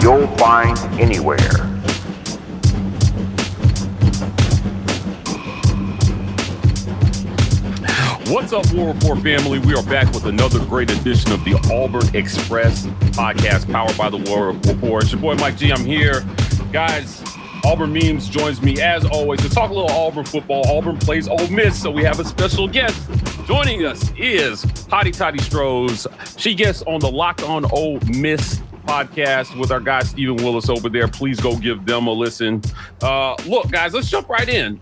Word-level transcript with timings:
you'll 0.00 0.26
find 0.36 0.78
anywhere. 1.00 1.38
What's 8.28 8.52
up, 8.52 8.70
War 8.74 8.92
Report 8.92 9.20
family? 9.22 9.58
We 9.58 9.74
are 9.74 9.82
back 9.84 10.12
with 10.12 10.26
another 10.26 10.64
great 10.66 10.90
edition 10.90 11.32
of 11.32 11.42
the 11.44 11.54
Auburn 11.72 12.14
Express 12.14 12.86
podcast 13.16 13.70
powered 13.72 13.96
by 13.96 14.10
the 14.10 14.18
War 14.30 14.52
Report. 14.52 15.04
It's 15.04 15.12
your 15.12 15.20
boy 15.20 15.34
Mike 15.36 15.56
G. 15.56 15.72
I'm 15.72 15.84
here. 15.84 16.22
Guys, 16.70 17.22
Auburn 17.64 17.92
Memes 17.92 18.28
joins 18.28 18.62
me 18.62 18.80
as 18.80 19.04
always 19.06 19.40
to 19.40 19.48
talk 19.48 19.70
a 19.70 19.74
little 19.74 19.90
Auburn 19.90 20.24
football. 20.24 20.66
Auburn 20.68 20.98
plays 20.98 21.26
Ole 21.26 21.48
Miss, 21.48 21.80
so 21.80 21.90
we 21.90 22.04
have 22.04 22.20
a 22.20 22.24
special 22.24 22.68
guest. 22.68 23.10
Joining 23.46 23.86
us 23.86 24.12
is 24.18 24.62
Hotty 24.90 25.16
Toddy 25.16 25.38
Stros. 25.38 26.06
She 26.36 26.54
guests 26.54 26.82
on 26.86 27.00
the 27.00 27.10
Locked 27.10 27.42
On 27.42 27.64
Ole 27.72 27.98
Miss 28.08 28.60
podcast 28.88 29.54
with 29.58 29.70
our 29.70 29.80
guy 29.80 30.02
Stephen 30.02 30.36
Willis 30.36 30.70
over 30.70 30.88
there. 30.88 31.06
Please 31.06 31.38
go 31.38 31.54
give 31.58 31.84
them 31.84 32.06
a 32.06 32.12
listen. 32.12 32.62
Uh, 33.02 33.36
look, 33.46 33.70
guys, 33.70 33.92
let's 33.92 34.08
jump 34.08 34.30
right 34.30 34.48
in. 34.48 34.80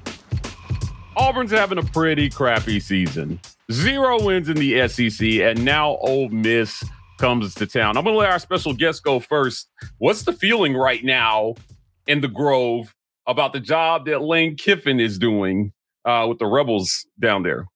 Auburn's 1.16 1.50
having 1.50 1.78
a 1.78 1.82
pretty 1.82 2.30
crappy 2.30 2.78
season. 2.78 3.40
Zero 3.72 4.22
wins 4.22 4.48
in 4.48 4.56
the 4.56 4.86
SEC, 4.86 5.26
and 5.40 5.64
now 5.64 5.96
Ole 5.96 6.28
Miss 6.28 6.84
comes 7.18 7.52
to 7.56 7.66
town. 7.66 7.96
I'm 7.96 8.04
going 8.04 8.14
to 8.14 8.18
let 8.20 8.30
our 8.30 8.38
special 8.38 8.72
guest 8.74 9.02
go 9.02 9.18
first. 9.18 9.68
What's 9.98 10.22
the 10.22 10.32
feeling 10.32 10.74
right 10.76 11.02
now 11.02 11.54
in 12.06 12.20
the 12.20 12.28
Grove 12.28 12.94
about 13.26 13.52
the 13.52 13.60
job 13.60 14.06
that 14.06 14.22
Lane 14.22 14.54
Kiffin 14.56 15.00
is 15.00 15.18
doing 15.18 15.72
uh, 16.04 16.26
with 16.28 16.38
the 16.38 16.46
Rebels 16.46 17.06
down 17.18 17.42
there? 17.42 17.66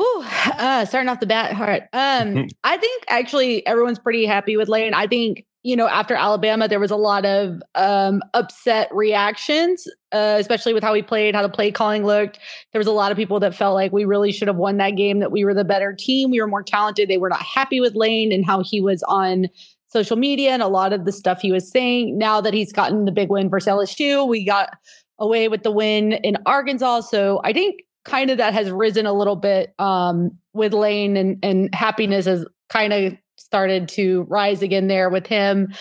Ooh, 0.00 0.24
uh, 0.58 0.84
starting 0.86 1.08
off 1.08 1.20
the 1.20 1.26
bat 1.26 1.52
hard. 1.52 1.82
Um, 1.92 2.48
I 2.64 2.76
think 2.78 3.04
actually 3.08 3.66
everyone's 3.66 3.98
pretty 3.98 4.24
happy 4.24 4.56
with 4.56 4.68
Lane. 4.68 4.94
I 4.94 5.06
think 5.06 5.44
you 5.64 5.76
know 5.76 5.86
after 5.86 6.14
Alabama 6.14 6.66
there 6.66 6.80
was 6.80 6.90
a 6.90 6.96
lot 6.96 7.26
of 7.26 7.62
um, 7.74 8.22
upset 8.32 8.88
reactions, 8.90 9.86
uh, 10.12 10.36
especially 10.40 10.72
with 10.72 10.82
how 10.82 10.94
he 10.94 11.02
played, 11.02 11.34
how 11.34 11.42
the 11.42 11.50
play 11.50 11.70
calling 11.70 12.06
looked. 12.06 12.38
There 12.72 12.78
was 12.80 12.86
a 12.86 12.92
lot 12.92 13.12
of 13.12 13.18
people 13.18 13.38
that 13.40 13.54
felt 13.54 13.74
like 13.74 13.92
we 13.92 14.06
really 14.06 14.32
should 14.32 14.48
have 14.48 14.56
won 14.56 14.78
that 14.78 14.96
game, 14.96 15.18
that 15.20 15.30
we 15.30 15.44
were 15.44 15.54
the 15.54 15.64
better 15.64 15.94
team, 15.96 16.30
we 16.30 16.40
were 16.40 16.48
more 16.48 16.62
talented. 16.62 17.10
They 17.10 17.18
were 17.18 17.28
not 17.28 17.42
happy 17.42 17.80
with 17.80 17.94
Lane 17.94 18.32
and 18.32 18.46
how 18.46 18.62
he 18.62 18.80
was 18.80 19.02
on 19.04 19.48
social 19.88 20.16
media 20.16 20.52
and 20.52 20.62
a 20.62 20.68
lot 20.68 20.94
of 20.94 21.04
the 21.04 21.12
stuff 21.12 21.42
he 21.42 21.52
was 21.52 21.70
saying. 21.70 22.16
Now 22.16 22.40
that 22.40 22.54
he's 22.54 22.72
gotten 22.72 23.04
the 23.04 23.12
big 23.12 23.28
win 23.28 23.50
versus 23.50 23.68
LSU, 23.68 24.26
we 24.26 24.42
got 24.42 24.70
away 25.18 25.48
with 25.48 25.64
the 25.64 25.70
win 25.70 26.12
in 26.12 26.38
Arkansas. 26.46 27.00
So 27.00 27.42
I 27.44 27.52
think 27.52 27.82
kind 28.04 28.30
of 28.30 28.38
that 28.38 28.52
has 28.52 28.70
risen 28.70 29.06
a 29.06 29.12
little 29.12 29.36
bit 29.36 29.74
um, 29.78 30.36
with 30.52 30.72
Lane 30.72 31.16
and, 31.16 31.38
and 31.42 31.74
happiness 31.74 32.26
has 32.26 32.44
kind 32.68 32.92
of 32.92 33.14
started 33.36 33.88
to 33.88 34.22
rise 34.28 34.62
again 34.62 34.88
there 34.88 35.10
with 35.10 35.26
him. 35.26 35.72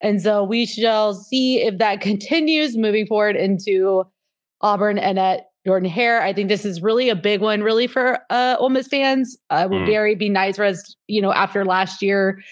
And 0.00 0.20
so 0.20 0.44
we 0.44 0.66
shall 0.66 1.14
see 1.14 1.62
if 1.62 1.78
that 1.78 2.00
continues 2.00 2.76
moving 2.76 3.06
forward 3.06 3.36
into 3.36 4.04
Auburn 4.60 4.98
and 4.98 5.18
at 5.18 5.48
Jordan 5.66 5.88
Hare. 5.88 6.22
I 6.22 6.32
think 6.32 6.48
this 6.48 6.64
is 6.64 6.82
really 6.82 7.08
a 7.08 7.16
big 7.16 7.40
one, 7.40 7.62
really 7.62 7.86
for 7.86 8.18
uh, 8.28 8.56
Ole 8.58 8.68
Miss 8.68 8.86
fans. 8.86 9.36
Uh, 9.48 9.66
would 9.70 9.82
mm. 9.82 9.86
very 9.86 10.14
be 10.14 10.28
nice 10.28 10.56
for 10.56 10.64
us, 10.64 10.94
you 11.06 11.22
know, 11.22 11.32
after 11.32 11.64
last 11.64 12.02
year 12.02 12.42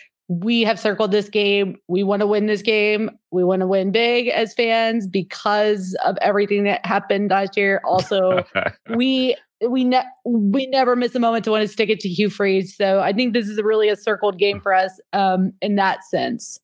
we 0.40 0.62
have 0.62 0.80
circled 0.80 1.10
this 1.10 1.28
game. 1.28 1.76
We 1.88 2.02
want 2.02 2.20
to 2.20 2.26
win 2.26 2.46
this 2.46 2.62
game. 2.62 3.10
We 3.30 3.44
want 3.44 3.60
to 3.60 3.66
win 3.66 3.92
big 3.92 4.28
as 4.28 4.54
fans 4.54 5.06
because 5.06 5.96
of 6.04 6.16
everything 6.22 6.64
that 6.64 6.84
happened 6.86 7.30
last 7.30 7.56
year. 7.56 7.82
Also, 7.84 8.42
we 8.96 9.36
we 9.68 9.84
ne- 9.84 10.08
we 10.24 10.66
never 10.66 10.96
miss 10.96 11.14
a 11.14 11.20
moment 11.20 11.44
to 11.44 11.50
want 11.50 11.62
to 11.62 11.68
stick 11.68 11.90
it 11.90 12.00
to 12.00 12.08
Hugh 12.08 12.30
Freeze. 12.30 12.74
So 12.74 13.00
I 13.00 13.12
think 13.12 13.34
this 13.34 13.46
is 13.46 13.60
really 13.62 13.90
a 13.90 13.96
circled 13.96 14.38
game 14.38 14.60
for 14.60 14.72
us 14.72 14.98
um, 15.12 15.52
in 15.60 15.76
that 15.76 16.02
sense. 16.04 16.58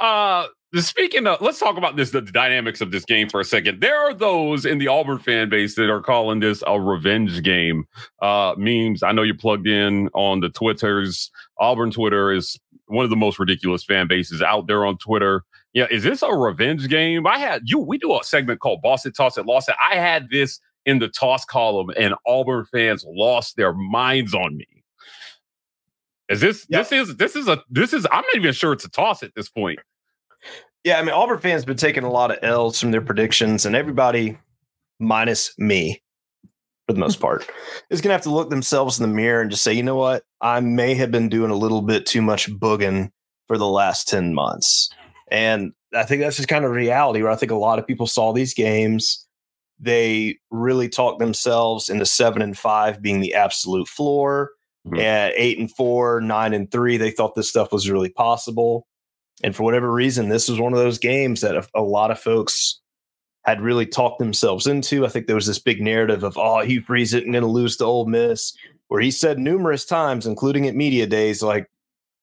Uh 0.00 0.48
speaking 0.74 1.26
of 1.26 1.40
let's 1.40 1.58
talk 1.58 1.78
about 1.78 1.96
this 1.96 2.10
the 2.10 2.20
dynamics 2.20 2.82
of 2.82 2.90
this 2.90 3.04
game 3.04 3.28
for 3.28 3.40
a 3.40 3.44
second 3.44 3.80
there 3.80 3.98
are 3.98 4.12
those 4.12 4.66
in 4.66 4.76
the 4.76 4.86
auburn 4.86 5.18
fan 5.18 5.48
base 5.48 5.74
that 5.76 5.88
are 5.88 6.02
calling 6.02 6.40
this 6.40 6.62
a 6.66 6.78
revenge 6.78 7.42
game 7.42 7.86
uh 8.20 8.54
memes 8.58 9.02
i 9.02 9.10
know 9.10 9.22
you're 9.22 9.34
plugged 9.34 9.66
in 9.66 10.08
on 10.12 10.40
the 10.40 10.50
twitters 10.50 11.30
auburn 11.58 11.90
twitter 11.90 12.30
is 12.30 12.58
one 12.88 13.04
of 13.04 13.10
the 13.10 13.16
most 13.16 13.38
ridiculous 13.38 13.84
fan 13.84 14.08
bases 14.08 14.42
out 14.42 14.66
there 14.66 14.84
on 14.84 14.98
Twitter. 14.98 15.44
Yeah, 15.72 15.86
is 15.90 16.02
this 16.02 16.22
a 16.22 16.34
revenge 16.34 16.88
game? 16.88 17.26
I 17.26 17.38
had 17.38 17.62
you. 17.66 17.78
We 17.78 17.98
do 17.98 18.18
a 18.18 18.24
segment 18.24 18.60
called 18.60 18.82
"Boss 18.82 19.06
It, 19.06 19.14
Toss 19.16 19.38
It, 19.38 19.46
Lost 19.46 19.68
It." 19.68 19.76
I 19.80 19.96
had 19.96 20.28
this 20.30 20.60
in 20.86 20.98
the 20.98 21.08
toss 21.08 21.44
column, 21.44 21.90
and 21.96 22.14
Auburn 22.26 22.64
fans 22.64 23.04
lost 23.06 23.56
their 23.56 23.72
minds 23.72 24.34
on 24.34 24.56
me. 24.56 24.66
Is 26.28 26.40
this 26.40 26.66
this 26.68 26.92
is 26.92 27.16
this 27.16 27.36
is 27.36 27.48
a 27.48 27.62
this 27.70 27.92
is 27.92 28.06
I'm 28.10 28.22
not 28.22 28.36
even 28.36 28.52
sure 28.52 28.72
it's 28.72 28.84
a 28.84 28.90
toss 28.90 29.22
at 29.22 29.34
this 29.34 29.48
point. 29.48 29.78
Yeah, 30.84 30.98
I 30.98 31.02
mean 31.02 31.14
Auburn 31.14 31.38
fans 31.38 31.64
been 31.64 31.76
taking 31.76 32.04
a 32.04 32.10
lot 32.10 32.30
of 32.30 32.38
L's 32.42 32.80
from 32.80 32.90
their 32.90 33.00
predictions, 33.00 33.64
and 33.64 33.74
everybody 33.74 34.38
minus 34.98 35.54
me 35.58 36.02
for 36.88 36.94
the 36.94 37.00
most 37.00 37.20
part, 37.20 37.46
is 37.90 38.00
going 38.00 38.08
to 38.08 38.14
have 38.14 38.22
to 38.22 38.30
look 38.30 38.48
themselves 38.48 38.98
in 38.98 39.08
the 39.08 39.14
mirror 39.14 39.42
and 39.42 39.50
just 39.50 39.62
say, 39.62 39.74
you 39.74 39.82
know 39.82 39.96
what? 39.96 40.24
I 40.40 40.60
may 40.60 40.94
have 40.94 41.10
been 41.10 41.28
doing 41.28 41.50
a 41.50 41.56
little 41.56 41.82
bit 41.82 42.06
too 42.06 42.22
much 42.22 42.50
booging 42.50 43.10
for 43.46 43.58
the 43.58 43.66
last 43.66 44.08
10 44.08 44.32
months. 44.32 44.88
And 45.30 45.72
I 45.94 46.04
think 46.04 46.22
that's 46.22 46.36
just 46.36 46.48
kind 46.48 46.64
of 46.64 46.70
reality 46.70 47.22
where 47.22 47.30
I 47.30 47.36
think 47.36 47.52
a 47.52 47.56
lot 47.56 47.78
of 47.78 47.86
people 47.86 48.06
saw 48.06 48.32
these 48.32 48.54
games. 48.54 49.26
They 49.78 50.38
really 50.50 50.88
talked 50.88 51.18
themselves 51.18 51.90
into 51.90 52.06
seven 52.06 52.40
and 52.40 52.56
five 52.56 53.02
being 53.02 53.20
the 53.20 53.34
absolute 53.34 53.86
floor. 53.86 54.52
Mm-hmm. 54.86 55.00
At 55.00 55.32
eight 55.36 55.58
and 55.58 55.70
four, 55.70 56.22
nine 56.22 56.54
and 56.54 56.70
three, 56.70 56.96
they 56.96 57.10
thought 57.10 57.34
this 57.34 57.50
stuff 57.50 57.70
was 57.70 57.90
really 57.90 58.08
possible. 58.08 58.86
And 59.44 59.54
for 59.54 59.62
whatever 59.62 59.92
reason, 59.92 60.30
this 60.30 60.48
was 60.48 60.58
one 60.58 60.72
of 60.72 60.78
those 60.78 60.98
games 60.98 61.42
that 61.42 61.54
a, 61.54 61.66
a 61.74 61.82
lot 61.82 62.10
of 62.10 62.18
folks 62.18 62.80
had 63.44 63.60
really 63.60 63.86
talked 63.86 64.18
themselves 64.18 64.66
into. 64.66 65.06
I 65.06 65.08
think 65.08 65.26
there 65.26 65.36
was 65.36 65.46
this 65.46 65.58
big 65.58 65.80
narrative 65.80 66.22
of, 66.22 66.36
oh, 66.36 66.60
Hugh 66.60 66.82
Freeze 66.82 67.14
isn't 67.14 67.30
going 67.30 67.42
to 67.42 67.48
lose 67.48 67.76
to 67.78 67.84
Ole 67.84 68.06
Miss, 68.06 68.56
where 68.88 69.00
he 69.00 69.10
said 69.10 69.38
numerous 69.38 69.84
times, 69.84 70.26
including 70.26 70.66
at 70.66 70.74
media 70.74 71.06
days, 71.06 71.42
like 71.42 71.70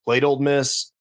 played 0.05 0.23
Ole 0.23 0.39
Miss 0.39 0.91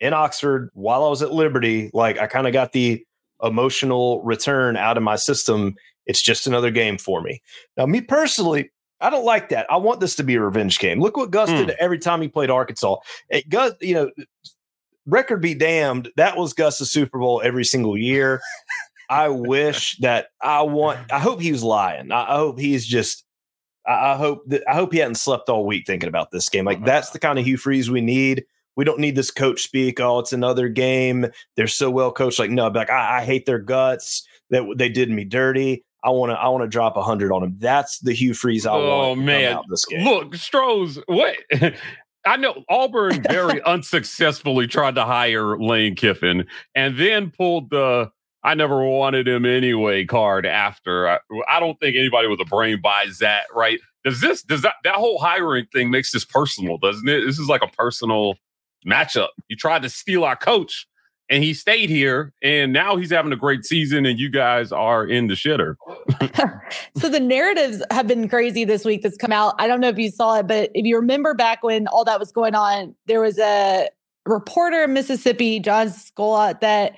in 0.00 0.12
Oxford 0.12 0.70
while 0.74 1.04
I 1.04 1.08
was 1.08 1.22
at 1.22 1.32
Liberty. 1.32 1.90
Like 1.92 2.18
I 2.18 2.26
kind 2.26 2.46
of 2.46 2.52
got 2.52 2.72
the 2.72 3.04
emotional 3.42 4.22
return 4.22 4.76
out 4.76 4.96
of 4.96 5.02
my 5.02 5.16
system. 5.16 5.74
It's 6.06 6.22
just 6.22 6.46
another 6.46 6.70
game 6.70 6.98
for 6.98 7.20
me. 7.22 7.42
Now, 7.76 7.86
me 7.86 8.00
personally, 8.00 8.70
I 9.00 9.10
don't 9.10 9.24
like 9.24 9.48
that. 9.48 9.66
I 9.70 9.78
want 9.78 10.00
this 10.00 10.14
to 10.16 10.22
be 10.22 10.36
a 10.36 10.40
revenge 10.40 10.78
game. 10.78 11.00
Look 11.00 11.16
what 11.16 11.32
Gus 11.32 11.50
mm. 11.50 11.66
did 11.66 11.76
every 11.80 11.98
time 11.98 12.22
he 12.22 12.28
played 12.28 12.50
Arkansas. 12.50 12.96
It, 13.28 13.48
Gus, 13.48 13.74
you 13.80 13.94
know, 13.94 14.10
record 15.06 15.42
be 15.42 15.54
damned. 15.54 16.08
That 16.16 16.36
was 16.36 16.52
Gus's 16.52 16.92
Super 16.92 17.18
Bowl 17.18 17.42
every 17.44 17.64
single 17.64 17.96
year. 17.96 18.40
I 19.12 19.28
wish 19.28 19.98
that 19.98 20.28
I 20.40 20.62
want. 20.62 21.12
I 21.12 21.18
hope 21.18 21.40
he 21.40 21.52
was 21.52 21.62
lying. 21.62 22.10
I, 22.10 22.32
I 22.32 22.36
hope 22.36 22.58
he's 22.58 22.86
just. 22.86 23.24
I, 23.86 24.12
I 24.12 24.16
hope 24.16 24.42
that 24.46 24.62
I 24.66 24.74
hope 24.74 24.92
he 24.92 25.00
hadn't 25.00 25.16
slept 25.16 25.50
all 25.50 25.66
week 25.66 25.86
thinking 25.86 26.08
about 26.08 26.30
this 26.30 26.48
game. 26.48 26.64
Like 26.64 26.82
that's 26.84 27.10
the 27.10 27.18
kind 27.18 27.38
of 27.38 27.44
Hugh 27.44 27.58
Freeze 27.58 27.90
we 27.90 28.00
need. 28.00 28.44
We 28.74 28.86
don't 28.86 29.00
need 29.00 29.14
this 29.14 29.30
coach 29.30 29.60
speak. 29.60 30.00
Oh, 30.00 30.18
it's 30.18 30.32
another 30.32 30.68
game. 30.70 31.26
They're 31.56 31.66
so 31.66 31.90
well 31.90 32.10
coached. 32.10 32.38
Like 32.38 32.50
no, 32.50 32.68
like 32.68 32.88
I, 32.88 33.18
I 33.18 33.24
hate 33.24 33.44
their 33.44 33.58
guts. 33.58 34.26
That 34.48 34.64
they 34.76 34.88
did 34.88 35.10
me 35.10 35.24
dirty. 35.24 35.84
I 36.02 36.08
want 36.10 36.30
to. 36.30 36.36
I 36.36 36.48
want 36.48 36.62
to 36.64 36.68
drop 36.68 36.96
a 36.96 37.02
hundred 37.02 37.32
on 37.32 37.42
him. 37.42 37.56
That's 37.58 37.98
the 37.98 38.14
Hugh 38.14 38.32
Freeze 38.32 38.64
I 38.64 38.72
oh, 38.72 38.76
want. 38.76 39.08
Oh 39.08 39.14
man, 39.14 39.58
this 39.68 39.84
game. 39.84 40.04
Look, 40.04 40.34
Stros. 40.36 40.98
What? 41.06 41.36
I 42.24 42.36
know 42.36 42.64
Auburn 42.70 43.22
very 43.28 43.62
unsuccessfully 43.66 44.68
tried 44.68 44.94
to 44.94 45.04
hire 45.04 45.58
Lane 45.58 45.96
Kiffin 45.96 46.46
and 46.74 46.96
then 46.96 47.30
pulled 47.30 47.68
the 47.70 48.10
I 48.44 48.54
never 48.54 48.84
wanted 48.84 49.28
him 49.28 49.44
anyway 49.44 50.04
card 50.04 50.46
after. 50.46 51.08
I, 51.08 51.18
I, 51.48 51.60
don't 51.60 51.78
think 51.78 51.96
anybody 51.96 52.26
with 52.28 52.40
a 52.40 52.44
brain 52.44 52.80
buys 52.82 53.18
that, 53.18 53.44
right? 53.54 53.78
Does 54.04 54.20
this, 54.20 54.42
does 54.42 54.62
that, 54.62 54.74
that 54.82 54.96
whole 54.96 55.18
hiring 55.18 55.66
thing 55.72 55.90
makes 55.90 56.10
this 56.10 56.24
personal, 56.24 56.76
doesn't 56.78 57.08
it? 57.08 57.24
This 57.24 57.38
is 57.38 57.48
like 57.48 57.62
a 57.62 57.68
personal 57.68 58.34
matchup. 58.84 59.28
You 59.48 59.56
tried 59.56 59.82
to 59.82 59.88
steal 59.88 60.24
our 60.24 60.34
coach 60.34 60.88
and 61.28 61.44
he 61.44 61.54
stayed 61.54 61.88
here 61.88 62.32
and 62.42 62.72
now 62.72 62.96
he's 62.96 63.10
having 63.10 63.32
a 63.32 63.36
great 63.36 63.64
season 63.64 64.04
and 64.06 64.18
you 64.18 64.28
guys 64.28 64.72
are 64.72 65.06
in 65.06 65.28
the 65.28 65.34
shitter. 65.34 65.76
so 66.96 67.08
the 67.08 67.20
narratives 67.20 67.82
have 67.92 68.08
been 68.08 68.28
crazy 68.28 68.64
this 68.64 68.84
week 68.84 69.02
that's 69.02 69.16
come 69.16 69.32
out. 69.32 69.54
I 69.58 69.68
don't 69.68 69.80
know 69.80 69.88
if 69.88 69.98
you 69.98 70.10
saw 70.10 70.40
it, 70.40 70.48
but 70.48 70.70
if 70.74 70.84
you 70.84 70.96
remember 70.96 71.32
back 71.32 71.62
when 71.62 71.86
all 71.86 72.04
that 72.04 72.18
was 72.18 72.32
going 72.32 72.56
on, 72.56 72.96
there 73.06 73.20
was 73.20 73.38
a 73.38 73.88
reporter 74.26 74.82
in 74.82 74.92
Mississippi, 74.92 75.60
John 75.60 75.88
Scola, 75.88 76.58
that 76.60 76.96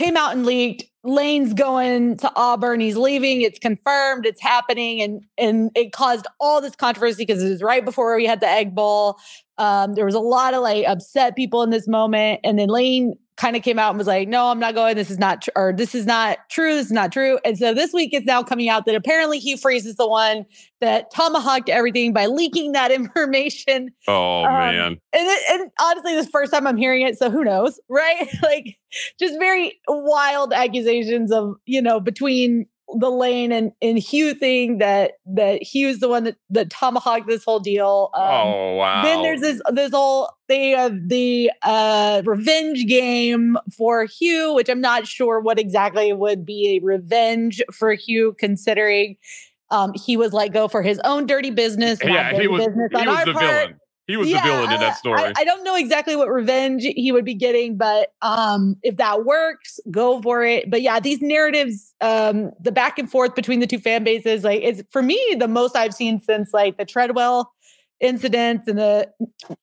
came 0.00 0.16
out 0.16 0.32
and 0.32 0.46
leaked 0.46 0.84
Lane's 1.02 1.54
going 1.54 2.16
to 2.18 2.32
Auburn. 2.36 2.80
He's 2.80 2.96
leaving. 2.96 3.40
It's 3.40 3.58
confirmed. 3.58 4.26
It's 4.26 4.40
happening, 4.40 5.00
and 5.00 5.22
and 5.38 5.70
it 5.74 5.92
caused 5.92 6.26
all 6.38 6.60
this 6.60 6.76
controversy 6.76 7.24
because 7.24 7.42
it 7.42 7.48
was 7.48 7.62
right 7.62 7.84
before 7.84 8.14
we 8.16 8.26
had 8.26 8.40
the 8.40 8.48
Egg 8.48 8.74
Bowl. 8.74 9.16
Um, 9.56 9.94
there 9.94 10.04
was 10.04 10.14
a 10.14 10.20
lot 10.20 10.52
of 10.52 10.62
like 10.62 10.86
upset 10.86 11.36
people 11.36 11.62
in 11.62 11.70
this 11.70 11.88
moment, 11.88 12.40
and 12.44 12.58
then 12.58 12.68
Lane 12.68 13.14
kind 13.40 13.56
of 13.56 13.62
came 13.62 13.78
out 13.78 13.88
and 13.90 13.98
was 13.98 14.06
like, 14.06 14.28
"No, 14.28 14.48
I'm 14.48 14.58
not 14.58 14.74
going. 14.74 14.96
This 14.96 15.10
is 15.10 15.18
not, 15.18 15.42
tr- 15.42 15.50
or 15.56 15.72
this 15.72 15.94
is 15.94 16.04
not 16.06 16.38
true. 16.50 16.74
This 16.74 16.86
is 16.86 16.92
not 16.92 17.10
true." 17.12 17.38
And 17.44 17.56
so 17.58 17.72
this 17.72 17.92
week 17.92 18.10
it's 18.12 18.26
now 18.26 18.42
coming 18.42 18.68
out 18.68 18.84
that 18.86 18.94
apparently 18.94 19.38
Hugh 19.38 19.56
Freeze 19.56 19.86
is 19.86 19.96
the 19.96 20.06
one 20.08 20.44
that 20.80 21.10
tomahawked 21.10 21.68
everything 21.68 22.12
by 22.12 22.26
leaking 22.26 22.72
that 22.72 22.90
information. 23.00 23.90
Oh 24.06 24.44
Um, 24.44 24.52
man. 24.52 24.86
And, 25.12 25.26
it, 25.28 25.42
and 25.50 25.70
honestly, 25.80 26.12
this 26.12 26.20
is 26.20 26.26
the 26.26 26.32
first 26.32 26.52
time 26.52 26.66
I'm 26.66 26.76
hearing 26.76 27.02
it, 27.02 27.18
so 27.18 27.30
who 27.30 27.44
knows, 27.44 27.80
right? 27.88 28.28
like, 28.42 28.76
just 29.18 29.38
very 29.38 29.78
wild 29.88 30.52
accusations 30.52 31.32
of 31.32 31.54
you 31.64 31.80
know 31.80 32.00
between 32.00 32.66
the 32.98 33.10
Lane 33.10 33.52
and 33.52 33.72
and 33.80 33.98
Hugh 33.98 34.34
thing 34.34 34.78
that 34.78 35.12
that 35.26 35.62
Hugh's 35.62 36.00
the 36.00 36.08
one 36.08 36.24
that 36.24 36.36
that 36.50 36.70
tomahawked 36.70 37.26
this 37.26 37.44
whole 37.44 37.60
deal. 37.60 38.10
Um, 38.14 38.22
oh 38.24 38.74
wow. 38.76 39.02
then 39.02 39.22
there's 39.22 39.40
this 39.40 39.60
this 39.72 39.90
whole 39.92 40.30
thing 40.48 40.78
of 40.78 41.08
the 41.08 41.50
uh 41.62 42.22
revenge 42.24 42.86
game 42.86 43.56
for 43.76 44.04
Hugh, 44.04 44.54
which 44.54 44.68
I'm 44.68 44.80
not 44.80 45.06
sure 45.06 45.40
what 45.40 45.58
exactly 45.58 46.12
would 46.12 46.44
be 46.44 46.76
a 46.80 46.84
revenge 46.84 47.62
for 47.72 47.94
Hugh, 47.94 48.34
considering 48.38 49.16
um 49.70 49.92
he 49.94 50.16
was 50.16 50.32
let 50.32 50.52
go 50.52 50.66
for 50.66 50.82
his 50.82 51.00
own 51.04 51.26
dirty 51.26 51.50
business. 51.50 51.98
yeah, 52.02 52.32
he 52.32 52.48
was 52.48 52.66
business 52.66 52.90
he 52.92 52.98
on 52.98 53.06
was 53.06 53.16
our 53.16 53.24
the 53.26 53.32
part. 53.32 53.44
villain. 53.44 53.80
He 54.10 54.16
was 54.16 54.28
Yeah, 54.28 54.42
the 54.42 54.52
villain 54.52 54.72
in 54.72 54.80
that 54.80 54.96
story. 54.96 55.22
I, 55.22 55.32
I 55.36 55.44
don't 55.44 55.62
know 55.62 55.76
exactly 55.76 56.16
what 56.16 56.28
revenge 56.28 56.82
he 56.82 57.12
would 57.12 57.24
be 57.24 57.34
getting, 57.34 57.76
but 57.76 58.12
um, 58.22 58.76
if 58.82 58.96
that 58.96 59.24
works, 59.24 59.78
go 59.90 60.20
for 60.20 60.44
it. 60.44 60.68
But 60.68 60.82
yeah, 60.82 60.98
these 60.98 61.22
narratives, 61.22 61.94
um, 62.00 62.50
the 62.60 62.72
back 62.72 62.98
and 62.98 63.08
forth 63.08 63.36
between 63.36 63.60
the 63.60 63.68
two 63.68 63.78
fan 63.78 64.02
bases, 64.02 64.42
like 64.42 64.62
it's 64.62 64.82
for 64.90 65.00
me 65.00 65.36
the 65.38 65.46
most 65.46 65.76
I've 65.76 65.94
seen 65.94 66.20
since 66.20 66.52
like 66.52 66.76
the 66.76 66.84
Treadwell 66.84 67.52
incidents 68.00 68.66
and 68.66 68.78
the 68.78 69.08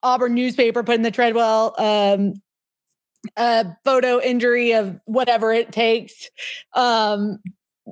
Auburn 0.01 0.33
newspaper 0.33 0.81
putting 0.81 1.01
the 1.01 1.11
Treadwell 1.11 1.75
um, 1.77 2.33
uh, 3.35 3.65
photo 3.83 4.21
injury 4.21 4.71
of 4.71 4.97
whatever 5.05 5.51
it 5.51 5.73
takes. 5.73 6.29
Um, 6.73 7.39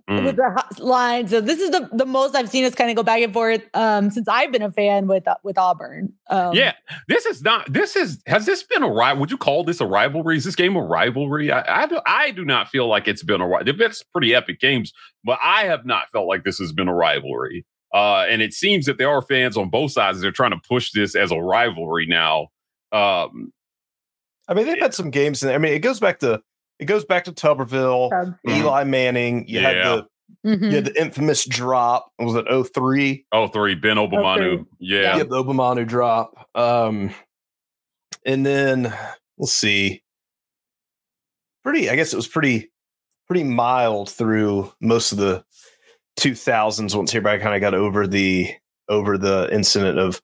Mm. 0.09 0.25
with 0.25 0.35
the 0.35 0.49
hot 0.49 0.79
line. 0.79 1.27
So 1.27 1.39
this 1.41 1.59
is 1.59 1.71
the 1.71 1.89
the 1.93 2.05
most 2.05 2.35
I've 2.35 2.49
seen 2.49 2.65
us 2.65 2.75
kind 2.75 2.89
of 2.89 2.95
go 2.95 3.03
back 3.03 3.21
and 3.21 3.31
forth 3.31 3.61
um, 3.73 4.11
since 4.11 4.27
I've 4.27 4.51
been 4.51 4.61
a 4.61 4.71
fan 4.71 5.07
with 5.07 5.27
uh, 5.27 5.35
with 5.43 5.57
Auburn. 5.57 6.11
Um, 6.29 6.53
yeah, 6.53 6.73
this 7.07 7.25
is 7.25 7.41
not. 7.41 7.71
This 7.71 7.95
is 7.95 8.21
has 8.27 8.45
this 8.45 8.63
been 8.63 8.83
a 8.83 8.89
rival? 8.89 9.21
Would 9.21 9.31
you 9.31 9.37
call 9.37 9.63
this 9.63 9.79
a 9.79 9.85
rivalry? 9.85 10.37
Is 10.37 10.43
this 10.43 10.55
game 10.55 10.75
a 10.75 10.83
rivalry? 10.83 11.51
I, 11.51 11.83
I 11.83 11.87
do. 11.87 11.99
I 12.05 12.31
do 12.31 12.43
not 12.43 12.67
feel 12.69 12.87
like 12.87 13.07
it's 13.07 13.23
been 13.23 13.39
a. 13.41 13.47
ri- 13.47 13.63
They've 13.63 13.77
been 13.77 13.93
some 13.93 14.07
pretty 14.11 14.35
epic 14.35 14.59
games, 14.59 14.91
but 15.23 15.39
I 15.43 15.63
have 15.65 15.85
not 15.85 16.09
felt 16.11 16.27
like 16.27 16.43
this 16.43 16.57
has 16.59 16.71
been 16.73 16.87
a 16.87 16.93
rivalry. 16.95 17.65
Uh, 17.93 18.25
and 18.29 18.41
it 18.41 18.53
seems 18.53 18.85
that 18.87 18.97
there 18.97 19.09
are 19.09 19.21
fans 19.21 19.55
on 19.55 19.69
both 19.69 19.91
sides. 19.91 20.19
They're 20.19 20.31
trying 20.31 20.51
to 20.51 20.59
push 20.67 20.91
this 20.91 21.15
as 21.15 21.31
a 21.31 21.37
rivalry 21.37 22.05
now. 22.05 22.47
Um, 22.91 23.53
I 24.47 24.53
mean, 24.53 24.65
they've 24.65 24.79
had 24.81 24.93
some 24.93 25.09
games. 25.09 25.41
In, 25.43 25.49
I 25.49 25.57
mean, 25.57 25.73
it 25.73 25.79
goes 25.79 25.99
back 26.01 26.19
to 26.19 26.41
it 26.79 26.85
goes 26.85 27.05
back 27.05 27.23
to 27.25 27.31
Tuberville, 27.31 28.35
Eli 28.47 28.83
Manning. 28.83 29.47
You 29.47 29.59
had 29.59 29.75
Yeah. 29.77 29.95
the 30.43 30.57
mhm. 30.57 30.63
you 30.69 30.75
had 30.75 30.85
the 30.85 31.01
infamous 31.01 31.45
drop. 31.45 32.11
Was 32.19 32.35
it 32.35 32.45
03? 32.47 33.25
oh, 33.31 33.47
three 33.47 33.75
Ben 33.75 33.97
Obomanu. 33.97 34.65
Yeah, 34.79 35.17
Yeah, 35.17 35.23
the 35.23 35.43
Obomanu 35.43 35.87
drop. 35.87 36.49
Um, 36.55 37.11
and 38.25 38.45
then 38.45 38.93
we'll 39.37 39.47
see. 39.47 40.01
Pretty, 41.63 41.89
I 41.89 41.95
guess 41.95 42.13
it 42.13 42.15
was 42.17 42.27
pretty, 42.27 42.71
pretty 43.27 43.43
mild 43.43 44.09
through 44.09 44.71
most 44.81 45.11
of 45.11 45.17
the 45.17 45.43
2000s. 46.19 46.95
Once 46.95 47.11
everybody 47.11 47.41
kind 47.41 47.55
of 47.55 47.61
got 47.61 47.73
over 47.73 48.05
the 48.07 48.49
over 48.87 49.17
the 49.17 49.49
incident 49.51 49.97
of 49.97 50.21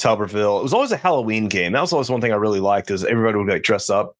Tuberville, 0.00 0.60
it 0.60 0.62
was 0.62 0.72
always 0.72 0.92
a 0.92 0.96
Halloween 0.96 1.48
game. 1.48 1.72
That 1.72 1.80
was 1.80 1.92
always 1.92 2.10
one 2.10 2.20
thing 2.20 2.32
I 2.32 2.36
really 2.36 2.60
liked 2.60 2.90
is 2.90 3.04
everybody 3.04 3.36
would 3.38 3.48
like 3.48 3.62
dress 3.62 3.90
up 3.90 4.14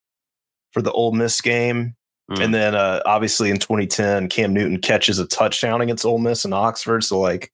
for 0.76 0.82
the 0.82 0.92
Ole 0.92 1.12
Miss 1.12 1.40
game. 1.40 1.96
Mm. 2.30 2.44
And 2.44 2.54
then 2.54 2.74
uh, 2.74 3.00
obviously 3.06 3.48
in 3.48 3.56
2010, 3.56 4.28
Cam 4.28 4.52
Newton 4.52 4.78
catches 4.78 5.18
a 5.18 5.26
touchdown 5.26 5.80
against 5.80 6.04
Ole 6.04 6.18
Miss 6.18 6.44
in 6.44 6.52
Oxford. 6.52 7.02
So 7.02 7.18
like 7.18 7.50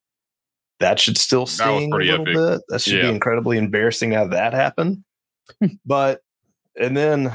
that 0.81 0.99
should 0.99 1.17
still 1.17 1.43
was 1.43 1.53
sting 1.53 1.93
a 1.93 1.97
little 1.97 2.23
epic. 2.23 2.35
bit. 2.35 2.61
That 2.69 2.81
should 2.81 2.95
Yeah. 2.95 3.03
be 3.03 3.09
incredibly 3.11 3.59
embarrassing 3.59 4.11
to 4.11 4.17
have 4.17 4.31
that 4.31 4.55
happen. 4.55 5.05
but 5.87 6.21
and 6.77 6.97
then 6.97 7.33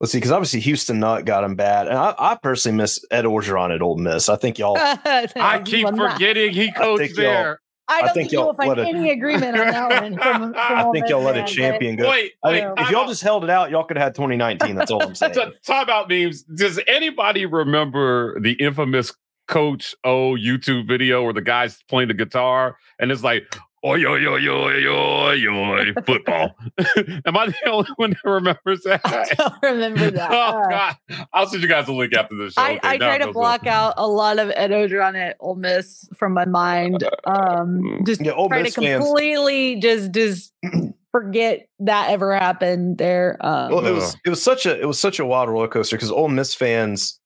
let's 0.00 0.12
see, 0.12 0.18
because 0.18 0.32
obviously 0.32 0.60
Houston 0.60 1.00
Nutt 1.00 1.24
got 1.24 1.44
him 1.44 1.54
bad, 1.54 1.86
and 1.88 1.96
I, 1.96 2.14
I 2.18 2.34
personally 2.42 2.76
miss 2.76 3.02
Ed 3.10 3.24
Orgeron 3.24 3.74
at 3.74 3.80
Ole 3.80 3.96
Miss. 3.96 4.28
I 4.28 4.36
think 4.36 4.58
y'all. 4.58 4.76
I 4.78 5.62
keep 5.64 5.88
forgetting 5.88 6.52
he 6.52 6.64
think 6.64 6.76
coached 6.76 7.16
y'all- 7.16 7.22
there. 7.22 7.60
I 7.86 8.00
don't 8.00 8.10
I 8.10 8.12
think, 8.12 8.14
think 8.14 8.32
you 8.32 8.38
y'all 8.38 8.46
will 8.48 8.54
find 8.54 8.68
let 8.70 8.78
it- 8.78 8.86
any 8.94 9.10
agreement 9.10 9.58
on 9.58 9.66
that 9.66 10.02
one. 10.02 10.14
From, 10.18 10.42
from 10.42 10.54
I 10.56 10.90
think 10.92 11.08
y'all 11.08 11.22
let 11.22 11.36
a 11.36 11.44
champion 11.44 11.96
go. 11.96 12.08
Wait, 12.08 12.32
I 12.42 12.48
wait. 12.48 12.60
think 12.62 12.80
if 12.80 12.90
y'all 12.90 13.06
just 13.06 13.22
held 13.22 13.44
it 13.44 13.50
out, 13.50 13.70
y'all 13.70 13.84
could 13.84 13.96
have 13.98 14.04
had 14.06 14.14
2019. 14.14 14.74
That's 14.74 14.90
all 14.90 15.02
I'm 15.02 15.14
saying. 15.14 15.34
So, 15.34 15.52
time 15.66 15.90
out 15.90 16.08
memes. 16.08 16.42
Does 16.44 16.80
anybody 16.86 17.44
remember 17.46 18.40
the 18.40 18.52
infamous 18.52 19.12
Coach 19.48 19.94
O 20.04 20.34
YouTube 20.34 20.88
video 20.88 21.22
where 21.24 21.34
the 21.34 21.42
guy's 21.42 21.82
playing 21.88 22.08
the 22.08 22.14
guitar 22.14 22.78
and 22.98 23.12
it's 23.12 23.22
like, 23.22 23.54
oi, 23.84 24.04
oi, 24.04 24.26
oi, 24.26 24.48
oi, 24.48 24.86
oi, 24.88 25.46
oi, 25.46 25.92
football? 26.06 26.54
Am 27.26 27.36
I 27.36 27.46
the 27.46 27.54
only 27.70 27.90
one 27.96 28.10
that 28.10 28.24
remembers 28.24 28.82
that? 28.82 29.00
I 29.04 29.26
don't 29.36 29.62
remember 29.62 30.10
that. 30.12 30.30
oh, 30.32 30.62
God. 30.70 30.96
I'll 31.32 31.46
send 31.46 31.62
you 31.62 31.68
guys 31.68 31.86
a 31.88 31.92
link 31.92 32.14
after 32.14 32.34
the 32.34 32.50
show. 32.50 32.62
I, 32.62 32.70
Okay, 32.76 32.80
I 32.82 32.96
now 32.96 33.06
try 33.06 33.14
it 33.16 33.18
to 33.18 33.24
feels 33.26 33.34
block 33.34 33.62
good. 33.64 33.68
out 33.70 33.94
a 33.96 34.06
lot 34.06 34.38
of 34.38 34.50
Ed 34.54 34.70
Orgeron 34.70 35.16
at 35.16 35.36
Ole 35.40 35.56
Miss 35.56 36.08
from 36.16 36.32
my 36.32 36.46
mind. 36.46 37.04
Um, 37.26 38.00
just 38.06 38.20
Yeah, 38.24 38.32
Ole 38.32 38.48
try 38.48 38.62
Miss 38.62 38.74
to 38.74 38.80
fans. 38.80 39.04
completely 39.04 39.76
just 39.76 40.12
just 40.12 40.52
forget 41.12 41.68
that 41.80 42.10
ever 42.10 42.34
happened 42.34 42.98
there. 42.98 43.36
Um, 43.40 43.70
Well, 43.72 43.86
it 43.86 43.92
was 43.92 44.16
it 44.24 44.30
was 44.30 44.42
such 44.42 44.64
a 44.66 44.80
it 44.80 44.86
was 44.86 44.98
such 44.98 45.18
a 45.18 45.26
wild 45.26 45.48
roller 45.50 45.68
coaster 45.68 45.96
because 45.96 46.10
Ole 46.10 46.28
Miss 46.28 46.54
fans 46.54 47.20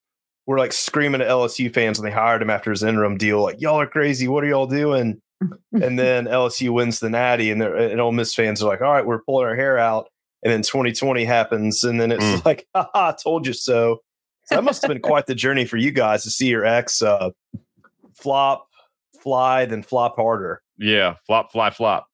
were 0.46 0.58
like 0.58 0.72
screaming 0.72 1.20
at 1.20 1.28
LSU 1.28 1.72
fans 1.72 1.98
when 1.98 2.04
they 2.10 2.14
hired 2.14 2.40
him 2.42 2.50
after 2.50 2.70
his 2.70 2.82
interim 2.82 3.16
deal, 3.18 3.42
like 3.42 3.60
y'all 3.60 3.80
are 3.80 3.86
crazy. 3.86 4.26
What 4.28 4.42
are 4.44 4.48
y'all 4.48 4.66
doing? 4.66 5.20
And 5.72 5.98
then 5.98 6.26
LSU 6.26 6.70
wins 6.70 7.00
the 7.00 7.10
Natty, 7.10 7.50
and 7.50 7.60
they're 7.60 7.76
and 7.76 8.00
Ole 8.00 8.12
Miss 8.12 8.34
fans 8.34 8.62
are 8.62 8.68
like, 8.68 8.80
all 8.80 8.92
right, 8.92 9.06
we're 9.06 9.22
pulling 9.22 9.46
our 9.46 9.54
hair 9.56 9.78
out. 9.78 10.08
And 10.42 10.52
then 10.52 10.62
2020 10.62 11.24
happens, 11.24 11.82
and 11.84 12.00
then 12.00 12.12
it's 12.12 12.24
Mm. 12.24 12.44
like, 12.44 12.66
haha, 12.74 12.88
I 12.94 13.14
told 13.22 13.46
you 13.46 13.52
so. 13.52 13.98
So 14.44 14.54
that 14.54 14.64
must 14.64 14.82
have 14.82 14.88
been 14.88 15.02
quite 15.02 15.26
the 15.26 15.34
journey 15.34 15.64
for 15.64 15.76
you 15.76 15.90
guys 15.90 16.22
to 16.24 16.30
see 16.30 16.46
your 16.48 16.64
ex 16.64 17.02
uh, 17.02 17.30
flop, 18.14 18.66
fly, 19.22 19.64
then 19.66 19.82
flop 19.82 20.16
harder. 20.16 20.62
Yeah, 20.78 21.16
flop, 21.26 21.52
fly, 21.52 21.70
flop. 21.70 22.06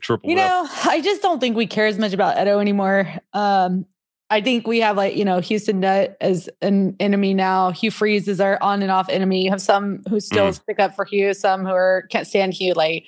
Triple 0.00 0.30
you 0.30 0.36
know, 0.36 0.66
I 0.84 1.00
just 1.02 1.20
don't 1.22 1.38
think 1.38 1.54
we 1.56 1.66
care 1.66 1.86
as 1.86 1.98
much 1.98 2.12
about 2.14 2.40
Edo 2.40 2.60
anymore. 2.60 3.12
Um, 3.34 3.84
I 4.32 4.40
think 4.40 4.66
we 4.66 4.78
have 4.80 4.96
like, 4.96 5.14
you 5.14 5.26
know, 5.26 5.40
Houston 5.40 5.80
Nutt 5.80 6.16
as 6.22 6.48
an 6.62 6.96
enemy 6.98 7.34
now. 7.34 7.70
Hugh 7.70 7.90
Freeze 7.90 8.28
is 8.28 8.40
our 8.40 8.56
on 8.62 8.80
and 8.80 8.90
off 8.90 9.10
enemy. 9.10 9.44
You 9.44 9.50
have 9.50 9.60
some 9.60 10.00
who 10.08 10.20
still 10.20 10.46
Mm. 10.46 10.54
stick 10.54 10.80
up 10.80 10.96
for 10.96 11.04
Hugh, 11.04 11.34
some 11.34 11.66
who 11.66 11.70
are 11.70 12.06
can't 12.10 12.26
stand 12.26 12.54
Hugh, 12.54 12.72
like 12.72 13.04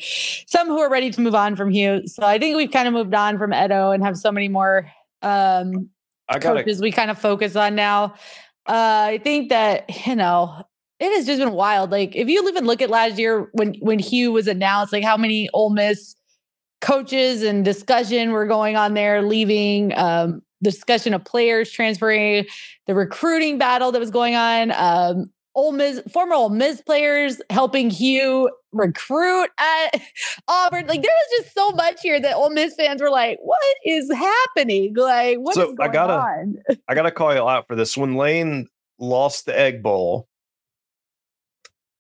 some 0.46 0.66
who 0.66 0.78
are 0.80 0.90
ready 0.90 1.10
to 1.10 1.20
move 1.22 1.34
on 1.34 1.56
from 1.56 1.70
Hugh. 1.70 2.06
So 2.06 2.24
I 2.26 2.38
think 2.38 2.58
we've 2.58 2.70
kind 2.70 2.86
of 2.86 2.92
moved 2.92 3.14
on 3.14 3.38
from 3.38 3.54
Edo 3.54 3.90
and 3.90 4.04
have 4.04 4.18
so 4.18 4.30
many 4.30 4.48
more 4.48 4.90
um 5.22 5.88
I 6.28 6.38
got 6.38 6.52
to 6.52 6.62
coaches 6.62 6.82
we 6.82 6.92
kind 6.92 7.10
of 7.10 7.18
focus 7.18 7.56
on 7.56 7.74
now. 7.74 8.14
Uh, 8.66 9.08
I 9.12 9.20
think 9.24 9.48
that 9.48 10.06
you 10.06 10.16
know 10.16 10.62
it 11.00 11.10
has 11.16 11.24
just 11.24 11.40
been 11.40 11.52
wild. 11.52 11.90
Like 11.90 12.14
if 12.14 12.28
you 12.28 12.46
even 12.46 12.66
look 12.66 12.82
at 12.82 12.90
last 12.90 13.18
year 13.18 13.48
when 13.52 13.76
when 13.80 13.98
Hugh 13.98 14.30
was 14.30 14.46
announced, 14.46 14.92
like 14.92 15.04
how 15.04 15.16
many 15.16 15.48
Ole 15.54 15.70
Miss 15.70 16.16
coaches 16.82 17.42
and 17.42 17.64
discussion 17.64 18.30
were 18.32 18.44
going 18.44 18.76
on 18.76 18.92
there, 18.92 19.22
leaving. 19.22 19.96
Um, 19.96 20.42
discussion 20.64 21.14
of 21.14 21.24
players 21.24 21.70
transferring, 21.70 22.46
the 22.88 22.94
recruiting 22.96 23.58
battle 23.58 23.92
that 23.92 24.00
was 24.00 24.10
going 24.10 24.34
on. 24.34 24.72
Um, 24.72 25.30
Ole 25.56 25.70
Miss, 25.70 26.00
former 26.12 26.34
Ole 26.34 26.50
Miss 26.50 26.80
players 26.80 27.40
helping 27.50 27.88
Hugh 27.88 28.50
recruit 28.72 29.48
at 29.60 30.00
Auburn. 30.48 30.88
Like 30.88 31.00
there 31.00 31.12
was 31.12 31.42
just 31.44 31.54
so 31.54 31.70
much 31.70 32.00
here 32.02 32.20
that 32.20 32.34
Ole 32.34 32.50
Miss 32.50 32.74
fans 32.74 33.00
were 33.00 33.10
like, 33.10 33.38
"What 33.40 33.60
is 33.84 34.10
happening? 34.12 34.94
Like 34.96 35.36
what 35.38 35.56
is 35.56 35.62
So, 35.62 35.72
I 35.74 35.74
going 35.86 35.92
gotta- 35.92 36.12
on?" 36.14 36.56
I 36.88 36.94
gotta 36.96 37.12
call 37.12 37.32
you 37.32 37.48
out 37.48 37.68
for 37.68 37.76
this. 37.76 37.96
When 37.96 38.16
Lane 38.16 38.66
lost 38.98 39.46
the 39.46 39.56
Egg 39.56 39.80
Bowl, 39.80 40.26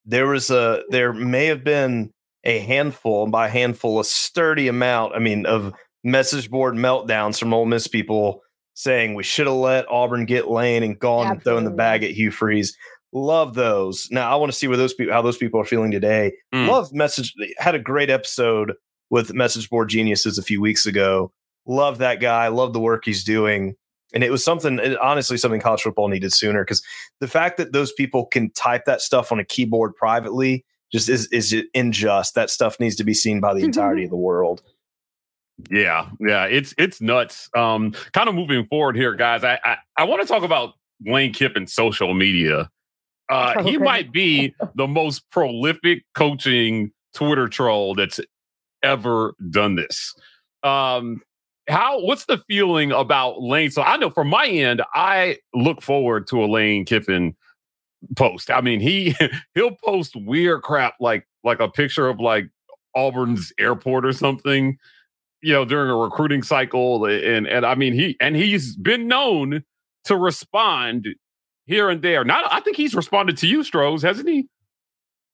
there 0.04 0.26
was 0.26 0.50
a 0.50 0.82
there 0.90 1.12
may 1.12 1.46
have 1.46 1.62
been 1.64 2.10
a 2.42 2.58
handful, 2.58 3.22
and 3.22 3.32
by 3.32 3.48
handful, 3.48 4.00
a 4.00 4.04
sturdy 4.04 4.68
amount. 4.68 5.14
I 5.14 5.18
mean, 5.20 5.46
of 5.46 5.72
message 6.02 6.50
board 6.50 6.74
meltdowns 6.74 7.38
from 7.38 7.54
Ole 7.54 7.66
Miss 7.66 7.86
people 7.86 8.42
saying 8.74 9.14
we 9.14 9.22
should 9.22 9.46
have 9.46 9.56
let 9.56 9.88
Auburn 9.88 10.26
get 10.26 10.48
Lane 10.48 10.82
and 10.82 10.98
gone 10.98 11.30
and 11.30 11.42
thrown 11.42 11.64
the 11.64 11.70
bag 11.70 12.02
at 12.04 12.10
Hugh 12.10 12.30
Freeze. 12.30 12.76
Love 13.12 13.54
those. 13.54 14.08
Now 14.10 14.30
I 14.30 14.36
want 14.36 14.50
to 14.52 14.58
see 14.58 14.66
where 14.68 14.76
those 14.76 14.92
people 14.94 15.12
how 15.12 15.22
those 15.22 15.36
people 15.36 15.60
are 15.60 15.64
feeling 15.64 15.90
today. 15.90 16.32
Mm. 16.52 16.68
Love 16.68 16.92
message 16.92 17.32
had 17.58 17.74
a 17.74 17.78
great 17.78 18.10
episode 18.10 18.74
with 19.10 19.32
message 19.32 19.70
board 19.70 19.88
geniuses 19.88 20.36
a 20.38 20.42
few 20.42 20.60
weeks 20.60 20.86
ago 20.86 21.32
love 21.66 21.98
that 21.98 22.20
guy, 22.20 22.48
love 22.48 22.72
the 22.72 22.80
work 22.80 23.04
he's 23.04 23.24
doing. 23.24 23.74
And 24.12 24.22
it 24.22 24.30
was 24.30 24.44
something, 24.44 24.78
it- 24.78 24.98
honestly, 24.98 25.36
something 25.36 25.60
college 25.60 25.82
football 25.82 26.08
needed 26.08 26.32
sooner 26.32 26.62
because 26.64 26.82
the 27.20 27.28
fact 27.28 27.56
that 27.56 27.72
those 27.72 27.92
people 27.92 28.26
can 28.26 28.50
type 28.50 28.84
that 28.86 29.00
stuff 29.00 29.32
on 29.32 29.40
a 29.40 29.44
keyboard 29.44 29.94
privately 29.96 30.64
just 30.92 31.08
is 31.08 31.26
is 31.28 31.54
unjust. 31.74 32.34
That 32.36 32.50
stuff 32.50 32.78
needs 32.78 32.94
to 32.96 33.04
be 33.04 33.14
seen 33.14 33.40
by 33.40 33.54
the 33.54 33.64
entirety 33.64 34.04
of 34.04 34.10
the 34.10 34.16
world. 34.16 34.62
Yeah, 35.70 36.08
yeah, 36.20 36.44
it's 36.46 36.74
it's 36.78 37.00
nuts. 37.00 37.48
Um, 37.56 37.92
kind 38.12 38.28
of 38.28 38.34
moving 38.34 38.66
forward 38.66 38.96
here, 38.96 39.14
guys. 39.14 39.44
I 39.44 39.58
I, 39.64 39.76
I 39.96 40.04
want 40.04 40.20
to 40.22 40.28
talk 40.28 40.42
about 40.42 40.74
Lane 41.04 41.32
Kiffin's 41.32 41.72
social 41.72 42.12
media. 42.14 42.70
Uh, 43.28 43.62
he 43.64 43.78
might 43.78 44.12
be 44.12 44.54
the 44.74 44.86
most 44.86 45.28
prolific 45.30 46.04
coaching 46.14 46.90
Twitter 47.14 47.48
troll 47.48 47.94
that's 47.94 48.20
ever 48.82 49.34
done 49.50 49.76
this. 49.76 50.14
Um, 50.62 51.22
how? 51.68 52.00
What's 52.00 52.26
the 52.26 52.38
feeling 52.38 52.90
about 52.90 53.40
Lane? 53.40 53.70
So 53.70 53.82
I 53.82 53.96
know 53.96 54.10
from 54.10 54.28
my 54.28 54.46
end, 54.46 54.82
I 54.94 55.38
look 55.54 55.82
forward 55.82 56.26
to 56.28 56.44
a 56.44 56.46
Lane 56.46 56.84
Kiffin 56.84 57.36
post. 58.16 58.50
I 58.50 58.60
mean, 58.60 58.80
he 58.80 59.14
he'll 59.54 59.76
post 59.84 60.16
weird 60.16 60.62
crap 60.62 60.94
like 61.00 61.26
like 61.44 61.60
a 61.60 61.68
picture 61.68 62.08
of 62.08 62.18
like 62.18 62.48
Auburn's 62.94 63.52
airport 63.58 64.04
or 64.04 64.12
something 64.12 64.78
you 65.44 65.54
know 65.54 65.66
during 65.66 65.90
a 65.90 65.96
recruiting 65.96 66.42
cycle 66.44 67.06
and 67.06 67.46
and 67.48 67.66
I 67.66 67.76
mean 67.76 67.94
he 67.94 68.16
and 68.20 68.36
he's 68.36 68.76
been 68.76 69.08
known 69.08 69.64
to 70.06 70.16
respond 70.16 71.06
here 71.66 71.90
and 71.90 72.02
there. 72.02 72.24
Not 72.24 72.44
I 72.52 72.60
think 72.60 72.76
he's 72.78 72.94
responded 72.94 73.38
to 73.38 73.48
you, 73.48 73.64
Stros, 73.64 74.02
hasn't 74.02 74.28
he? 74.28 74.48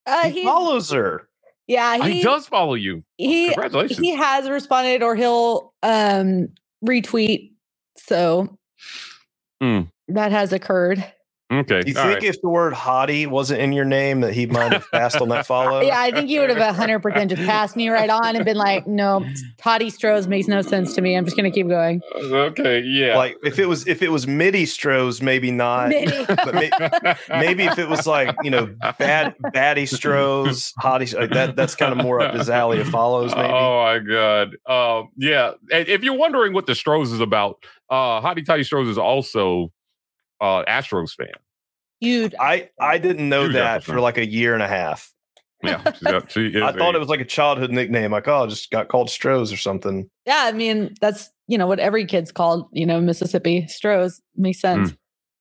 Uh, 0.07 0.25
he 0.31 0.43
he, 0.43 0.45
follows 0.45 0.91
her. 0.93 1.29
yeah, 1.69 1.99
he, 1.99 2.15
he, 2.15 2.23
does 2.25 2.49
follow 2.49 2.75
you. 2.75 3.03
He 3.19 3.49
Congratulations. 3.49 3.99
he 4.01 4.15
has 4.17 4.49
responded, 4.51 5.03
or 5.03 5.17
he'll 5.17 5.75
um 5.83 6.49
retweet. 6.87 7.53
So 7.99 8.59
Hmm. 9.63 9.83
that 10.09 10.33
has 10.33 10.53
occurred. 10.53 11.05
Okay. 11.51 11.81
Do 11.81 11.91
you 11.91 11.99
all 11.99 12.05
think 12.05 12.21
right. 12.21 12.25
if 12.25 12.41
the 12.41 12.49
word 12.49 12.75
hottie 12.75 13.27
wasn't 13.27 13.61
in 13.61 13.73
your 13.73 13.85
name 13.85 14.21
that 14.21 14.33
he 14.33 14.47
might 14.47 14.73
have 14.73 14.89
passed 14.93 15.21
on 15.21 15.29
that 15.31 15.47
follow? 15.47 15.81
Yeah, 15.91 16.01
I 16.01 16.13
think 16.13 16.29
he 16.29 16.39
would 16.39 16.51
have 16.51 16.77
hundred 16.77 17.01
percent 17.01 17.31
just 17.31 17.43
passed 17.43 17.75
me 17.75 17.89
right 17.89 18.11
on 18.11 18.37
and 18.37 18.45
been 18.45 18.57
like, 18.57 18.87
"No, 18.87 19.25
Toddy 19.57 19.91
Stros 19.91 20.29
makes 20.29 20.47
no 20.47 20.63
sense 20.63 20.95
to 20.95 21.01
me. 21.01 21.17
I'm 21.17 21.25
just 21.25 21.37
gonna 21.37 21.51
keep 21.51 21.67
going." 21.69 22.01
okay, 22.17 22.81
yeah. 22.81 23.17
Like 23.17 23.37
if 23.43 23.59
it 23.59 23.67
was 23.67 23.89
if 23.89 24.03
it 24.03 24.11
was 24.11 24.27
midi 24.27 24.67
Stros, 24.67 25.21
maybe 25.21 25.51
not. 25.51 25.89
Maybe. 25.89 26.25
But 26.27 26.55
may, 26.55 26.71
maybe 27.31 27.65
if 27.65 27.79
it 27.79 27.89
was 27.89 28.07
like 28.07 28.37
you 28.43 28.51
know 28.51 28.67
bad 28.99 29.35
baddie 29.55 29.89
Stros, 29.89 30.73
hottie 30.81 31.19
like 31.19 31.31
that, 31.31 31.57
that's 31.57 31.75
kind 31.75 31.93
of 31.93 31.99
more 31.99 32.21
up 32.21 32.35
his 32.35 32.51
alley 32.51 32.81
of 32.81 32.89
follows. 32.89 33.35
Maybe. 33.35 33.49
Oh 33.49 33.83
my 33.83 33.99
god. 33.99 34.57
Um, 34.67 35.09
yeah. 35.17 35.53
If 35.71 36.05
you're 36.05 36.17
wondering 36.17 36.53
what 36.53 36.67
the 36.67 36.75
Stros 36.75 37.11
is 37.11 37.21
about, 37.21 37.65
uh 37.89 38.21
Hotty 38.21 38.45
Toddy 38.45 38.63
Stros 38.65 38.87
is 38.87 38.99
also 38.99 39.73
uh 40.41 40.65
Astros 40.69 41.15
fan. 41.15 41.29
Huge. 42.01 42.35
I 42.41 42.71
I 42.81 42.99
didn't 42.99 43.29
know 43.29 43.45
Huge 43.45 43.55
that 43.55 43.85
for 43.85 44.01
like 44.01 44.19
a 44.19 44.27
year 44.27 44.55
and 44.55 44.63
a 44.63 44.69
half. 44.69 45.13
Yeah. 45.63 45.83
She's 45.93 46.33
she 46.33 46.47
is 46.57 46.63
I 46.63 46.73
thought 46.73 46.95
a- 46.95 46.97
it 46.97 47.01
was 47.01 47.09
like 47.09 47.21
a 47.21 47.25
childhood 47.25 47.71
nickname, 47.71 48.13
like 48.13 48.29
oh, 48.29 48.45
I 48.45 48.47
just 48.47 48.71
got 48.71 48.89
called 48.89 49.11
Stros 49.11 49.53
or 49.53 49.57
something. 49.57 50.09
Yeah, 50.27 50.45
I 50.47 50.53
mean 50.53 50.95
that's 51.01 51.31
you 51.49 51.59
know 51.59 51.67
what 51.67 51.81
every 51.81 52.07
kid's 52.07 52.33
called. 52.33 52.69
You 52.73 52.87
know, 52.87 53.01
Mississippi 53.01 53.67
Stros 53.67 54.21
makes 54.37 54.61
sense. 54.61 54.95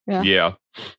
Yeah. 0.07 0.23
Yeah. 0.23 0.53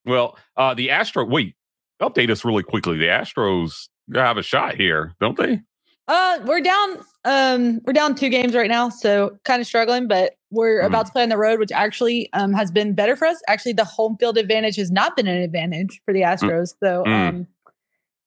Well, 0.06 0.38
uh 0.56 0.74
the 0.74 0.90
Astro 0.90 1.24
wait, 1.24 1.56
update 2.00 2.30
us 2.30 2.44
really 2.44 2.62
quickly. 2.62 2.96
The 2.96 3.08
Astros 3.08 3.88
have 4.14 4.38
a 4.38 4.42
shot 4.42 4.76
here, 4.76 5.14
don't 5.20 5.36
they? 5.36 5.60
Uh, 6.08 6.40
we're 6.44 6.60
down. 6.60 6.98
Um, 7.24 7.80
we're 7.84 7.92
down 7.92 8.14
two 8.14 8.28
games 8.28 8.54
right 8.54 8.68
now, 8.68 8.88
so 8.88 9.38
kind 9.44 9.60
of 9.60 9.66
struggling. 9.66 10.08
But 10.08 10.32
we're 10.50 10.82
Mhm. 10.82 10.86
about 10.86 11.06
to 11.06 11.12
play 11.12 11.22
on 11.22 11.28
the 11.28 11.36
road, 11.38 11.58
which 11.60 11.70
actually 11.72 12.28
um 12.32 12.52
has 12.52 12.70
been 12.70 12.94
better 12.94 13.14
for 13.16 13.26
us. 13.26 13.40
Actually, 13.48 13.74
the 13.74 13.84
home 13.84 14.16
field 14.18 14.36
advantage 14.36 14.76
has 14.76 14.90
not 14.90 15.16
been 15.16 15.28
an 15.28 15.38
advantage 15.40 16.00
for 16.04 16.12
the 16.12 16.22
Astros. 16.22 16.74
So, 16.82 17.04
Mm. 17.06 17.28
um, 17.28 17.46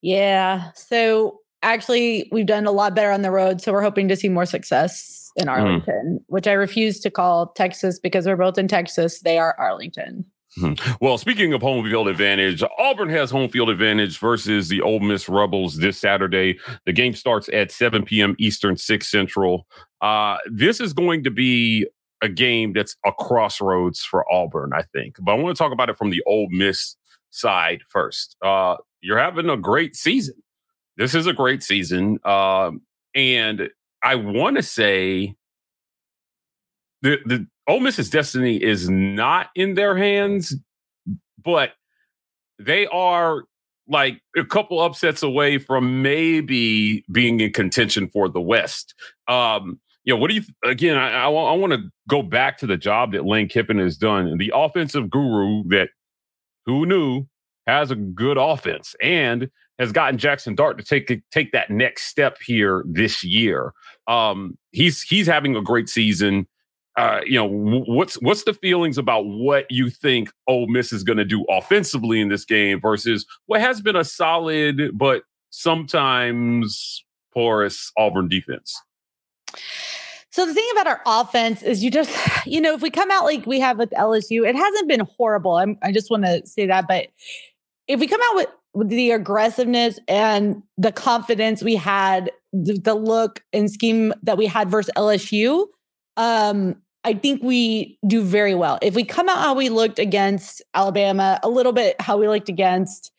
yeah. 0.02 0.72
So 0.76 1.40
actually, 1.62 2.30
we've 2.32 2.46
done 2.46 2.66
a 2.66 2.72
lot 2.72 2.96
better 2.96 3.12
on 3.12 3.22
the 3.22 3.32
road. 3.32 3.62
So 3.62 3.74
we're 3.74 3.82
hoping 3.82 4.08
to 4.10 4.16
see 4.16 4.30
more 4.30 4.46
success 4.46 5.32
in 5.36 5.50
Arlington, 5.50 6.20
which 6.28 6.48
I 6.48 6.54
refuse 6.54 7.00
to 7.02 7.10
call 7.10 7.48
Texas 7.54 8.00
because 8.00 8.26
we're 8.28 8.36
both 8.38 8.58
in 8.58 8.68
Texas. 8.68 9.22
They 9.22 9.40
are 9.40 9.56
Arlington. 9.58 10.26
Well, 11.02 11.18
speaking 11.18 11.54
of 11.54 11.62
home 11.62 11.84
field 11.84 12.08
advantage, 12.08 12.64
Auburn 12.78 13.10
has 13.10 13.32
home 13.32 13.50
field 13.50 13.70
advantage 13.70 14.20
versus 14.20 14.70
the 14.70 14.82
Ole 14.82 15.00
Miss 15.00 15.28
Rebels 15.28 15.78
this 15.78 15.98
Saturday. 15.98 16.60
The 16.86 16.94
game 16.94 17.14
starts 17.14 17.50
at 17.52 17.72
7 17.72 18.04
p.m. 18.04 18.36
Eastern, 18.40 18.78
6 18.78 19.10
Central. 19.10 19.66
Uh, 20.02 20.38
this 20.52 20.80
is 20.80 20.94
going 20.94 21.24
to 21.24 21.32
be 21.32 21.88
a 22.22 22.30
game 22.30 22.74
that's 22.74 22.96
a 23.06 23.12
crossroads 23.12 24.02
for 24.04 24.26
Auburn, 24.32 24.72
I 24.74 24.84
think. 24.94 25.18
But 25.20 25.34
I 25.34 25.36
want 25.36 25.56
to 25.56 25.62
talk 25.62 25.74
about 25.74 25.90
it 25.90 25.98
from 25.98 26.10
the 26.10 26.24
Ole 26.26 26.48
Miss 26.50 26.96
side 27.32 27.82
first. 27.90 28.38
Uh, 28.42 28.78
you're 29.02 29.20
having 29.20 29.50
a 29.50 29.58
great 29.58 29.96
season. 29.96 30.36
This 30.98 31.16
is 31.16 31.28
a 31.28 31.34
great 31.34 31.64
season. 31.64 32.20
Um, 32.24 32.82
and 33.16 33.70
I 34.04 34.16
want 34.16 34.58
to 34.58 34.64
say 34.64 35.36
the 37.02 37.20
the 37.26 37.48
Ole 37.68 37.80
Miss's 37.80 38.10
destiny 38.10 38.62
is 38.62 38.90
not 38.90 39.48
in 39.56 39.76
their 39.76 39.96
hands, 39.96 40.56
but 41.44 41.72
they 42.60 42.88
are 42.88 43.44
like 43.88 44.22
a 44.38 44.46
couple 44.46 44.80
upsets 44.80 45.24
away 45.24 45.58
from 45.58 46.02
maybe 46.02 47.04
being 47.12 47.40
in 47.40 47.52
contention 47.52 48.10
for 48.10 48.30
the 48.30 48.42
West. 48.42 48.94
Um, 49.28 49.80
you 50.04 50.14
know, 50.14 50.20
what 50.20 50.30
do 50.30 50.36
you 50.36 50.44
again? 50.66 50.98
I, 50.98 51.26
I, 51.26 51.28
want 51.28 51.74
to 51.74 51.90
go 52.10 52.22
back 52.22 52.58
to 52.58 52.68
the 52.68 52.76
job 52.76 53.14
that 53.14 53.26
Lane 53.26 53.48
Kiffin 53.48 53.80
has 53.80 53.96
done, 53.96 54.38
the 54.38 54.52
offensive 54.54 55.10
guru 55.10 55.64
that 55.70 55.90
who 56.66 56.86
knew 56.86 57.26
has 57.68 57.92
a 57.92 57.96
good 57.96 58.38
offense 58.38 58.96
and 59.02 59.50
has 59.80 59.94
gotten 59.94 60.18
Jackson 60.18 60.56
Dart 60.56 60.78
to 60.78 60.84
take 60.84 61.22
take 61.32 61.52
that 61.54 61.70
next 61.70 62.04
step 62.04 62.38
here 62.46 62.84
this 62.86 63.24
year. 63.24 63.74
Um, 64.08 64.58
he's 64.72 65.02
he's 65.02 65.28
having 65.28 65.56
a 65.56 65.62
great 65.62 65.88
season. 65.88 66.48
Uh, 66.96 67.22
you 67.26 67.36
know, 67.36 67.48
what's 67.88 68.16
what's 68.22 68.44
the 68.44 68.54
feelings 68.54 68.98
about 68.98 69.26
what 69.26 69.66
you 69.70 69.90
think 69.90 70.32
Ole 70.48 70.68
Miss 70.68 70.94
is 70.94 71.04
going 71.04 71.18
to 71.18 71.26
do 71.26 71.44
offensively 71.50 72.22
in 72.22 72.30
this 72.30 72.46
game 72.46 72.80
versus 72.80 73.26
what 73.48 73.62
has 73.62 73.82
been 73.82 73.96
a 73.96 74.04
solid 74.04 74.96
but 74.96 75.24
sometimes 75.50 77.04
porous 77.34 77.92
Auburn 77.98 78.30
defense? 78.30 78.80
So 80.34 80.48
the 80.48 80.54
thing 80.56 80.68
about 80.72 80.88
our 80.88 81.02
offense 81.06 81.62
is 81.62 81.84
you 81.84 81.92
just, 81.92 82.10
you 82.48 82.60
know, 82.60 82.74
if 82.74 82.82
we 82.82 82.90
come 82.90 83.12
out 83.12 83.24
like 83.24 83.46
we 83.46 83.60
have 83.60 83.78
with 83.78 83.92
LSU, 83.92 84.48
it 84.48 84.56
hasn't 84.56 84.88
been 84.88 85.02
horrible. 85.18 85.58
I'm, 85.58 85.78
I 85.84 85.92
just 85.92 86.10
want 86.10 86.26
to 86.26 86.46
say 86.48 86.66
that. 86.66 86.88
But 86.88 87.08
if 87.88 88.00
we 88.00 88.08
come 88.08 88.22
out 88.30 88.36
with, 88.38 88.48
with 88.74 88.90
the 88.90 89.12
aggressiveness 89.12 90.00
and 90.08 90.64
the 90.76 90.92
confidence 90.92 91.62
we 91.62 91.76
had, 91.76 92.32
the, 92.52 92.80
the 92.80 92.96
look 92.96 93.44
and 93.54 93.70
scheme 93.70 94.12
that 94.24 94.36
we 94.38 94.48
had 94.48 94.72
versus 94.72 94.92
LSU, 94.98 95.68
um, 96.18 96.78
I 97.04 97.14
think 97.14 97.44
we 97.44 97.98
do 98.08 98.24
very 98.24 98.56
well. 98.56 98.80
If 98.82 98.96
we 98.96 99.04
come 99.04 99.28
out 99.30 99.38
how 99.38 99.54
we 99.54 99.70
looked 99.70 100.00
against 100.00 100.62
Alabama, 100.74 101.40
a 101.44 101.50
little 101.50 101.74
bit 101.74 102.00
how 102.00 102.18
we 102.18 102.28
looked 102.28 102.50
against 102.50 103.12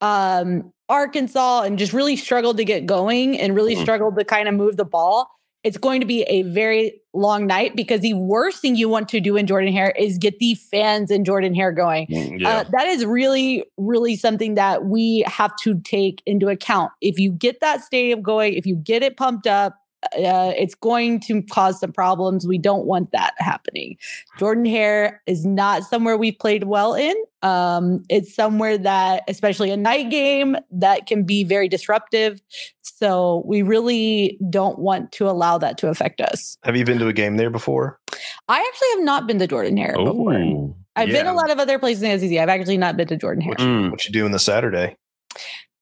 um, 0.00 0.72
Arkansas, 0.88 1.62
and 1.62 1.78
just 1.78 1.92
really 1.92 2.16
struggled 2.16 2.56
to 2.56 2.64
get 2.64 2.86
going 2.86 3.38
and 3.38 3.54
really 3.54 3.76
Mhm. 3.76 3.82
struggled 3.82 4.16
to 4.16 4.24
kind 4.24 4.48
of 4.48 4.54
move 4.54 4.76
the 4.76 4.84
ball 4.84 5.28
it's 5.64 5.76
going 5.76 6.00
to 6.00 6.06
be 6.06 6.22
a 6.22 6.42
very 6.42 7.00
long 7.12 7.46
night 7.46 7.74
because 7.74 8.00
the 8.00 8.14
worst 8.14 8.62
thing 8.62 8.76
you 8.76 8.88
want 8.88 9.08
to 9.08 9.20
do 9.20 9.36
in 9.36 9.46
Jordan 9.46 9.72
Hare 9.72 9.90
is 9.98 10.16
get 10.16 10.38
the 10.38 10.54
fans 10.54 11.10
in 11.10 11.24
Jordan 11.24 11.54
Hare 11.54 11.72
going. 11.72 12.06
Yeah. 12.08 12.48
Uh, 12.48 12.64
that 12.70 12.86
is 12.86 13.04
really, 13.04 13.64
really 13.76 14.14
something 14.16 14.54
that 14.54 14.84
we 14.84 15.24
have 15.26 15.54
to 15.64 15.80
take 15.80 16.22
into 16.26 16.48
account. 16.48 16.92
If 17.00 17.18
you 17.18 17.32
get 17.32 17.60
that 17.60 17.82
stadium 17.82 18.22
going, 18.22 18.54
if 18.54 18.66
you 18.66 18.76
get 18.76 19.02
it 19.02 19.16
pumped 19.16 19.46
up, 19.46 19.76
uh, 20.04 20.52
it's 20.56 20.74
going 20.74 21.20
to 21.20 21.42
cause 21.42 21.80
some 21.80 21.92
problems. 21.92 22.46
We 22.46 22.58
don't 22.58 22.86
want 22.86 23.10
that 23.12 23.34
happening. 23.38 23.96
Jordan 24.38 24.64
Hare 24.64 25.22
is 25.26 25.44
not 25.44 25.82
somewhere 25.84 26.16
we've 26.16 26.38
played 26.38 26.64
well 26.64 26.94
in. 26.94 27.14
Um, 27.42 28.04
it's 28.08 28.34
somewhere 28.34 28.78
that, 28.78 29.24
especially 29.28 29.70
a 29.70 29.76
night 29.76 30.10
game, 30.10 30.56
that 30.70 31.06
can 31.06 31.24
be 31.24 31.44
very 31.44 31.68
disruptive. 31.68 32.40
So 32.82 33.42
we 33.46 33.62
really 33.62 34.38
don't 34.50 34.78
want 34.78 35.12
to 35.12 35.28
allow 35.28 35.58
that 35.58 35.78
to 35.78 35.88
affect 35.88 36.20
us. 36.20 36.56
Have 36.64 36.76
you 36.76 36.84
been 36.84 36.98
to 36.98 37.06
a 37.08 37.12
game 37.12 37.36
there 37.36 37.50
before? 37.50 38.00
I 38.48 38.58
actually 38.60 38.88
have 38.96 39.04
not 39.04 39.26
been 39.26 39.38
to 39.38 39.46
Jordan 39.46 39.76
Hare 39.76 39.94
before. 39.96 40.74
I've 40.96 41.08
been 41.10 41.26
a 41.26 41.34
lot 41.34 41.50
of 41.50 41.58
other 41.60 41.78
places 41.78 42.02
in 42.02 42.10
the 42.18 42.28
SEC. 42.28 42.38
I've 42.38 42.48
actually 42.48 42.78
not 42.78 42.96
been 42.96 43.06
to 43.08 43.16
Jordan 43.16 43.42
Hare. 43.42 43.50
What, 43.50 43.58
Mm. 43.58 43.90
what 43.92 44.04
you 44.04 44.12
doing 44.12 44.32
this 44.32 44.44
Saturday? 44.44 44.96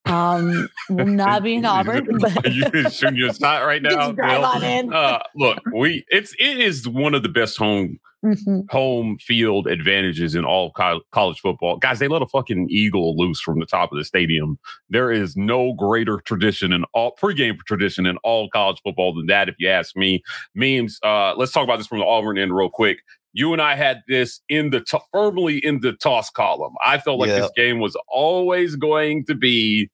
Um, 0.06 0.68
will 0.90 1.06
not 1.06 1.42
be 1.42 1.54
in 1.54 1.64
Auburn. 1.64 2.06
But 2.20 2.46
Are 2.46 2.50
you 2.50 2.90
shooting 2.90 3.16
your 3.16 3.32
shot 3.34 3.64
right 3.66 3.82
Just 3.84 3.96
now? 3.96 4.12
drive 4.12 4.42
on 4.42 4.62
in. 4.64 4.92
Uh, 4.92 5.20
look, 5.34 5.58
we 5.74 6.04
it's 6.08 6.34
it 6.38 6.58
is 6.60 6.88
one 6.88 7.14
of 7.14 7.22
the 7.22 7.28
best 7.28 7.56
home 7.58 7.98
Mhm. 8.24 8.64
home 8.70 9.18
field 9.18 9.66
advantages 9.68 10.34
in 10.34 10.44
all 10.44 10.72
co- 10.72 11.02
college 11.12 11.38
football. 11.38 11.76
Guys, 11.76 11.98
they 12.00 12.08
let 12.08 12.22
a 12.22 12.26
fucking 12.26 12.66
eagle 12.70 13.16
loose 13.16 13.40
from 13.40 13.60
the 13.60 13.66
top 13.66 13.92
of 13.92 13.98
the 13.98 14.04
stadium. 14.04 14.58
There 14.88 15.12
is 15.12 15.36
no 15.36 15.74
greater 15.74 16.18
tradition 16.24 16.72
in 16.72 16.84
all 16.92 17.14
pregame 17.22 17.58
tradition 17.68 18.04
in 18.06 18.16
all 18.24 18.48
college 18.48 18.80
football 18.82 19.14
than 19.14 19.26
that, 19.26 19.48
if 19.48 19.54
you 19.58 19.68
ask 19.68 19.94
me. 19.96 20.22
Memes, 20.56 20.98
uh, 21.04 21.34
let's 21.36 21.52
talk 21.52 21.62
about 21.64 21.76
this 21.76 21.86
from 21.86 21.98
the 21.98 22.06
Auburn 22.06 22.38
end 22.38 22.56
real 22.56 22.70
quick. 22.70 22.98
You 23.32 23.52
and 23.52 23.60
I 23.60 23.76
had 23.76 24.00
this 24.08 24.40
in 24.48 24.70
the 24.70 24.80
to- 24.80 25.00
firmly 25.12 25.58
in 25.58 25.80
the 25.80 25.92
toss 25.92 26.30
column. 26.30 26.72
I 26.84 26.98
felt 26.98 27.20
like 27.20 27.28
Yeah. 27.28 27.40
this 27.40 27.50
game 27.54 27.78
was 27.80 27.96
always 28.08 28.76
going 28.76 29.24
to 29.26 29.34
be 29.34 29.90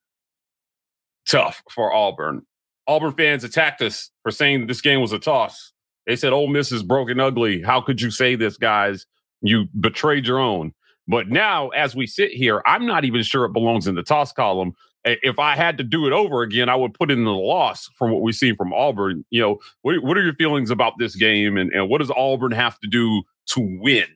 tough 1.29 1.63
for 1.71 1.93
Auburn. 1.93 2.43
Auburn 2.89 3.13
fans 3.13 3.45
attacked 3.45 3.81
us 3.83 4.11
for 4.23 4.31
saying 4.31 4.67
this 4.67 4.81
game 4.81 5.01
was 5.01 5.13
a 5.13 5.19
toss. 5.19 5.73
They 6.07 6.17
said, 6.17 6.33
Ole 6.33 6.49
Miss 6.49 6.73
is 6.73 6.83
broken 6.83 7.21
ugly. 7.21 7.63
How 7.63 7.81
could 7.81 8.01
you 8.01 8.11
say 8.11 8.35
this, 8.35 8.57
guys? 8.57 9.07
You 9.41 9.67
betrayed 9.79 10.27
your 10.27 10.39
own. 10.39 10.73
But 11.07 11.29
now, 11.29 11.69
as 11.71 11.95
we 11.95 12.07
sit 12.07 12.31
here, 12.31 12.63
I'm 12.67 12.87
not 12.87 13.05
even 13.05 13.23
sure 13.23 13.45
it 13.45 13.53
belongs 13.53 13.87
in 13.87 13.95
the 13.95 14.03
toss 14.03 14.33
column. 14.33 14.73
If 15.05 15.39
I 15.39 15.57
had 15.57 15.79
to 15.79 15.85
do 15.85 16.07
it 16.07 16.13
over 16.13 16.43
again, 16.43 16.69
I 16.69 16.77
would 16.77 16.95
put 16.95 17.11
in 17.11 17.25
the 17.25 17.33
loss 17.33 17.89
from 17.99 18.13
what 18.13 18.23
we've 18.23 18.37
seen 18.37 18.55
from 18.55 18.73
Auburn. 18.73 19.25
You 19.31 19.41
know, 19.43 19.59
what, 19.83 20.03
what 20.03 20.17
are 20.17 20.23
your 20.23 20.35
feelings 20.35 20.71
about 20.71 20.95
this 20.99 21.17
game 21.17 21.57
and, 21.57 21.73
and 21.73 21.89
what 21.89 21.99
does 21.99 22.11
Auburn 22.13 22.53
have 22.53 22.79
to 22.81 22.89
do 22.89 23.23
to 23.47 23.79
win? 23.81 24.07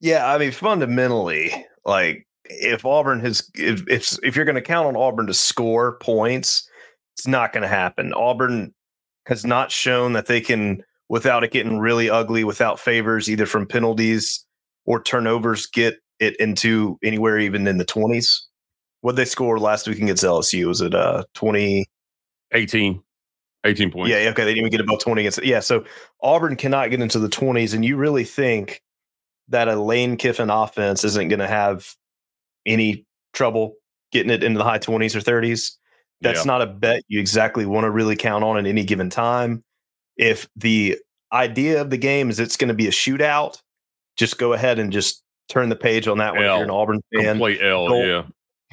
Yeah, 0.00 0.30
I 0.32 0.38
mean, 0.38 0.52
fundamentally, 0.52 1.66
like 1.84 2.26
if 2.50 2.84
Auburn 2.84 3.20
has, 3.20 3.50
if 3.54 3.82
if, 3.88 4.18
if 4.22 4.36
you're 4.36 4.44
going 4.44 4.56
to 4.56 4.62
count 4.62 4.88
on 4.88 4.96
Auburn 4.96 5.26
to 5.26 5.34
score 5.34 5.98
points, 5.98 6.68
it's 7.16 7.26
not 7.26 7.52
going 7.52 7.62
to 7.62 7.68
happen. 7.68 8.12
Auburn 8.14 8.74
has 9.26 9.44
not 9.44 9.70
shown 9.70 10.12
that 10.12 10.26
they 10.26 10.40
can, 10.40 10.82
without 11.08 11.44
it 11.44 11.50
getting 11.50 11.78
really 11.78 12.08
ugly, 12.08 12.44
without 12.44 12.78
favors, 12.78 13.28
either 13.28 13.46
from 13.46 13.66
penalties 13.66 14.44
or 14.84 15.02
turnovers, 15.02 15.66
get 15.66 15.96
it 16.20 16.36
into 16.40 16.98
anywhere 17.02 17.38
even 17.38 17.66
in 17.66 17.78
the 17.78 17.84
twenties. 17.84 18.46
What 19.00 19.16
they 19.16 19.24
scored 19.24 19.60
last 19.60 19.86
week 19.86 19.98
against 19.98 20.24
LSU 20.24 20.66
was 20.66 20.80
it 20.80 20.94
uh 20.94 21.24
twenty? 21.34 21.86
18, 22.52 23.02
18 23.64 23.90
points. 23.90 24.10
Yeah, 24.10 24.22
yeah, 24.22 24.30
okay. 24.30 24.44
They 24.44 24.54
didn't 24.54 24.68
even 24.68 24.70
get 24.70 24.80
above 24.80 25.00
20 25.00 25.22
against 25.22 25.44
Yeah, 25.44 25.60
so 25.60 25.84
Auburn 26.22 26.56
cannot 26.56 26.90
get 26.90 27.00
into 27.00 27.18
the 27.18 27.28
20s, 27.28 27.74
and 27.74 27.84
you 27.84 27.96
really 27.96 28.24
think 28.24 28.82
that 29.48 29.68
a 29.68 29.76
Lane 29.76 30.16
Kiffin 30.16 30.50
offense 30.50 31.04
isn't 31.04 31.28
going 31.28 31.40
to 31.40 31.46
have 31.46 31.94
any 32.66 33.06
trouble 33.32 33.74
getting 34.12 34.30
it 34.30 34.42
into 34.42 34.58
the 34.58 34.64
high 34.64 34.78
20s 34.78 35.14
or 35.14 35.20
30s? 35.20 35.72
That's 36.20 36.40
Yeah. 36.40 36.44
not 36.44 36.62
a 36.62 36.66
bet 36.66 37.02
you 37.08 37.20
exactly 37.20 37.66
want 37.66 37.84
to 37.84 37.90
really 37.90 38.16
count 38.16 38.44
on 38.44 38.56
at 38.56 38.66
any 38.66 38.84
given 38.84 39.10
time. 39.10 39.62
If 40.16 40.48
the 40.56 40.98
idea 41.32 41.80
of 41.80 41.90
the 41.90 41.98
game 41.98 42.30
is 42.30 42.40
it's 42.40 42.56
going 42.56 42.68
to 42.68 42.74
be 42.74 42.86
a 42.86 42.92
shootout, 42.92 43.60
just 44.16 44.38
go 44.38 44.52
ahead 44.52 44.78
and 44.78 44.92
just 44.92 45.22
turn 45.48 45.68
the 45.68 45.76
page 45.76 46.08
on 46.08 46.18
that 46.18 46.32
one. 46.32 46.42
If 46.42 46.48
you're 46.48 46.64
an 46.64 46.70
Auburn 46.70 47.02
fan, 47.14 47.24
Complete 47.24 47.60
L, 47.62 47.88
Don't- 47.88 48.06
yeah. 48.06 48.22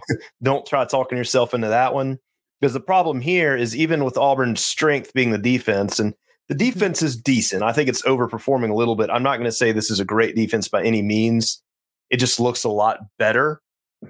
don't 0.42 0.66
try 0.66 0.86
talking 0.86 1.18
yourself 1.18 1.54
into 1.54 1.68
that 1.68 1.94
one 1.94 2.20
because 2.60 2.74
the 2.74 2.80
problem 2.80 3.22
here 3.22 3.56
is 3.56 3.76
even 3.76 4.04
with 4.04 4.18
Auburn's 4.18 4.62
strength 4.62 5.14
being 5.14 5.32
the 5.32 5.38
defense 5.38 6.00
and 6.00 6.14
the 6.50 6.56
mm-hmm. 6.56 6.72
defense 6.72 7.02
is 7.02 7.16
decent. 7.16 7.64
I 7.64 7.74
think 7.74 7.90
it's 7.90 8.02
overperforming 8.04 8.70
a 8.70 8.76
little 8.76 8.96
bit. 8.96 9.10
I'm 9.10 9.24
not 9.24 9.38
going 9.38 9.46
to 9.46 9.52
say 9.52 9.72
this 9.72 9.92
is 9.92 10.00
a 10.00 10.06
great 10.06 10.36
defense 10.36 10.68
by 10.68 10.84
any 10.84 11.02
means. 11.02 11.62
It 12.10 12.18
just 12.18 12.40
looks 12.40 12.64
a 12.64 12.70
lot 12.70 13.00
better 13.18 13.62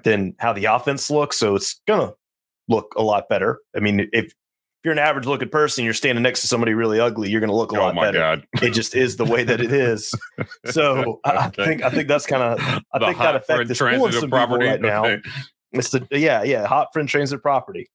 than 0.02 0.34
how 0.38 0.52
the 0.52 0.64
offense 0.66 1.10
looks, 1.10 1.38
so 1.38 1.54
it's 1.54 1.80
going 1.86 2.08
to 2.08 2.14
look 2.68 2.94
a 2.96 3.02
lot 3.02 3.28
better. 3.28 3.60
I 3.76 3.80
mean, 3.80 4.00
if, 4.00 4.08
if 4.12 4.32
you're 4.82 4.92
an 4.92 4.98
average 4.98 5.26
looking 5.26 5.48
person, 5.48 5.84
you're 5.84 5.94
standing 5.94 6.22
next 6.22 6.40
to 6.42 6.46
somebody 6.46 6.74
really 6.74 6.98
ugly, 7.00 7.30
you're 7.30 7.40
going 7.40 7.50
to 7.50 7.56
look 7.56 7.72
a 7.72 7.78
Oh 7.80 7.84
lot 7.84 7.94
better. 7.94 8.18
God. 8.18 8.46
It 8.62 8.70
just 8.70 8.94
is 8.94 9.16
the 9.16 9.24
way 9.24 9.44
that 9.44 9.60
it 9.60 9.72
is. 9.72 10.12
So 10.66 11.20
I 11.24 11.36
I 11.36 11.48
think 11.50 11.82
I 11.82 11.90
think 11.90 12.08
that's 12.08 12.26
kind 12.26 12.42
of 12.42 12.60
I 12.92 12.98
The 12.98 13.06
think 13.06 13.18
that 13.18 13.46
friend 13.46 13.70
is 13.70 13.78
transitive 13.78 14.20
some 14.20 14.30
property. 14.30 14.66
right 14.66 14.80
now. 14.80 15.04
Okay. 15.04 15.22
It's 15.72 15.90
the 15.90 16.06
yeah, 16.10 16.42
yeah, 16.42 16.66
hot 16.66 16.88
friend 16.92 17.08
transit 17.08 17.42
property. 17.42 17.88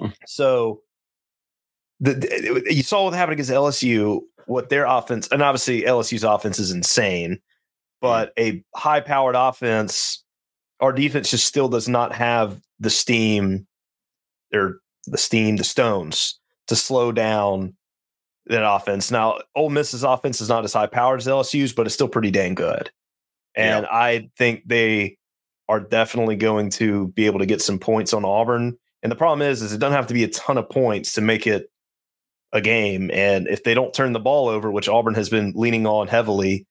Mm. 0.00 0.12
So 0.26 0.80
the, 2.00 2.14
the- 2.14 2.74
you 2.74 2.82
saw 2.82 3.04
what 3.04 3.14
happened 3.14 3.34
against 3.34 3.50
LSU, 3.50 4.20
what 4.46 4.68
their 4.68 4.84
offense, 4.86 5.28
and 5.30 5.42
obviously 5.42 5.82
LSU's 5.82 6.24
offense 6.24 6.58
is 6.58 6.70
insane, 6.70 7.40
but 8.00 8.32
a 8.38 8.62
high 8.74 9.00
powered 9.00 9.34
offense, 9.36 10.22
our 10.80 10.92
defense 10.92 11.30
just 11.30 11.46
still 11.46 11.68
does 11.68 11.88
not 11.88 12.12
have 12.12 12.60
the 12.78 12.90
steam 12.90 13.66
or 14.52 14.80
the 15.06 15.18
steam, 15.18 15.56
the 15.56 15.64
stones 15.64 16.38
to 16.66 16.76
slow 16.76 17.12
down 17.12 17.74
that 18.46 18.68
offense. 18.68 19.10
Now, 19.10 19.38
Ole 19.54 19.70
Miss's 19.70 20.04
offense 20.04 20.40
is 20.40 20.48
not 20.48 20.64
as 20.64 20.72
high 20.72 20.86
powered 20.86 21.20
as 21.20 21.26
LSU's, 21.26 21.72
but 21.72 21.86
it's 21.86 21.94
still 21.94 22.08
pretty 22.08 22.30
dang 22.30 22.54
good. 22.54 22.90
And 23.54 23.86
I 23.86 24.28
think 24.36 24.62
they 24.66 25.16
are 25.68 25.80
definitely 25.80 26.36
going 26.36 26.70
to 26.70 27.08
be 27.08 27.26
able 27.26 27.38
to 27.38 27.46
get 27.46 27.62
some 27.62 27.78
points 27.78 28.12
on 28.12 28.24
Auburn. 28.24 28.76
And 29.02 29.10
the 29.10 29.16
problem 29.16 29.42
is, 29.46 29.62
is 29.62 29.72
it 29.72 29.78
doesn't 29.78 29.96
have 29.96 30.06
to 30.08 30.14
be 30.14 30.24
a 30.24 30.28
ton 30.28 30.58
of 30.58 30.68
points 30.68 31.12
to 31.14 31.20
make 31.20 31.46
it 31.46 31.70
a 32.52 32.60
game. 32.60 33.10
And 33.12 33.48
if 33.48 33.64
they 33.64 33.74
don't 33.74 33.94
turn 33.94 34.12
the 34.12 34.20
ball 34.20 34.48
over, 34.48 34.70
which 34.70 34.88
Auburn 34.88 35.14
has 35.14 35.28
been 35.28 35.52
leaning 35.56 35.86
on 35.86 36.06
heavily 36.06 36.66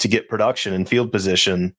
to 0.00 0.08
get 0.08 0.28
production 0.28 0.74
and 0.74 0.88
field 0.88 1.12
position, 1.12 1.74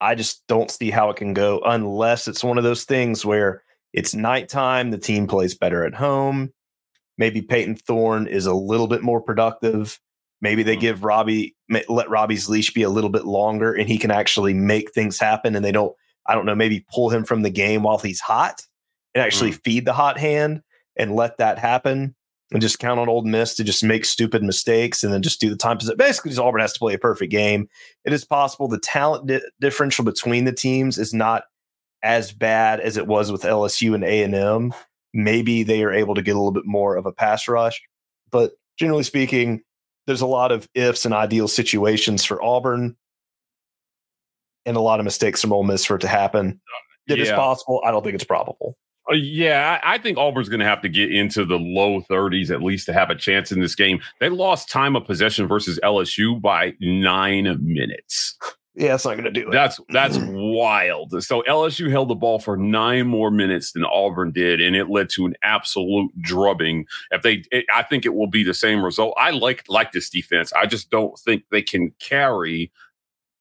I 0.00 0.14
just 0.14 0.46
don't 0.46 0.70
see 0.70 0.90
how 0.90 1.10
it 1.10 1.16
can 1.16 1.34
go 1.34 1.60
unless 1.64 2.26
it's 2.28 2.42
one 2.44 2.58
of 2.58 2.64
those 2.64 2.84
things 2.84 3.24
where 3.24 3.62
it's 3.92 4.14
nighttime, 4.14 4.90
the 4.90 4.98
team 4.98 5.26
plays 5.26 5.54
better 5.54 5.84
at 5.84 5.94
home. 5.94 6.52
Maybe 7.18 7.42
Payton 7.42 7.76
Thorne 7.76 8.26
is 8.26 8.46
a 8.46 8.54
little 8.54 8.86
bit 8.86 9.02
more 9.02 9.20
productive. 9.20 10.00
Maybe 10.40 10.62
they 10.62 10.76
Mhm. 10.76 10.80
give 10.80 11.04
Robbie 11.04 11.54
let 11.88 12.08
Robbie's 12.08 12.48
leash 12.48 12.72
be 12.72 12.82
a 12.82 12.88
little 12.88 13.10
bit 13.10 13.26
longer 13.26 13.74
and 13.74 13.88
he 13.88 13.98
can 13.98 14.10
actually 14.10 14.54
make 14.54 14.92
things 14.92 15.18
happen 15.18 15.54
and 15.54 15.64
they 15.64 15.72
don't 15.72 15.94
I 16.26 16.34
don't 16.34 16.46
know 16.46 16.54
maybe 16.54 16.84
pull 16.92 17.10
him 17.10 17.24
from 17.24 17.42
the 17.42 17.50
game 17.50 17.82
while 17.82 17.98
he's 17.98 18.20
hot 18.20 18.62
and 19.14 19.22
actually 19.22 19.52
feed 19.52 19.84
the 19.84 19.92
hot 19.92 20.18
hand 20.18 20.62
and 20.96 21.14
let 21.14 21.36
that 21.38 21.58
happen 21.58 22.14
and 22.52 22.60
just 22.60 22.78
count 22.78 22.98
on 23.00 23.08
Ole 23.08 23.22
Miss 23.22 23.54
to 23.56 23.64
just 23.64 23.84
make 23.84 24.04
stupid 24.04 24.42
mistakes 24.42 25.04
and 25.04 25.12
then 25.12 25.22
just 25.22 25.40
do 25.40 25.50
the 25.50 25.56
time 25.56 25.78
possession. 25.78 25.96
Basically, 25.98 26.30
just 26.30 26.40
Auburn 26.40 26.60
has 26.60 26.72
to 26.72 26.78
play 26.78 26.94
a 26.94 26.98
perfect 26.98 27.30
game. 27.30 27.68
It 28.04 28.12
is 28.12 28.24
possible 28.24 28.66
the 28.68 28.78
talent 28.80 29.26
di- 29.26 29.40
differential 29.60 30.04
between 30.04 30.44
the 30.44 30.52
teams 30.52 30.98
is 30.98 31.14
not 31.14 31.44
as 32.02 32.32
bad 32.32 32.80
as 32.80 32.96
it 32.96 33.06
was 33.06 33.30
with 33.30 33.42
LSU 33.42 33.94
and 33.94 34.02
A 34.04 34.22
and 34.22 34.34
M. 34.34 34.74
Maybe 35.12 35.62
they 35.62 35.82
are 35.84 35.92
able 35.92 36.14
to 36.14 36.22
get 36.22 36.32
a 36.32 36.38
little 36.38 36.52
bit 36.52 36.66
more 36.66 36.96
of 36.96 37.06
a 37.06 37.12
pass 37.12 37.46
rush, 37.48 37.80
but 38.30 38.52
generally 38.78 39.02
speaking, 39.02 39.62
there's 40.06 40.20
a 40.22 40.26
lot 40.26 40.50
of 40.50 40.68
ifs 40.74 41.04
and 41.04 41.14
ideal 41.14 41.46
situations 41.46 42.24
for 42.24 42.42
Auburn, 42.42 42.96
and 44.66 44.76
a 44.76 44.80
lot 44.80 45.00
of 45.00 45.04
mistakes 45.04 45.40
from 45.40 45.52
Ole 45.52 45.64
Miss 45.64 45.84
for 45.84 45.96
it 45.96 46.00
to 46.00 46.08
happen. 46.08 46.60
It 47.08 47.18
is 47.20 47.28
Yeah. 47.28 47.36
possible. 47.36 47.80
I 47.84 47.90
don't 47.90 48.02
think 48.02 48.14
it's 48.14 48.24
probable. 48.24 48.76
Uh, 49.08 49.14
yeah, 49.14 49.80
I, 49.82 49.94
I 49.94 49.98
think 49.98 50.18
Auburn's 50.18 50.48
going 50.48 50.60
to 50.60 50.66
have 50.66 50.82
to 50.82 50.88
get 50.88 51.12
into 51.12 51.44
the 51.44 51.58
low 51.58 52.02
30s 52.02 52.50
at 52.50 52.62
least 52.62 52.86
to 52.86 52.92
have 52.92 53.10
a 53.10 53.14
chance 53.14 53.52
in 53.52 53.60
this 53.60 53.74
game. 53.74 54.00
They 54.20 54.28
lost 54.28 54.70
time 54.70 54.96
of 54.96 55.04
possession 55.04 55.46
versus 55.46 55.78
LSU 55.82 56.40
by 56.40 56.74
nine 56.80 57.58
minutes. 57.62 58.36
Yeah, 58.76 58.94
it's 58.94 59.04
not 59.04 59.14
going 59.14 59.24
to 59.24 59.30
do 59.30 59.48
it. 59.48 59.52
That's 59.52 59.80
that's 59.88 60.16
wild. 60.20 61.22
So 61.22 61.42
LSU 61.48 61.90
held 61.90 62.08
the 62.08 62.14
ball 62.14 62.38
for 62.38 62.56
nine 62.56 63.06
more 63.08 63.30
minutes 63.30 63.72
than 63.72 63.84
Auburn 63.84 64.30
did, 64.30 64.60
and 64.60 64.76
it 64.76 64.88
led 64.88 65.10
to 65.10 65.26
an 65.26 65.34
absolute 65.42 66.10
drubbing. 66.22 66.86
If 67.10 67.22
they, 67.22 67.42
it, 67.50 67.66
I 67.74 67.82
think 67.82 68.06
it 68.06 68.14
will 68.14 68.28
be 68.28 68.44
the 68.44 68.54
same 68.54 68.84
result. 68.84 69.14
I 69.18 69.30
like 69.30 69.64
like 69.68 69.90
this 69.92 70.08
defense. 70.08 70.52
I 70.52 70.66
just 70.66 70.88
don't 70.90 71.18
think 71.18 71.42
they 71.50 71.62
can 71.62 71.92
carry 71.98 72.70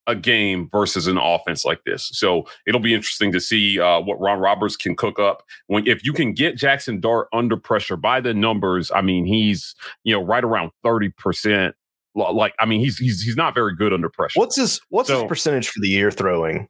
a 0.10 0.15
game 0.15 0.67
versus 0.72 1.08
an 1.08 1.17
offense 1.17 1.63
like 1.63 1.84
this. 1.86 2.10
So 2.13 2.45
it'll 2.65 2.82
be 2.82 2.93
interesting 2.93 3.32
to 3.32 3.39
see 3.39 3.80
uh, 3.80 4.02
what 4.02 4.19
Ron 4.19 4.39
Roberts 4.39 4.76
can 4.76 4.95
cook 4.95 5.19
up. 5.19 5.43
When 5.67 5.88
if 5.88 6.04
you 6.04 6.12
can 6.13 6.34
get 6.34 6.58
Jackson 6.58 7.00
Dart 7.00 7.28
under 7.32 7.56
pressure 7.58 7.95
by 7.95 8.19
the 8.22 8.34
numbers, 8.34 8.91
I 8.93 9.02
mean 9.02 9.26
he's 9.26 9.76
you 10.04 10.13
know 10.13 10.24
right 10.24 10.43
around 10.43 10.72
thirty 10.84 11.10
percent. 11.10 11.76
Like 12.15 12.54
I 12.60 12.65
mean 12.65 12.80
he's 12.82 12.98
he's 12.98 13.22
he's 13.22 13.36
not 13.38 13.54
very 13.54 13.76
good 13.76 13.93
under 13.93 14.10
pressure. 14.10 14.39
What's 14.39 14.56
his 14.56 14.82
What's 14.89 15.10
So- 15.10 15.22
his 15.22 15.30
percentage 15.30 15.69
for 15.69 15.80
the 15.80 15.89
year 15.89 16.12
throwing? 16.12 16.67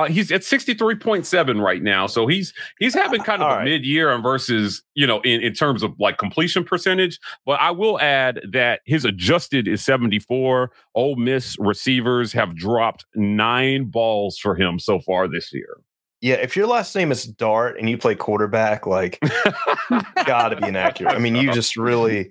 Well, 0.00 0.08
he's 0.10 0.30
at 0.30 0.42
63.7 0.42 1.60
right 1.62 1.82
now. 1.82 2.06
So 2.06 2.26
he's 2.26 2.52
he's 2.78 2.94
having 2.94 3.22
kind 3.22 3.42
of 3.42 3.48
All 3.48 3.54
a 3.54 3.58
right. 3.58 3.64
mid-year 3.64 4.18
versus, 4.20 4.82
you 4.94 5.06
know, 5.06 5.20
in, 5.22 5.40
in 5.40 5.54
terms 5.54 5.82
of 5.82 5.94
like 5.98 6.18
completion 6.18 6.64
percentage. 6.64 7.18
But 7.44 7.60
I 7.60 7.70
will 7.70 7.98
add 8.00 8.40
that 8.52 8.80
his 8.84 9.04
adjusted 9.04 9.66
is 9.68 9.84
74. 9.84 10.70
Ole 10.94 11.16
Miss 11.16 11.56
receivers 11.58 12.32
have 12.32 12.54
dropped 12.56 13.04
nine 13.14 13.84
balls 13.86 14.38
for 14.38 14.54
him 14.54 14.78
so 14.78 15.00
far 15.00 15.28
this 15.28 15.52
year. 15.52 15.78
Yeah, 16.22 16.36
if 16.36 16.56
your 16.56 16.66
last 16.66 16.94
name 16.96 17.12
is 17.12 17.24
Dart 17.24 17.78
and 17.78 17.88
you 17.90 17.98
play 17.98 18.14
quarterback, 18.14 18.86
like 18.86 19.18
got 20.26 20.48
to 20.48 20.56
be 20.56 20.68
inaccurate. 20.68 21.10
I 21.12 21.18
mean, 21.18 21.36
you 21.36 21.52
just 21.52 21.76
really 21.76 22.30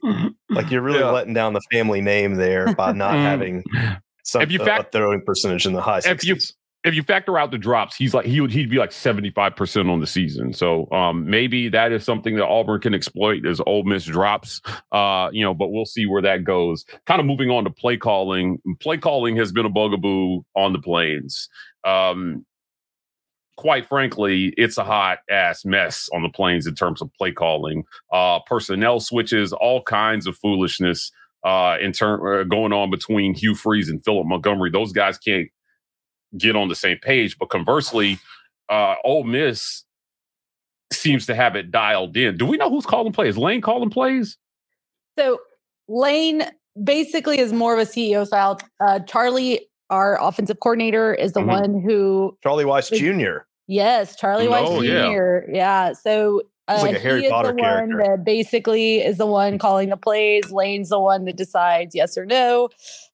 like 0.50 0.70
you're 0.72 0.82
really 0.82 1.00
Yeah. 1.00 1.12
letting 1.12 1.34
down 1.34 1.54
the 1.54 1.62
family 1.72 2.02
name 2.02 2.36
there 2.36 2.74
by 2.74 2.92
not 2.92 3.14
Mm. 3.14 3.22
having 3.24 3.64
some 4.24 4.42
If 4.42 4.52
you 4.52 4.60
fact- 4.60 4.94
a 4.96 4.98
throwing 4.98 5.22
percentage 5.22 5.66
in 5.66 5.74
the 5.74 5.82
high. 5.82 6.00
If 6.04 6.24
you 6.26 6.36
60s. 6.36 6.54
If 6.86 6.94
you 6.94 7.02
factor 7.04 7.38
out 7.38 7.52
the 7.52 7.58
drops, 7.58 7.96
he's 7.96 8.14
like 8.14 8.26
he 8.26 8.40
would 8.40 8.52
he'd 8.52 8.70
be 8.70 8.78
like 8.78 8.92
75% 8.92 9.92
on 9.92 10.00
the 10.00 10.08
season. 10.08 10.54
So 10.54 10.90
um 10.92 11.30
maybe 11.30 11.68
that 11.70 11.92
is 11.92 12.04
something 12.04 12.36
that 12.36 12.46
Auburn 12.46 12.80
can 12.80 12.94
exploit 12.94 13.46
as 13.46 13.60
Ole 13.66 13.84
Miss 13.84 14.06
drops. 14.06 14.62
Uh, 14.92 15.30
you 15.34 15.44
know, 15.44 15.54
but 15.54 15.70
we'll 15.70 15.86
see 15.86 16.06
where 16.06 16.22
that 16.22 16.44
goes. 16.44 16.86
Kind 17.06 17.20
of 17.20 17.26
moving 17.26 17.50
on 17.50 17.64
to 17.64 17.72
play 17.72 17.98
calling. 17.98 18.60
Play 18.80 18.98
calling 18.98 19.36
has 19.38 19.52
been 19.52 19.66
a 19.66 19.70
bugaboo 19.70 20.42
on 20.56 20.74
the 20.74 20.80
plains. 20.80 21.50
Um 21.84 22.46
quite 23.58 23.88
frankly, 23.88 24.54
it's 24.58 24.78
a 24.78 24.84
hot 24.84 25.20
ass 25.30 25.66
mess 25.66 26.10
on 26.14 26.22
the 26.22 26.30
plains 26.30 26.68
in 26.68 26.76
terms 26.76 27.02
of 27.02 27.10
play 27.18 27.32
calling, 27.32 27.84
uh, 28.12 28.40
personnel 28.46 29.00
switches, 29.00 29.54
all 29.54 29.82
kinds 29.82 30.28
of 30.28 30.38
foolishness 30.38 31.12
uh, 31.46 31.78
in 31.80 31.92
turn 31.94 32.20
uh, 32.28 32.44
going 32.44 32.74
on 32.74 32.90
between 32.90 33.34
Hugh 33.34 33.56
Freeze 33.56 33.88
and 33.90 34.04
Philip 34.04 34.26
Montgomery. 34.28 34.72
Those 34.72 34.92
guys 34.92 35.18
can't 35.18 35.48
get 36.38 36.56
on 36.56 36.68
the 36.68 36.76
same 36.76 36.98
page. 37.00 37.38
But 37.38 37.50
conversely, 37.50 38.20
uh, 38.70 38.96
Ole 39.04 39.24
Miss 39.24 39.84
seems 40.94 41.26
to 41.28 41.36
have 41.36 41.56
it 41.56 41.72
dialed 41.72 42.16
in. 42.18 42.38
Do 42.38 42.46
we 42.46 42.58
know 42.58 42.70
who's 42.70 42.86
calling 42.86 43.14
plays? 43.14 43.38
Lane 43.38 43.62
calling 43.62 43.90
plays? 43.90 44.38
So 45.18 45.40
Lane 45.88 46.44
basically 46.84 47.40
is 47.40 47.54
more 47.54 47.74
of 47.74 47.80
a 47.80 47.86
CEO 47.90 48.26
style. 48.26 48.60
Uh, 48.80 49.00
Charlie, 49.00 49.62
our 49.90 50.22
offensive 50.22 50.60
coordinator, 50.60 51.14
is 51.14 51.34
the 51.34 51.42
Mhm. 51.42 51.48
one 51.48 51.82
who 51.82 52.38
Charlie 52.44 52.66
Weis 52.66 52.90
Big- 52.90 53.00
Jr. 53.00 53.46
Yes, 53.68 54.16
Charlie 54.16 54.48
Weis 54.48 54.66
Oh. 54.68 54.82
Jr. 54.84 55.50
Yeah. 55.52 55.94
So 55.94 56.42
uh, 56.68 56.80
like 56.82 56.96
a 56.96 57.00
Harry 57.00 57.20
he 57.22 57.26
is 57.28 57.32
Potter 57.32 57.50
the 57.50 57.54
one 57.56 57.62
character. 57.64 57.98
that 58.18 58.24
basically 58.24 58.98
is 59.04 59.18
the 59.18 59.26
one 59.28 59.58
calling 59.60 59.90
the 59.90 59.98
plays. 59.98 60.52
Lane's 60.52 60.90
the 60.90 61.00
one 61.00 61.26
that 61.26 61.36
decides 61.38 61.94
yes 61.96 62.18
or 62.18 62.26
no. 62.26 62.70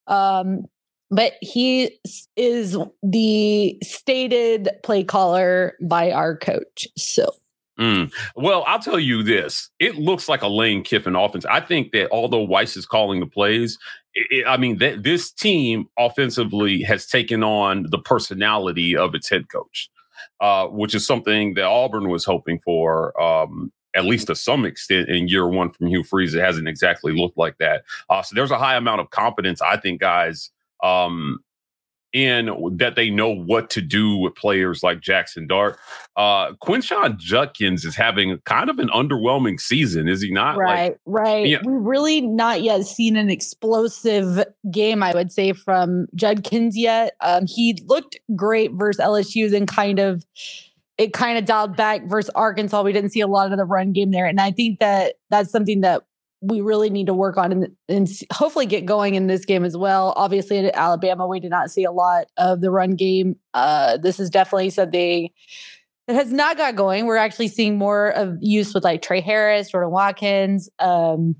Um, 0.07 0.65
but 1.11 1.33
he 1.41 1.99
is 2.35 2.77
the 3.03 3.77
stated 3.83 4.69
play 4.81 5.03
caller 5.03 5.75
by 5.81 6.11
our 6.11 6.35
coach. 6.35 6.87
So 6.97 7.31
Mm. 7.79 8.13
Well, 8.35 8.63
I'll 8.67 8.79
tell 8.79 8.99
you 8.99 9.23
this. 9.23 9.71
It 9.79 9.95
looks 9.95 10.29
like 10.29 10.43
a 10.43 10.47
Lane 10.47 10.83
Kiffin 10.83 11.15
offense. 11.15 11.45
I 11.45 11.61
think 11.61 11.91
that 11.93 12.11
although 12.11 12.45
Weis 12.45 12.77
is 12.77 12.85
calling 12.85 13.19
the 13.19 13.25
plays, 13.25 13.79
it, 14.13 14.45
I 14.45 14.57
mean, 14.57 14.77
that 14.77 15.01
this 15.01 15.31
team 15.31 15.87
offensively 15.97 16.83
has 16.83 17.07
taken 17.07 17.43
on 17.43 17.87
the 17.89 17.97
personality 17.97 18.95
of 18.95 19.15
its 19.15 19.29
head 19.29 19.49
coach, 19.49 19.89
uh, 20.41 20.67
which 20.67 20.93
is 20.93 21.07
something 21.07 21.55
that 21.55 21.65
Auburn 21.65 22.09
was 22.09 22.23
hoping 22.23 22.59
for, 22.59 23.19
um, 23.19 23.71
at 23.95 24.05
least 24.05 24.27
to 24.27 24.35
some 24.35 24.63
extent, 24.63 25.09
in 25.09 25.27
year 25.27 25.47
one 25.47 25.71
from 25.71 25.87
Hugh 25.87 26.03
Freeze. 26.03 26.35
It 26.35 26.43
hasn't 26.43 26.67
exactly 26.67 27.13
looked 27.13 27.37
like 27.37 27.57
that. 27.57 27.83
Uh, 28.09 28.21
so 28.21 28.35
there's 28.35 28.51
a 28.51 28.59
high 28.59 28.75
amount 28.75 29.01
of 29.01 29.09
confidence, 29.09 29.59
I 29.59 29.77
think, 29.77 30.01
guys. 30.01 30.51
Um, 30.83 31.39
in 32.13 32.49
that 32.77 32.95
they 32.95 33.09
know 33.09 33.29
what 33.29 33.69
to 33.69 33.81
do 33.81 34.17
with 34.17 34.35
players 34.35 34.83
like 34.83 34.99
Jackson 34.99 35.47
Dart. 35.47 35.77
Uh 36.15 36.51
Quinshon 36.61 37.17
Judkins 37.17 37.85
is 37.85 37.95
having 37.95 38.37
kind 38.45 38.69
of 38.69 38.79
an 38.79 38.89
underwhelming 38.89 39.59
season, 39.59 40.07
is 40.07 40.21
he 40.21 40.31
not? 40.31 40.57
right, 40.57 40.91
Like, 40.91 40.99
right. 41.05 41.47
yeah. 41.47 41.59
We've 41.65 41.81
really 41.81 42.21
not 42.21 42.63
yet 42.63 42.85
seen 42.85 43.15
an 43.15 43.29
explosive 43.29 44.43
game, 44.69 45.03
I 45.03 45.13
would 45.13 45.31
say, 45.31 45.53
from 45.53 46.07
Judkins 46.13 46.77
yet. 46.77 47.15
Um, 47.21 47.45
he 47.47 47.81
looked 47.85 48.19
great 48.35 48.73
versus 48.73 49.03
LSU, 49.03 49.49
then 49.49 49.65
kind 49.65 49.99
of 49.99 50.25
it 50.97 51.13
kind 51.13 51.37
of 51.37 51.45
dialed 51.45 51.77
back 51.77 52.03
versus 52.07 52.29
Arkansas. 52.35 52.81
We 52.83 52.93
didn't 52.93 53.11
see 53.11 53.21
a 53.21 53.27
lot 53.27 53.51
of 53.51 53.57
the 53.57 53.65
run 53.65 53.93
game 53.93 54.11
there, 54.11 54.25
and 54.25 54.41
I 54.41 54.51
think 54.51 54.79
that 54.79 55.15
that's 55.29 55.49
something 55.49 55.79
that 55.81 56.03
we 56.41 56.61
really 56.61 56.89
need 56.89 57.05
to 57.05 57.13
work 57.13 57.37
on 57.37 57.51
and, 57.51 57.67
and 57.87 58.09
hopefully 58.33 58.65
get 58.65 58.85
going 58.85 59.15
in 59.15 59.27
this 59.27 59.45
game 59.45 59.63
as 59.63 59.77
well. 59.77 60.13
Obviously, 60.17 60.57
at 60.57 60.75
Alabama, 60.75 61.27
we 61.27 61.39
did 61.39 61.51
not 61.51 61.69
see 61.69 61.83
a 61.83 61.91
lot 61.91 62.25
of 62.37 62.61
the 62.61 62.71
run 62.71 62.95
game. 62.95 63.35
Uh, 63.53 63.97
this 63.97 64.19
is 64.19 64.29
definitely 64.29 64.71
something 64.71 65.29
that 66.07 66.15
has 66.15 66.31
not 66.31 66.57
got 66.57 66.75
going. 66.75 67.05
We're 67.05 67.17
actually 67.17 67.47
seeing 67.47 67.77
more 67.77 68.09
of 68.09 68.37
use 68.41 68.73
with 68.73 68.83
like 68.83 69.03
Tre 69.03 69.21
Harris, 69.21 69.69
Jordan 69.69 69.91
Watkins, 69.91 70.69
um, 70.79 71.35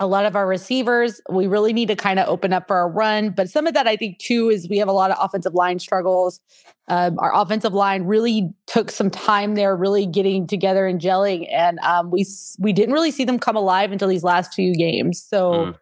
a 0.00 0.06
lot 0.06 0.26
of 0.26 0.34
our 0.36 0.46
receivers. 0.46 1.20
We 1.30 1.46
really 1.46 1.72
need 1.72 1.88
to 1.88 1.96
kind 1.96 2.18
of 2.18 2.28
open 2.28 2.52
up 2.52 2.66
for 2.66 2.76
our 2.76 2.90
run. 2.90 3.30
But 3.30 3.48
some 3.48 3.66
of 3.66 3.74
that, 3.74 3.86
I 3.86 3.96
think, 3.96 4.18
too, 4.18 4.48
is 4.50 4.68
we 4.68 4.78
have 4.78 4.88
a 4.88 4.92
lot 4.92 5.10
of 5.10 5.16
offensive 5.20 5.54
line 5.54 5.78
struggles. 5.78 6.40
Um, 6.88 7.18
our 7.18 7.34
offensive 7.34 7.72
line 7.72 8.02
really 8.04 8.50
took 8.66 8.90
some 8.90 9.08
time 9.10 9.54
there, 9.54 9.74
really 9.76 10.04
getting 10.06 10.46
together 10.46 10.86
and 10.86 11.00
gelling, 11.00 11.48
and 11.50 11.78
um, 11.78 12.10
we 12.10 12.26
we 12.58 12.72
didn't 12.72 12.92
really 12.92 13.10
see 13.10 13.24
them 13.24 13.38
come 13.38 13.56
alive 13.56 13.90
until 13.92 14.08
these 14.08 14.24
last 14.24 14.52
few 14.52 14.74
games. 14.74 15.22
So 15.22 15.52
Mm. 15.52 15.76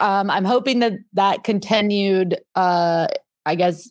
um, 0.00 0.30
I'm 0.30 0.44
hoping 0.44 0.78
that 0.78 0.92
that 1.14 1.42
continued, 1.42 2.38
uh, 2.54 3.08
I 3.44 3.54
guess, 3.56 3.90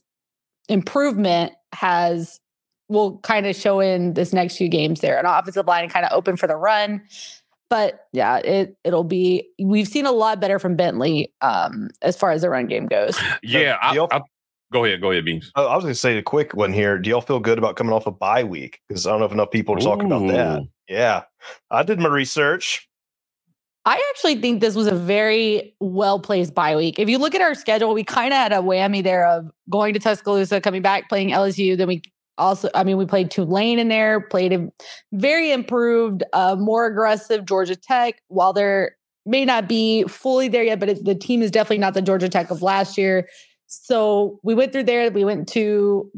improvement 0.69 1.51
has 1.73 2.39
will 2.87 3.17
kind 3.19 3.45
of 3.45 3.55
show 3.55 3.79
in 3.79 4.13
this 4.13 4.31
next 4.33 4.55
few 4.55 4.69
games 4.69 5.01
there. 5.01 5.17
An 5.17 5.25
offensive 5.25 5.65
line 5.67 5.89
kind 5.89 6.05
of 6.05 6.11
open 6.13 6.37
for 6.37 6.47
the 6.47 6.55
run. 6.55 7.01
But 7.73 8.07
yeah, 8.11 8.37
it 8.37 8.77
it'll 8.83 9.03
be 9.03 9.49
we've 9.59 9.87
seen 9.87 10.05
a 10.05 10.11
lot 10.11 10.39
better 10.39 10.59
from 10.59 10.75
Bentley 10.75 11.33
um 11.41 11.89
as 12.03 12.15
far 12.15 12.29
as 12.29 12.43
the 12.43 12.49
run 12.51 12.67
game 12.67 12.85
goes. 12.85 13.19
yeah, 13.43 13.77
I, 13.81 13.95
do 13.95 14.07
I- 14.11 14.21
go 14.71 14.85
ahead, 14.85 15.01
go 15.01 15.09
ahead, 15.09 15.25
Beans. 15.25 15.51
Oh, 15.55 15.65
I 15.65 15.73
was 15.73 15.83
going 15.83 15.91
to 15.91 15.99
say 15.99 16.15
a 16.15 16.21
quick 16.21 16.53
one 16.53 16.71
here. 16.71 16.99
Do 16.99 17.09
y'all 17.09 17.19
feel 17.19 17.39
good 17.39 17.57
about 17.57 17.75
coming 17.75 17.91
off 17.91 18.05
a 18.05 18.11
bye 18.11 18.43
week? 18.43 18.79
Because 18.87 19.07
I 19.07 19.09
don't 19.09 19.21
know 19.21 19.25
if 19.25 19.31
enough 19.31 19.49
people 19.49 19.73
are 19.73 19.79
talking 19.79 20.05
about 20.05 20.27
that. 20.27 20.67
Yeah, 20.87 21.23
I 21.71 21.81
did 21.81 21.97
my 21.97 22.09
research. 22.09 22.87
I 23.85 23.95
actually 24.11 24.39
think 24.39 24.61
this 24.61 24.75
was 24.75 24.85
a 24.85 24.93
very 24.93 25.75
well 25.79 26.19
placed 26.19 26.53
bye 26.53 26.75
week. 26.75 26.99
If 26.99 27.09
you 27.09 27.17
look 27.17 27.33
at 27.33 27.41
our 27.41 27.55
schedule, 27.55 27.91
we 27.95 28.03
kind 28.03 28.33
of 28.33 28.37
had 28.37 28.53
a 28.53 28.57
whammy 28.57 29.01
there 29.01 29.25
of 29.27 29.49
going 29.67 29.95
to 29.95 29.99
Tuscaloosa, 29.99 30.61
coming 30.61 30.83
back, 30.83 31.09
playing 31.09 31.31
LSU. 31.31 31.75
Then 31.75 31.87
we 31.87 32.03
also, 32.37 32.69
I 32.73 32.83
mean, 32.83 32.97
we 32.97 33.05
played 33.05 33.31
Tulane 33.31 33.79
in 33.79 33.89
there, 33.89 34.21
played 34.21 34.53
a 34.53 34.67
very 35.11 35.51
improved, 35.51 36.23
uh, 36.33 36.55
more 36.55 36.85
aggressive 36.85 37.45
Georgia 37.45 37.75
Tech. 37.75 38.21
While 38.27 38.53
they're 38.53 38.95
may 39.25 39.45
not 39.45 39.69
be 39.69 40.03
fully 40.03 40.47
there 40.47 40.63
yet, 40.63 40.79
but 40.79 40.89
it, 40.89 41.05
the 41.05 41.15
team 41.15 41.41
is 41.41 41.51
definitely 41.51 41.77
not 41.77 41.93
the 41.93 42.01
Georgia 42.01 42.29
Tech 42.29 42.51
of 42.51 42.61
last 42.61 42.97
year. 42.97 43.27
So 43.67 44.39
we 44.43 44.53
went 44.53 44.71
through 44.71 44.83
there. 44.83 45.09
We 45.11 45.25
went 45.25 45.47
to 45.49 46.09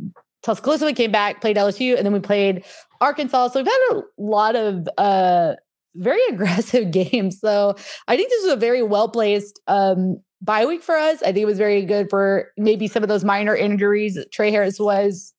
Tuscaloosa. 0.43 0.86
We 0.86 0.93
came 0.93 1.12
back, 1.12 1.41
played 1.41 1.58
LSU, 1.58 1.95
and 1.95 2.06
then 2.06 2.13
we 2.13 2.19
played 2.19 2.65
Arkansas. 3.01 3.49
So 3.49 3.60
we've 3.60 3.67
had 3.67 3.97
a 3.97 4.01
lot 4.17 4.56
of 4.56 4.88
uh, 4.97 5.54
very 5.95 6.21
aggressive 6.30 6.91
games. 6.91 7.39
So 7.39 7.75
I 8.08 8.15
think 8.15 8.30
this 8.30 8.43
was 8.43 8.54
a 8.54 8.58
very 8.58 8.84
well 8.84 9.10
placed 9.10 9.60
um, 9.67 10.19
bye 10.41 10.65
week 10.65 10.84
for 10.84 10.95
us. 10.95 11.21
I 11.21 11.28
think 11.28 11.39
it 11.39 11.45
was 11.45 11.58
very 11.58 11.84
good 11.86 12.10
for 12.10 12.51
maybe 12.58 12.88
some 12.88 13.04
of 13.04 13.10
those 13.10 13.23
minor 13.23 13.56
injuries. 13.56 14.17
Tre 14.32 14.51
Harris 14.51 14.80
was 14.80 15.34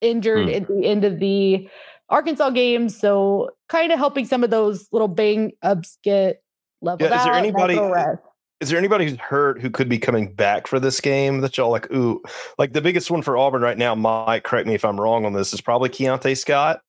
injured 0.00 0.48
Hmm. 0.48 0.54
at 0.54 0.68
the 0.68 0.86
end 0.86 1.04
of 1.04 1.18
the 1.18 1.68
Arkansas 2.08 2.50
game. 2.50 2.88
So 2.88 3.50
kind 3.68 3.92
of 3.92 3.98
helping 3.98 4.24
some 4.26 4.42
of 4.44 4.50
those 4.50 4.88
little 4.92 5.08
bang 5.08 5.52
ups 5.62 5.98
get 6.02 6.42
leveled 6.82 7.10
Yeah, 7.10 7.16
is 7.18 7.24
there 7.24 7.32
out. 7.32 7.38
and 7.38 7.46
anybody- 7.46 8.18
Is 8.60 8.68
there 8.68 8.78
anybody 8.78 9.06
who's 9.08 9.18
hurt 9.18 9.62
who 9.62 9.70
could 9.70 9.88
be 9.88 9.98
coming 9.98 10.34
back 10.34 10.66
for 10.66 10.78
this 10.78 11.00
game 11.00 11.40
that 11.40 11.56
y'all 11.56 11.70
like? 11.70 11.90
Ooh, 11.92 12.20
like 12.58 12.72
the 12.74 12.82
biggest 12.82 13.10
one 13.10 13.22
for 13.22 13.38
Auburn 13.38 13.62
right 13.62 13.78
now. 13.78 13.94
Mike, 13.94 14.44
correct 14.44 14.66
me 14.68 14.74
if 14.74 14.84
I'm 14.84 15.00
wrong 15.00 15.24
on 15.24 15.32
this. 15.32 15.54
Is 15.54 15.60
probably 15.62 15.88
Keionta 15.88 16.36
Scott. 16.36 16.80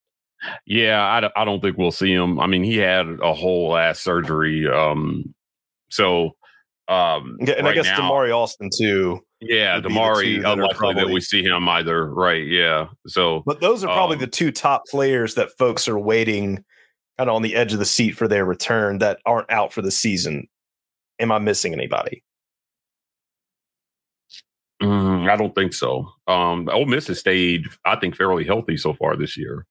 Yeah, 0.65 1.01
I, 1.01 1.19
don't- 1.21 1.33
I 1.35 1.45
don't 1.45 1.61
think 1.61 1.77
we'll 1.77 1.91
see 1.91 2.11
him. 2.11 2.39
I 2.41 2.47
mean, 2.47 2.63
he 2.63 2.75
had 2.77 3.05
a 3.21 3.33
whole 3.33 3.77
ass 3.77 3.99
surgery. 3.99 4.67
Um, 4.67 5.33
so 5.89 6.31
um, 6.89 7.37
Okay, 7.43 7.55
and 7.57 7.67
I 7.67 7.73
guess 7.73 7.85
now- 7.85 8.01
Damari 8.11 8.35
Alston 8.35 8.69
too. 8.77 9.21
Yeah, 9.41 9.79
the 9.79 9.89
two 9.89 9.95
Damari, 9.95 10.41
that 10.41 10.47
are 10.47 10.53
unlikely 10.53 10.93
that 10.95 11.09
we 11.09 11.19
see 11.19 11.43
him 11.43 11.67
either. 11.67 12.05
Right? 12.13 12.45
Yeah. 12.47 12.87
So 13.07 13.41
But 13.45 13.59
those 13.59 13.83
are 13.83 13.87
probably 13.87 14.17
Um, 14.17 14.21
the 14.21 14.27
two 14.27 14.51
top 14.51 14.83
players 14.87 15.35
that 15.35 15.49
folks 15.57 15.87
are 15.87 15.97
waiting 15.99 16.63
kind 17.17 17.29
of 17.29 17.35
on 17.35 17.41
the 17.41 17.55
edge 17.55 17.73
of 17.73 17.79
the 17.79 17.85
seat 17.85 18.11
for 18.11 18.27
their 18.27 18.45
return 18.45 18.99
that 18.99 19.19
aren't 19.25 19.49
out 19.51 19.73
for 19.73 19.81
the 19.81 19.91
season. 19.91 20.47
Am 21.19 21.31
I 21.31 21.39
missing 21.39 21.73
anybody? 21.73 22.23
mm, 24.81 25.29
I 25.29 25.35
don't 25.35 25.53
think 25.55 25.73
so. 25.73 26.07
Um, 26.27 26.67
Ole 26.71 26.85
Miss 26.85 27.07
has 27.07 27.19
stayed, 27.19 27.65
I 27.85 27.95
think, 27.95 28.15
fairly 28.15 28.43
healthy 28.45 28.77
so 28.77 28.93
far 28.93 29.15
this 29.15 29.37
year. 29.37 29.65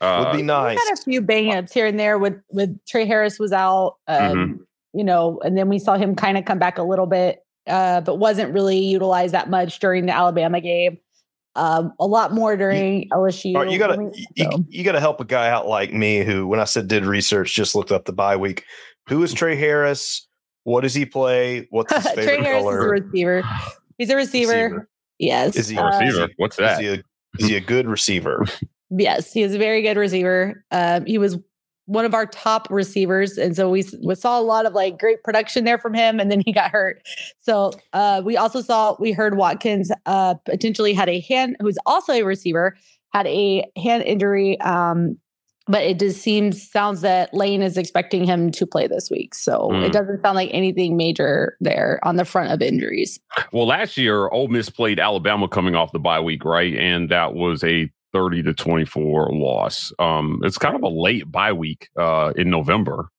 Uh, 0.00 0.24
Would 0.24 0.32
be 0.32 0.36
We 0.38 0.42
nice. 0.44 0.78
had 0.78 0.94
a 0.98 1.02
few 1.02 1.20
bang 1.20 1.54
ups 1.54 1.72
here 1.72 1.86
and 1.86 1.98
there 1.98 2.18
with 2.18 2.34
with 2.50 2.78
Tre 2.86 3.06
Harris 3.06 3.38
was 3.38 3.52
out, 3.52 3.96
um, 4.08 4.18
Mm-hmm. 4.18 4.62
you 4.98 5.04
know, 5.04 5.40
and 5.44 5.56
then 5.58 5.68
we 5.68 5.78
saw 5.78 5.96
him 5.96 6.14
kind 6.14 6.38
of 6.38 6.44
come 6.44 6.58
back 6.58 6.78
a 6.78 6.82
little 6.82 7.06
bit, 7.06 7.43
uh, 7.66 8.00
but 8.00 8.16
wasn't 8.16 8.52
really 8.52 8.78
utilized 8.78 9.34
that 9.34 9.50
much 9.50 9.78
during 9.78 10.06
the 10.06 10.12
Alabama 10.14 10.60
game. 10.60 10.98
Um, 11.56 11.92
a 12.00 12.06
lot 12.06 12.32
more 12.32 12.56
during 12.56 13.08
LSU. 13.10 13.54
All 13.54 13.62
right, 13.62 13.70
you 13.70 13.78
gotta 13.78 13.94
I 13.94 13.96
mean, 13.98 14.12
you, 14.34 14.66
you 14.68 14.84
gotta 14.84 14.98
help 15.00 15.20
a 15.20 15.24
guy 15.24 15.48
out 15.50 15.68
like 15.68 15.92
me 15.92 16.24
who, 16.24 16.46
when 16.48 16.58
I 16.58 16.64
said 16.64 16.88
did 16.88 17.04
research, 17.06 17.54
just 17.54 17.74
looked 17.76 17.92
up 17.92 18.06
the 18.06 18.12
bye 18.12 18.36
week. 18.36 18.64
Who 19.08 19.22
is 19.22 19.32
Tre 19.32 19.54
Harris? 19.56 20.26
What 20.64 20.80
does 20.80 20.94
he 20.94 21.06
play? 21.06 21.68
What's 21.70 21.94
his 21.94 22.04
Tre 22.14 22.24
favorite 22.24 22.44
Harris 22.44 22.60
is 22.62 22.66
a 22.66 22.70
color? 22.70 22.90
receiver. 22.90 23.42
He's 23.98 24.10
a 24.10 24.16
receiver. 24.16 24.52
Receiver. 24.64 24.88
Yes. 25.20 25.56
Is 25.56 25.68
he 25.68 25.76
a 25.76 25.80
a 25.80 25.84
Uh, 25.84 26.00
receiver. 26.00 26.28
What's 26.38 26.56
that? 26.56 26.72
Is 26.72 26.78
he 26.80 26.86
a, 26.88 27.02
is 27.38 27.48
he 27.48 27.56
a 27.56 27.60
good 27.60 27.86
receiver? 27.88 28.44
yes, 28.90 29.32
he 29.32 29.42
is 29.42 29.54
a 29.54 29.58
very 29.58 29.82
good 29.82 29.96
receiver. 29.96 30.64
Um, 30.72 31.06
he 31.06 31.18
was 31.18 31.38
one 31.86 32.04
of 32.04 32.14
our 32.14 32.26
top 32.26 32.66
receivers, 32.70 33.36
and 33.36 33.54
so 33.54 33.68
we, 33.68 33.84
we 34.02 34.14
saw 34.14 34.38
a 34.38 34.42
lot 34.42 34.64
of 34.66 34.72
like 34.72 34.98
great 34.98 35.22
production 35.22 35.64
there 35.64 35.78
from 35.78 35.94
him, 35.94 36.18
and 36.18 36.30
then 36.30 36.42
he 36.44 36.52
got 36.52 36.70
hurt. 36.70 37.02
So 37.40 37.72
uh, 37.92 38.22
we 38.24 38.36
also 38.36 38.62
saw 38.62 38.96
we 38.98 39.12
heard 39.12 39.36
Watkins 39.36 39.92
uh, 40.06 40.34
potentially 40.44 40.94
had 40.94 41.08
a 41.08 41.20
hand, 41.20 41.56
who's 41.60 41.78
also 41.84 42.12
a 42.12 42.22
receiver, 42.22 42.76
had 43.12 43.26
a 43.26 43.64
hand 43.76 44.02
injury. 44.04 44.58
Um, 44.60 45.18
but 45.66 45.82
it 45.82 45.98
just 45.98 46.20
seems 46.20 46.70
sounds 46.70 47.00
that 47.00 47.32
Lane 47.32 47.62
is 47.62 47.78
expecting 47.78 48.24
him 48.24 48.50
to 48.50 48.66
play 48.66 48.86
this 48.86 49.10
week. 49.10 49.34
So 49.34 49.70
Mm. 49.72 49.86
it 49.86 49.92
doesn't 49.92 50.20
sound 50.20 50.36
like 50.36 50.50
anything 50.52 50.94
major 50.94 51.56
there 51.58 52.00
on 52.02 52.16
the 52.16 52.26
front 52.26 52.52
of 52.52 52.60
injuries. 52.60 53.18
Well, 53.50 53.66
last 53.66 53.96
year, 53.96 54.28
Ole 54.28 54.48
Miss 54.48 54.68
played 54.68 55.00
Alabama 55.00 55.48
coming 55.48 55.74
off 55.74 55.92
the 55.92 55.98
bye 55.98 56.20
week, 56.20 56.44
right? 56.44 56.74
And 56.74 57.08
that 57.08 57.32
was 57.32 57.64
a 57.64 57.90
30 58.14 58.44
to 58.44 58.54
24 58.54 59.30
loss. 59.32 59.92
Um, 59.98 60.40
it's 60.44 60.56
kind 60.56 60.76
of 60.76 60.82
a 60.82 60.88
late 60.88 61.30
bye 61.30 61.52
week 61.52 61.88
uh, 61.98 62.32
in 62.36 62.48
November. 62.48 63.10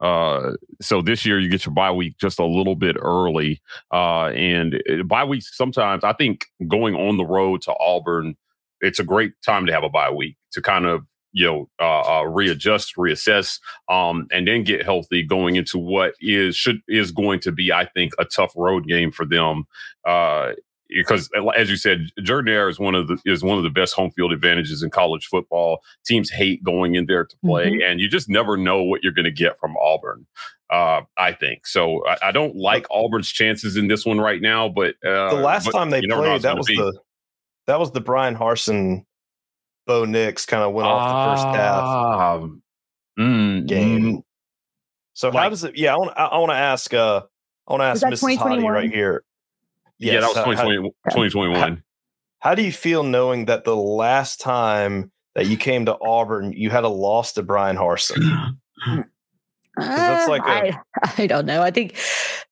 Uh, 0.00 0.52
so 0.80 1.02
this 1.02 1.26
year 1.26 1.38
you 1.38 1.50
get 1.50 1.66
your 1.66 1.74
bye 1.74 1.92
week 1.92 2.16
just 2.18 2.38
a 2.38 2.44
little 2.44 2.74
bit 2.74 2.96
early. 2.98 3.60
Uh, 3.92 4.28
and 4.28 4.82
uh, 4.90 5.02
bye 5.04 5.24
weeks 5.24 5.56
sometimes, 5.56 6.02
I 6.02 6.14
think 6.14 6.46
going 6.66 6.94
on 6.94 7.18
the 7.18 7.26
road 7.26 7.62
to 7.62 7.74
Auburn, 7.78 8.36
it's 8.80 8.98
a 8.98 9.04
great 9.04 9.32
time 9.44 9.66
to 9.66 9.72
have 9.72 9.84
a 9.84 9.90
bye 9.90 10.10
week 10.10 10.36
to 10.52 10.62
kind 10.62 10.86
of 10.86 11.04
you 11.32 11.46
know 11.46 11.68
uh, 11.80 12.20
uh, 12.20 12.22
readjust, 12.24 12.96
reassess, 12.96 13.60
um, 13.88 14.26
and 14.32 14.48
then 14.48 14.64
get 14.64 14.84
healthy 14.84 15.22
going 15.22 15.56
into 15.56 15.78
what 15.78 16.14
is 16.20 16.56
should 16.56 16.80
is 16.88 17.12
going 17.12 17.40
to 17.40 17.52
be, 17.52 17.72
I 17.72 17.84
think, 17.86 18.12
a 18.18 18.24
tough 18.24 18.52
road 18.56 18.86
game 18.86 19.10
for 19.10 19.26
them. 19.26 19.64
Uh, 20.06 20.52
because 20.88 21.30
as 21.56 21.70
you 21.70 21.76
said, 21.76 22.08
Jordan 22.22 22.52
Hare 22.52 22.68
is 22.68 22.78
one 22.78 22.94
of 22.94 23.08
the 23.08 23.18
is 23.24 23.42
one 23.42 23.58
of 23.58 23.64
the 23.64 23.70
best 23.70 23.94
home 23.94 24.10
field 24.10 24.32
advantages 24.32 24.82
in 24.82 24.90
college 24.90 25.26
football. 25.26 25.80
Teams 26.04 26.30
hate 26.30 26.62
going 26.62 26.94
in 26.94 27.06
there 27.06 27.24
to 27.24 27.36
play, 27.44 27.80
and 27.84 28.00
you 28.00 28.08
just 28.08 28.28
never 28.28 28.56
know 28.56 28.82
what 28.82 29.02
you're 29.02 29.12
going 29.12 29.24
to 29.24 29.30
get 29.30 29.58
from 29.58 29.76
Auburn. 29.76 30.26
Uh, 30.70 31.02
I 31.16 31.32
think 31.32 31.66
so. 31.66 32.06
I, 32.06 32.28
I 32.28 32.32
don't 32.32 32.56
like 32.56 32.86
Auburn's 32.90 33.30
chances 33.30 33.76
in 33.76 33.88
this 33.88 34.04
one 34.04 34.20
right 34.20 34.40
now, 34.40 34.68
but 34.68 34.96
uh, 35.04 35.34
the 35.34 35.40
last 35.40 35.64
but 35.66 35.72
time 35.72 35.90
they 35.90 36.00
you 36.00 36.08
never 36.08 36.22
know 36.22 36.28
how 36.28 36.34
played, 36.34 36.42
that 36.42 36.56
was 36.56 36.66
be. 36.66 36.76
the 36.76 36.98
that 37.66 37.78
was 37.78 37.92
the 37.92 38.00
Bryan 38.00 38.36
Harsin, 38.36 39.04
Bo 39.86 40.04
Nix 40.04 40.46
kind 40.46 40.62
of 40.62 40.72
went 40.72 40.88
off 40.88 41.08
the 41.08 41.42
first 41.42 41.56
half 41.56 42.50
mm, 43.18 43.66
game. 43.66 44.18
mm, 44.18 44.22
So 45.14 45.30
how 45.30 45.48
does 45.48 45.64
it? 45.64 45.76
Yeah, 45.76 45.94
I 45.94 45.96
want 45.96 46.12
I, 46.16 46.24
I 46.24 46.38
want 46.38 46.50
to 46.50 46.56
ask. 46.56 46.92
Uh, 46.92 47.22
I 47.66 47.72
want 47.72 47.80
to 47.82 47.84
ask 47.84 48.00
that 48.02 48.12
Mrs. 48.12 48.38
Hottie 48.38 48.70
right 48.70 48.90
here. 48.90 49.24
Yeah, 49.98 50.20
that 50.20 50.28
was 50.28 50.36
Yes, 50.36 50.44
how- 50.44 50.44
2020, 50.44 50.90
2021. 51.10 51.82
How 52.40 52.54
do 52.54 52.62
you 52.62 52.72
feel 52.72 53.02
knowing 53.02 53.46
that 53.46 53.64
the 53.64 53.74
last 53.76 54.40
time 54.40 55.10
that 55.34 55.46
you 55.46 55.56
came 55.56 55.86
to 55.86 55.96
Auburn, 56.00 56.52
you 56.52 56.70
had 56.70 56.84
a 56.84 56.88
loss 56.88 57.32
to 57.32 57.42
Bryan 57.42 57.76
Harsin? 57.76 58.56
that's 59.76 60.28
like 60.28 60.42
a- 60.42 60.74
I, 60.74 60.78
I 61.18 61.26
don't 61.26 61.46
know. 61.46 61.62
I 61.62 61.70
think 61.70 61.96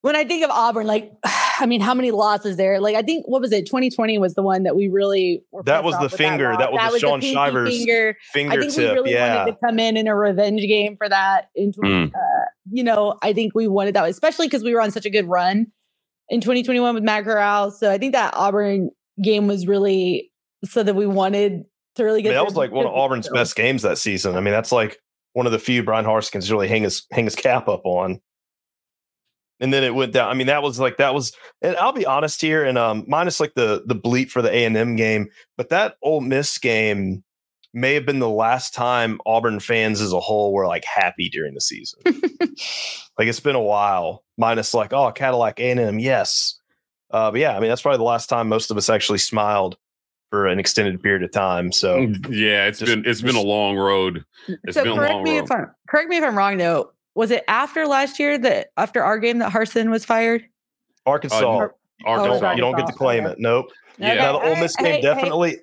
when 0.03 0.15
I 0.15 0.25
think 0.25 0.45
of 0.45 0.51
Auburn, 0.51 0.87
like, 0.87 1.13
I 1.59 1.67
mean, 1.67 1.81
how 1.81 1.95
many 1.95 2.11
losses 2.11 2.57
there? 2.57 2.81
Like, 2.81 2.95
I 2.97 3.03
think 3.03 3.27
what 3.29 3.41
was 3.41 3.53
it? 3.53 3.67
2020 3.67 4.19
was 4.19 4.35
the 4.35 4.43
one 4.43 4.63
that 4.65 4.77
we 4.77 4.89
really 4.89 5.43
were 5.53 5.63
That 5.63 5.85
was 5.85 5.99
the 5.99 6.09
finger. 6.11 6.51
loss. 6.51 6.59
That 6.59 6.73
was 6.73 6.93
the 6.93 6.99
Shaun 6.99 7.21
Shivers 7.21 7.75
finger. 7.77 8.17
I 8.35 8.57
think 8.57 8.77
we 8.77 8.85
really 8.85 9.13
yeah. 9.13 9.37
wanted 9.39 9.53
to 9.53 9.59
come 9.65 9.79
in 9.79 9.97
in 9.97 10.07
a 10.09 10.15
revenge 10.15 10.61
game 10.63 10.97
for 10.97 11.09
that. 11.09 11.49
In 11.55 11.73
tw- 11.73 11.77
Mm. 11.79 12.09
uh, 12.09 12.45
you 12.71 12.83
know, 12.85 13.17
I 13.23 13.33
think 13.33 13.55
we 13.55 13.69
wanted 13.69 13.95
that, 13.95 14.05
especially 14.09 14.47
because 14.49 14.63
we 14.65 14.75
were 14.75 14.81
on 14.81 14.91
such 14.91 15.07
a 15.07 15.11
good 15.11 15.27
run 15.29 15.69
in 16.29 16.41
2021 16.41 16.95
with 16.95 17.05
Matt 17.05 17.25
Corral. 17.25 17.71
So 17.71 17.91
I 17.91 17.99
think 17.99 18.13
that 18.13 18.35
Auburn 18.35 18.91
game 19.23 19.47
was 19.47 19.67
really 19.67 20.31
so 20.65 20.83
that 20.83 20.95
we 20.95 21.07
wanted 21.07 21.65
to 21.97 22.05
really 22.05 22.21
I 22.21 22.23
get. 22.23 22.29
mean, 22.31 22.37
that 22.37 22.45
was 22.45 22.57
like 22.57 22.73
one 22.73 22.87
of 22.87 22.93
Auburn's 22.93 23.29
best 23.29 23.57
games 23.57 23.83
that 23.83 23.99
season. 23.99 24.37
I 24.37 24.41
mean, 24.41 24.53
that's 24.53 24.73
like 24.73 24.99
one 25.33 25.47
of 25.47 25.53
the 25.53 25.59
few 25.59 25.83
Brian 25.83 26.05
can 26.05 26.41
really 26.51 26.69
hang 26.69 26.83
his 26.83 27.07
hang 27.13 27.25
his 27.25 27.37
cap 27.37 27.69
up 27.69 27.83
on. 27.85 28.21
And 29.59 29.73
then 29.73 29.85
it 29.85 29.95
went 29.95 30.13
down. 30.13 30.29
I 30.29 30.35
mean, 30.35 30.49
that 30.49 30.63
was 30.63 30.79
like 30.79 30.99
that 30.99 31.15
was. 31.15 31.33
And 31.63 31.77
I'll 31.77 31.93
be 31.93 32.05
honest 32.05 32.43
here, 32.43 32.65
and 32.65 32.77
um, 32.77 33.05
minus 33.07 33.41
like 33.41 33.55
the 33.55 33.83
the 33.87 33.95
bleep 33.95 34.31
for 34.31 34.43
the 34.43 34.51
A 34.51 34.65
and 34.65 34.77
M 34.77 34.97
game, 34.97 35.29
but 35.57 35.71
that 35.71 35.97
Ole 36.03 36.21
Miss 36.21 36.59
game 36.59 37.25
may 37.77 37.93
have 37.95 38.07
been 38.07 38.19
the 38.19 38.29
last 38.29 38.73
time 38.75 39.21
Auburn 39.27 39.61
fans 39.61 40.01
as 40.01 40.13
a 40.13 40.19
whole 40.19 40.53
were 40.55 40.67
like 40.67 40.85
happy 40.85 41.29
during 41.29 41.55
the 41.55 41.61
season. 41.61 42.01
like 43.19 43.29
it's 43.29 43.39
been 43.41 43.55
a 43.55 43.63
while. 43.63 44.25
Minus 44.39 44.75
like 44.75 44.93
oh 44.93 45.13
Cadillac 45.13 45.61
A 45.61 45.71
and 45.71 45.81
M, 45.81 45.99
yes. 45.99 46.59
Uh, 47.11 47.31
but 47.31 47.41
yeah, 47.41 47.57
I 47.57 47.61
mean 47.61 47.69
that's 47.69 47.83
probably 47.83 47.99
the 47.99 48.05
last 48.05 48.29
time 48.29 48.49
most 48.49 48.71
of 48.71 48.77
us 48.77 48.89
actually 48.91 49.19
smiled 49.19 49.77
for 50.31 50.47
an 50.47 50.59
extended 50.59 51.03
period 51.03 51.23
of 51.23 51.31
time. 51.33 51.71
So 51.71 51.99
yeah, 52.31 52.67
it's 52.67 52.79
Just- 52.81 52.91
been 52.91 53.05
it's 53.07 53.23
been 53.23 53.37
a 53.37 53.41
long 53.43 53.77
road. 53.77 54.25
It's 54.65 54.75
so 54.75 54.83
been 54.83 54.93
a 54.93 54.97
correct 54.97 55.13
long 55.15 55.23
me 55.23 55.37
road. 55.39 55.45
if 55.45 55.53
I'm 55.53 55.71
correct 55.89 56.09
me 56.09 56.17
if 56.17 56.25
I'm 56.25 56.37
wrong 56.37 56.57
though. 56.57 56.93
Was 57.15 57.31
it 57.31 57.45
after 57.49 57.87
last 57.87 58.19
year 58.19 58.37
that 58.39 58.69
after 58.77 59.03
our 59.03 59.19
game 59.19 59.39
that 59.39 59.51
Harsin 59.53 59.91
was 59.91 60.05
fired? 60.05 60.45
Arkansas, 61.07 61.37
Uh, 61.39 61.69
you 62.01 62.07
Arkansas. 62.07 62.41
don't, 62.41 62.57
you 62.57 62.61
don't 62.63 62.77
get 62.77 62.87
to 62.89 62.93
claim 62.93 63.25
it. 63.25 63.39
Nope. 63.39 63.71
Yeah. 63.99 64.15
Now 64.17 64.33
the 64.33 64.39
Okay, 64.41 64.49
Ole 64.51 64.57
Miss 64.57 64.77
game 64.77 64.87
hey, 64.87 65.01
hey. 65.01 65.57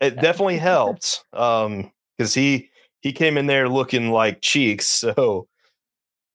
Definitely 0.00 0.18
it 0.18 0.22
definitely 0.22 0.58
helped. 0.58 1.24
Um, 1.32 1.92
because 2.16 2.34
he 2.34 2.70
he 3.00 3.12
came 3.12 3.38
in 3.38 3.46
there 3.46 3.68
looking 3.68 4.10
like 4.10 4.40
cheeks. 4.42 5.04
So 5.16 5.46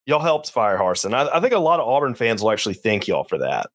y'all 0.05 0.19
helped 0.19 0.51
fire 0.51 0.77
Harsin. 0.77 1.13
I, 1.13 1.37
I 1.37 1.39
think 1.39 1.53
a 1.53 1.59
lot 1.59 1.79
of 1.79 1.87
Auburn 1.87 2.13
fans 2.13 2.43
will 2.43 2.51
actually 2.51 2.75
thank 2.75 3.07
y'all 3.07 3.23
for 3.23 3.39
that. 3.39 3.67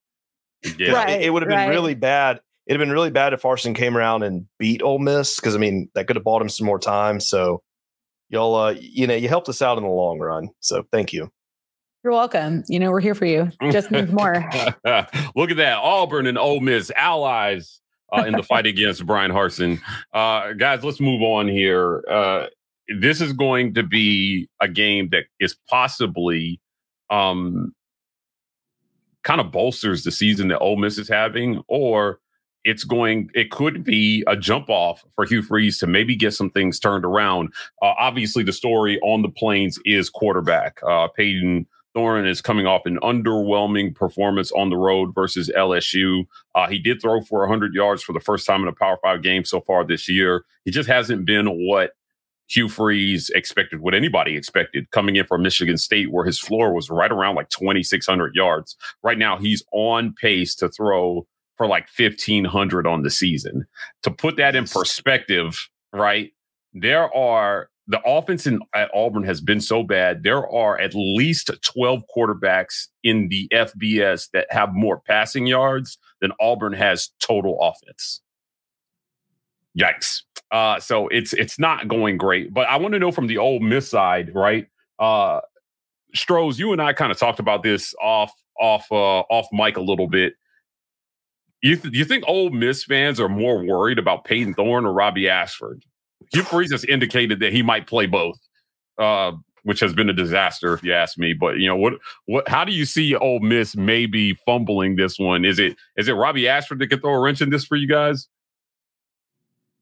Yeah. 0.79 0.93
Right. 0.93 1.11
It, 1.11 1.23
it 1.23 1.31
would 1.31 1.43
have 1.43 1.49
been 1.49 1.59
right. 1.59 1.69
really 1.71 1.95
bad. 1.95 2.41
It'd 2.67 2.79
have 2.79 2.87
been 2.87 2.93
really 2.93 3.11
bad 3.11 3.33
if 3.33 3.43
Harsin 3.43 3.75
came 3.75 3.97
around 3.97 4.23
and 4.23 4.47
beat 4.59 4.83
Ole 4.83 5.01
Miss 5.01 5.37
because 5.37 5.57
I 5.57 5.59
mean 5.59 5.89
that 5.95 6.07
could 6.07 6.17
have 6.17 6.25
bought 6.25 6.43
him 6.43 6.49
some 6.49 6.67
more 6.67 6.79
time. 6.79 7.19
So 7.19 7.63
y'all, 8.29 8.55
uh, 8.55 8.75
you 8.79 9.07
know, 9.07 9.15
you 9.15 9.29
helped 9.29 9.49
us 9.49 9.63
out 9.63 9.77
in 9.77 9.85
the 9.85 9.91
long 9.91 10.19
run. 10.19 10.51
So 10.61 10.85
thank 10.93 11.13
you. 11.13 11.31
You're 12.05 12.13
welcome. 12.13 12.65
You 12.69 12.79
know, 12.79 12.91
we're 12.91 13.01
here 13.01 13.15
for 13.15 13.27
you. 13.27 13.51
Just 13.71 13.91
means 13.91 14.11
more. 14.13 14.35
Look 15.35 15.51
at 15.51 15.57
that. 15.57 15.79
Auburn 15.83 16.27
and 16.27 16.39
Ole 16.39 16.61
Miss 16.61 16.91
allies 16.97 17.80
uh, 18.13 18.25
in 18.25 18.33
the 18.33 18.43
fight 18.43 18.67
against 18.67 19.07
Bryan 19.07 19.31
Harsin. 19.31 19.81
Uh, 20.13 20.53
guys, 20.53 20.85
let's 20.85 21.01
move 21.01 21.23
on 21.23 21.49
here. 21.49 22.05
Uh, 22.09 22.47
this 22.99 23.21
is 23.21 23.33
going 23.33 23.75
to 23.75 23.83
be 23.83 24.49
a 24.61 24.69
game 24.69 25.09
that 25.11 25.25
is 25.39 25.57
possibly 25.69 26.61
um, 27.11 27.73
kind 29.23 29.41
of 29.41 29.53
bolsters 29.53 30.05
the 30.05 30.11
season 30.11 30.49
that 30.49 30.59
Ole 30.59 30.77
Miss 30.77 30.99
is 30.99 31.09
having, 31.09 31.63
or 31.69 32.19
it's 32.65 32.85
going, 32.85 33.31
it 33.35 33.51
could 33.51 33.85
be 33.85 34.25
a 34.27 34.37
jump 34.37 34.69
off 34.69 35.05
for 35.15 35.25
Hugh 35.25 35.43
Freeze 35.43 35.79
to 35.79 35.87
maybe 35.87 36.15
get 36.15 36.35
some 36.35 36.51
things 36.51 36.79
turned 36.79 37.05
around. 37.05 37.49
Uh, 37.81 37.95
obviously, 37.99 38.43
the 38.43 38.53
story 38.53 38.99
on 39.03 39.23
the 39.23 39.31
plains 39.31 39.79
is 39.85 40.11
quarterback. 40.11 40.79
Uh, 40.87 41.09
Payton 41.17 41.67
Thorne 41.95 42.27
is 42.27 42.41
coming 42.41 42.67
off 42.67 42.83
an 42.87 42.99
underwhelming 43.03 43.95
performance 43.95 44.53
on 44.53 44.71
the 44.71 44.77
road 44.77 45.15
versus 45.15 45.51
LSU. 45.57 46.25
Uh, 46.55 46.69
he 46.69 46.79
did 46.79 47.03
throw 47.03 47.21
for 47.21 47.41
100 47.41 47.75
yards 47.75 48.03
for 48.03 48.13
the 48.13 48.21
first 48.21 48.47
time 48.47 48.63
in 48.63 48.69
a 48.69 48.73
Power 48.73 48.99
Five 49.03 49.23
game 49.23 49.45
so 49.45 49.61
far 49.61 49.85
this 49.85 50.09
year. 50.09 50.45
He 50.65 50.71
just 50.71 50.89
hasn't 50.89 51.25
been 51.25 51.47
what 51.47 51.93
Hugh 52.49 52.69
Freeze 52.69 53.31
expected, 53.31 53.81
what 53.81 53.95
anybody 53.95 54.37
expected 54.37 54.91
coming 54.91 55.17
in 55.17 55.25
from 55.25 55.43
Michigan 55.43 55.79
State, 55.79 56.11
where 56.11 56.25
his 56.25 56.39
floor 56.39 56.73
was 56.75 56.91
right 56.91 57.11
around 57.11 57.37
like 57.37 57.49
2,600 57.49 58.35
yards. 58.35 58.77
Right 59.03 59.19
now, 59.19 59.39
he's 59.39 59.63
on 59.73 60.15
pace 60.21 60.55
to 60.57 60.69
throw 60.69 61.27
for 61.57 61.67
like 61.67 61.89
1,500 61.97 62.87
on 62.87 63.03
the 63.03 63.11
season. 63.11 63.67
To 64.03 64.11
put 64.11 64.37
that 64.37 64.57
in 64.57 64.67
perspective, 64.67 65.69
right? 65.93 66.33
There 66.73 67.15
are 67.15 67.69
the 67.91 68.01
offense 68.07 68.47
in, 68.47 68.61
at 68.73 68.89
Auburn 68.95 69.25
has 69.25 69.41
been 69.41 69.61
so 69.61 69.83
bad. 69.83 70.23
There 70.23 70.49
are 70.49 70.79
at 70.79 70.93
least 70.95 71.51
12 71.63 72.05
quarterbacks 72.17 72.87
in 73.03 73.29
the 73.29 73.49
FBS 73.53 74.31
that 74.33 74.47
have 74.51 74.73
more 74.73 75.01
passing 75.01 75.47
yards 75.47 75.99
than 76.21 76.31
Auburn 76.41 76.73
has 76.73 77.11
total 77.21 77.59
offense. 77.61 78.21
Yikes. 79.79 80.23
Uh, 80.53 80.79
so 80.79 81.09
it's 81.09 81.33
it's 81.33 81.59
not 81.59 81.89
going 81.89 82.17
great. 82.17 82.55
But 82.55 82.69
I 82.69 82.77
want 82.77 82.95
to 82.95 82.99
know 83.01 83.13
from 83.13 83.27
the 83.27 83.39
Ole 83.39 83.61
Miss 83.61 83.89
side, 83.89 84.35
right? 84.35 84.67
Uh 84.99 85.41
Stros, 86.15 86.59
you 86.59 86.73
and 86.73 86.83
I 86.83 86.93
kind 86.93 87.13
of 87.13 87.19
talked 87.19 87.39
about 87.39 87.63
this 87.63 87.95
off 88.01 88.33
off 88.61 88.87
uh 88.91 89.21
off 89.21 89.47
mic 89.53 89.77
a 89.77 89.81
little 89.81 90.09
bit. 90.09 90.35
You 91.63 91.77
th- 91.77 91.95
you 91.95 92.05
think 92.05 92.25
Ole 92.27 92.51
Miss 92.51 92.85
fans 92.85 93.21
are 93.21 93.29
more 93.29 93.65
worried 93.65 93.99
about 93.99 94.25
Payton 94.25 94.55
Thorne 94.55 94.87
or 94.87 94.93
Robbie 94.93 95.29
Ashford? 95.29 95.85
Hugh 96.33 96.43
Freeze 96.43 96.73
has 96.73 96.85
indicated 96.85 97.41
that 97.41 97.53
he 97.53 97.63
might 97.63 97.87
play 97.87 98.07
both, 98.07 98.39
uh, 98.99 99.33
which 99.65 99.81
has 99.81 99.93
been 99.93 100.09
a 100.09 100.13
disaster 100.13 100.73
if 100.75 100.83
you 100.83 100.93
ask 100.93 101.19
me. 101.19 101.33
But 101.33 101.59
you 101.59 101.67
know 101.67 101.77
what? 101.77 101.95
What? 102.27 102.49
How 102.49 102.65
do 102.65 102.73
you 102.73 102.85
see 102.85 103.15
Ole 103.15 103.41
Miss 103.41 103.77
maybe 103.77 104.35
fumbling 104.47 104.97
this 104.97 105.19
one? 105.19 105.45
Is 105.45 105.59
it 105.59 105.77
is 105.97 106.09
it 106.09 106.13
Robbie 106.13 106.49
Ashford 106.49 106.79
that 106.81 106.89
can 106.89 107.01
throw 107.01 107.15
a 107.15 107.21
wrench 107.21 107.41
in 107.41 107.51
this 107.51 107.65
for 107.65 107.77
you 107.77 107.89
guys? 107.89 108.29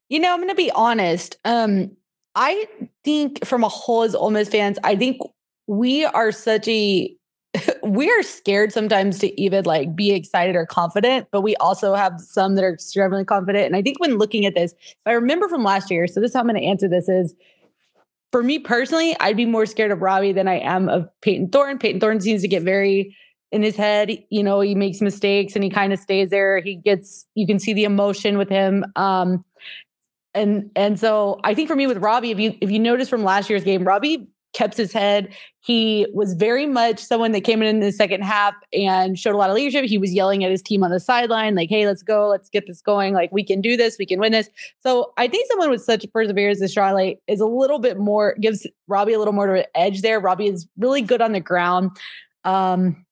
You 0.09 0.19
know, 0.19 0.33
I'm 0.33 0.39
going 0.39 0.49
to 0.49 0.55
be 0.55 0.71
honest. 0.71 1.37
Um, 1.45 1.91
I 2.35 2.67
think 3.03 3.45
from 3.45 3.63
a 3.63 3.69
whole 3.69 4.03
as 4.03 4.15
Ole 4.15 4.31
Miss 4.31 4.49
fans, 4.49 4.79
I 4.83 4.95
think 4.95 5.17
we 5.67 6.05
are 6.05 6.31
such 6.31 6.67
a 6.67 7.15
we 7.83 8.09
are 8.09 8.23
scared 8.23 8.71
sometimes 8.71 9.19
to 9.19 9.41
even 9.41 9.65
like 9.65 9.95
be 9.95 10.11
excited 10.11 10.55
or 10.55 10.65
confident, 10.65 11.27
but 11.31 11.41
we 11.41 11.55
also 11.57 11.95
have 11.95 12.19
some 12.19 12.55
that 12.55 12.63
are 12.63 12.73
extremely 12.73 13.25
confident. 13.25 13.65
And 13.65 13.75
I 13.75 13.81
think 13.81 13.99
when 13.99 14.17
looking 14.17 14.45
at 14.45 14.55
this, 14.55 14.73
if 14.73 14.97
I 15.05 15.13
remember 15.13 15.47
from 15.47 15.63
last 15.63 15.89
year, 15.89 16.07
so 16.07 16.19
this 16.19 16.29
is 16.29 16.35
how 16.35 16.41
I'm 16.41 16.47
going 16.47 16.61
to 16.61 16.67
answer 16.67 16.87
this 16.87 17.09
is 17.09 17.35
for 18.31 18.43
me 18.43 18.59
personally, 18.59 19.15
I'd 19.19 19.37
be 19.37 19.45
more 19.45 19.65
scared 19.65 19.91
of 19.91 20.01
Robbie 20.01 20.33
than 20.33 20.47
I 20.47 20.59
am 20.59 20.87
of 20.87 21.09
Payton 21.21 21.49
Thorne. 21.49 21.79
Payton 21.79 21.99
Thorne 21.99 22.21
seems 22.21 22.41
to 22.43 22.47
get 22.47 22.61
very 22.61 23.15
in 23.51 23.63
his 23.63 23.75
head. 23.75 24.23
You 24.29 24.43
know, 24.43 24.61
he 24.61 24.75
makes 24.75 25.01
mistakes 25.01 25.55
and 25.55 25.63
he 25.63 25.71
kind 25.71 25.91
of 25.91 25.97
stays 25.99 26.29
there. 26.29 26.59
He 26.59 26.75
gets, 26.75 27.25
you 27.33 27.47
can 27.47 27.57
see 27.57 27.73
the 27.73 27.85
emotion 27.85 28.37
with 28.37 28.49
him. 28.49 28.85
Um, 28.95 29.43
and 30.35 30.69
and 30.75 30.99
so 30.99 31.39
I 31.43 31.55
think 31.55 31.67
for 31.67 31.75
me 31.75 31.87
with 31.87 31.97
Robbie, 31.97 32.29
if 32.29 32.39
you 32.39 32.55
if 32.61 32.69
you 32.69 32.77
notice 32.77 33.09
from 33.09 33.23
last 33.23 33.49
year's 33.49 33.63
game, 33.63 33.83
Robbie 33.83 34.27
kept 34.53 34.77
his 34.77 34.91
head. 34.91 35.33
He 35.59 36.07
was 36.13 36.33
very 36.33 36.65
much 36.65 36.99
someone 36.99 37.31
that 37.33 37.41
came 37.41 37.61
in 37.61 37.67
in 37.67 37.79
the 37.79 37.91
second 37.91 38.23
half 38.23 38.55
and 38.73 39.19
showed 39.19 39.35
a 39.35 39.37
lot 39.37 39.49
of 39.49 39.55
leadership. 39.55 39.85
He 39.85 39.97
was 39.97 40.13
yelling 40.13 40.43
at 40.43 40.51
his 40.51 40.61
team 40.61 40.83
on 40.83 40.89
the 40.89 40.99
sideline, 40.99 41.55
like, 41.55 41.69
hey, 41.69 41.85
let's 41.85 42.01
go, 42.01 42.27
let's 42.27 42.49
get 42.49 42.65
this 42.65 42.81
going. 42.81 43.13
Like, 43.13 43.31
we 43.31 43.43
can 43.43 43.61
do 43.61 43.77
this, 43.77 43.97
we 43.99 44.05
can 44.05 44.19
win 44.19 44.31
this. 44.31 44.49
So 44.79 45.13
I 45.17 45.27
think 45.27 45.47
someone 45.49 45.69
with 45.69 45.83
such 45.83 46.05
perseverance 46.11 46.61
as 46.61 46.73
Charlotte 46.73 47.21
is 47.27 47.39
a 47.39 47.45
little 47.45 47.79
bit 47.79 47.99
more, 47.99 48.35
gives 48.41 48.65
Robbie 48.87 49.13
a 49.13 49.19
little 49.19 49.33
more 49.33 49.49
of 49.49 49.59
an 49.59 49.65
edge 49.75 50.01
there. 50.01 50.19
Robbie 50.19 50.47
is 50.47 50.67
really 50.77 51.01
good 51.01 51.21
on 51.21 51.33
the 51.33 51.39
ground. 51.39 51.91
Um, 52.43 53.05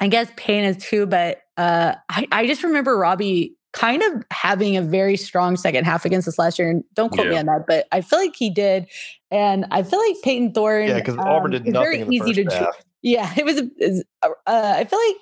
I 0.00 0.08
guess 0.08 0.30
Payne 0.36 0.64
is 0.64 0.76
too, 0.76 1.06
but 1.06 1.40
uh, 1.56 1.94
I, 2.10 2.28
I 2.32 2.46
just 2.46 2.62
remember 2.62 2.98
Robbie 2.98 3.56
kind 3.76 4.02
of 4.02 4.24
having 4.32 4.74
a 4.76 4.82
very 4.82 5.18
strong 5.18 5.54
second 5.54 5.84
half 5.84 6.06
against 6.06 6.26
us 6.26 6.38
last 6.38 6.58
year. 6.58 6.70
And 6.70 6.82
don't 6.94 7.12
quote 7.12 7.26
yeah. 7.26 7.32
me 7.32 7.38
on 7.38 7.46
that, 7.46 7.66
but 7.68 7.86
I 7.92 8.00
feel 8.00 8.18
like 8.18 8.34
he 8.34 8.48
did. 8.48 8.86
And 9.30 9.66
I 9.70 9.82
feel 9.82 10.00
like 10.00 10.16
Payton 10.24 10.54
Thorne. 10.54 10.88
Yeah, 10.88 10.94
because 10.94 11.14
um, 11.14 11.20
Auburn 11.20 11.50
did 11.50 11.66
nothing. 11.66 12.06
Very 12.06 12.16
easy 12.16 12.42
to. 12.42 12.54
Half. 12.54 12.84
Yeah, 13.02 13.32
it 13.36 13.44
was. 13.44 13.60
Uh, 14.22 14.30
I 14.46 14.84
feel 14.84 14.98
like 14.98 15.16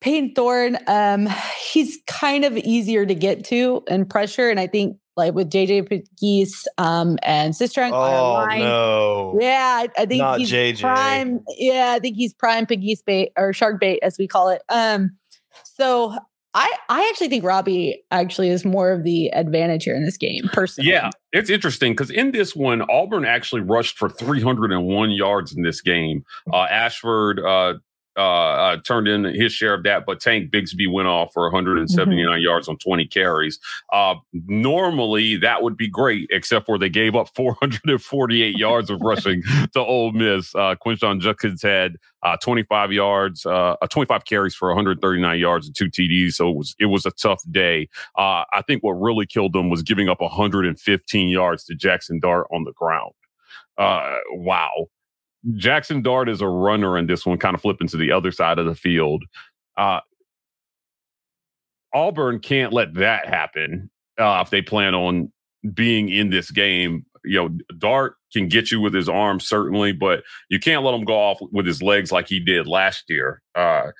Payton 0.00 0.34
Thorne. 0.34 0.78
Um, 0.88 1.28
he's 1.72 1.98
kind 2.08 2.44
of 2.44 2.56
easier 2.58 3.06
to 3.06 3.14
get 3.14 3.44
to 3.46 3.84
and 3.88 4.10
pressure, 4.10 4.50
and 4.50 4.58
I 4.58 4.66
think 4.66 4.98
like 5.16 5.32
with 5.32 5.48
JJ 5.48 5.88
Pegues 5.88 6.66
um, 6.78 7.18
and 7.22 7.54
Sistrunk 7.54 7.92
oh, 7.92 8.34
on. 8.34 8.58
No. 8.58 9.38
Yeah, 9.40 9.84
I, 9.84 9.88
I 9.96 10.06
think 10.06 10.18
Not 10.18 10.40
he's 10.40 10.50
JJ. 10.50 10.80
prime. 10.80 11.40
Yeah, 11.56 11.92
I 11.96 12.00
think 12.00 12.16
he's 12.16 12.34
prime 12.34 12.66
Pegues 12.66 13.04
bait 13.04 13.30
or 13.36 13.52
shark 13.52 13.78
bait 13.78 14.00
as 14.02 14.18
we 14.18 14.26
call 14.26 14.48
it. 14.48 14.62
Um, 14.68 15.16
so 15.64 16.16
I, 16.54 16.70
I 16.88 17.08
actually 17.08 17.28
think 17.28 17.44
Robby 17.44 18.02
actually 18.10 18.50
is 18.50 18.64
more 18.64 18.90
of 18.92 19.04
the 19.04 19.28
advantage 19.28 19.84
here 19.84 19.94
in 19.94 20.04
this 20.04 20.16
game, 20.16 20.50
personally. 20.52 20.90
Yeah, 20.90 21.10
it's 21.32 21.48
interesting 21.48 21.92
because 21.92 22.10
in 22.10 22.32
this 22.32 22.54
one, 22.54 22.82
Auburn 22.90 23.24
actually 23.24 23.62
rushed 23.62 23.96
for 23.96 24.08
301 24.08 25.10
yards 25.12 25.54
in 25.56 25.62
this 25.62 25.80
game. 25.80 26.24
Uh, 26.52 26.64
Ashford 26.64 27.40
uh, 27.40 27.74
uh, 28.16 28.20
uh, 28.20 28.76
turned 28.78 29.08
in 29.08 29.24
his 29.24 29.52
share 29.52 29.74
of 29.74 29.82
that, 29.84 30.04
but 30.06 30.20
Tank 30.20 30.50
Bigsby 30.50 30.90
went 30.90 31.08
off 31.08 31.32
for 31.32 31.44
179 31.44 32.16
mm-hmm. 32.16 32.42
yards 32.42 32.68
on 32.68 32.76
20 32.78 33.06
carries. 33.06 33.58
Uh, 33.92 34.16
normally, 34.32 35.36
that 35.36 35.62
would 35.62 35.76
be 35.76 35.88
great, 35.88 36.28
except 36.30 36.66
for 36.66 36.78
they 36.78 36.88
gave 36.88 37.16
up 37.16 37.28
448 37.34 38.56
yards 38.56 38.90
of 38.90 39.00
rushing 39.00 39.42
to 39.72 39.80
Ole 39.80 40.12
Miss. 40.12 40.54
Uh, 40.54 40.74
Quinshon 40.84 41.20
Judkins 41.20 41.62
had 41.62 41.96
uh, 42.22 42.36
25 42.36 42.92
yards, 42.92 43.46
uh, 43.46 43.76
25 43.90 44.24
carries 44.24 44.54
for 44.54 44.68
139 44.68 45.38
yards 45.38 45.66
and 45.66 45.74
two 45.74 45.90
TDs. 45.90 46.34
So 46.34 46.50
it 46.50 46.56
was 46.56 46.76
it 46.78 46.86
was 46.86 47.06
a 47.06 47.10
tough 47.12 47.42
day. 47.50 47.88
Uh, 48.16 48.44
I 48.52 48.62
think 48.66 48.82
what 48.82 48.92
really 48.92 49.26
killed 49.26 49.52
them 49.52 49.70
was 49.70 49.82
giving 49.82 50.08
up 50.08 50.20
115 50.20 51.28
yards 51.28 51.64
to 51.64 51.74
Jackson 51.74 52.20
Dart 52.20 52.46
on 52.52 52.64
the 52.64 52.72
ground. 52.72 53.12
Uh, 53.78 54.18
wow. 54.32 54.88
Jackson 55.56 56.02
Dart 56.02 56.28
is 56.28 56.40
a 56.40 56.48
runner 56.48 56.96
in 56.96 57.06
this 57.06 57.26
one, 57.26 57.38
kind 57.38 57.54
of 57.54 57.60
flipping 57.60 57.88
to 57.88 57.96
the 57.96 58.12
other 58.12 58.30
side 58.30 58.58
of 58.58 58.66
the 58.66 58.74
field. 58.74 59.24
Uh, 59.76 60.00
Auburn 61.94 62.38
can't 62.40 62.72
let 62.72 62.94
that 62.94 63.26
happen 63.26 63.90
uh, 64.18 64.42
if 64.44 64.50
they 64.50 64.62
plan 64.62 64.94
on 64.94 65.32
being 65.74 66.08
in 66.08 66.30
this 66.30 66.50
game. 66.50 67.04
You 67.24 67.38
know, 67.38 67.58
Dart 67.78 68.16
can 68.32 68.48
get 68.48 68.70
you 68.70 68.80
with 68.80 68.94
his 68.94 69.08
arms 69.08 69.46
certainly, 69.46 69.92
but 69.92 70.22
you 70.48 70.58
can't 70.58 70.82
let 70.82 70.94
him 70.94 71.04
go 71.04 71.14
off 71.14 71.38
with 71.52 71.66
his 71.66 71.82
legs 71.82 72.10
like 72.10 72.28
he 72.28 72.40
did 72.40 72.66
last 72.66 73.04
year. 73.08 73.42
Uh, 73.54 73.90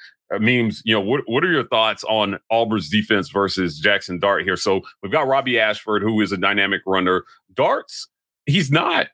means 0.40 0.80
you 0.86 0.94
know 0.94 1.00
what 1.00 1.20
what 1.26 1.44
are 1.44 1.50
your 1.52 1.66
thoughts 1.66 2.04
on 2.04 2.38
Auburn's 2.50 2.88
defense 2.88 3.28
versus 3.28 3.78
Jackson 3.78 4.18
Dart 4.18 4.44
here? 4.44 4.56
So 4.56 4.80
we've 5.02 5.12
got 5.12 5.26
Robby 5.26 5.60
Ashford, 5.60 6.02
who 6.02 6.20
is 6.20 6.32
a 6.32 6.36
dynamic 6.36 6.80
runner. 6.86 7.24
Darts, 7.52 8.08
he's 8.46 8.70
not 8.70 9.08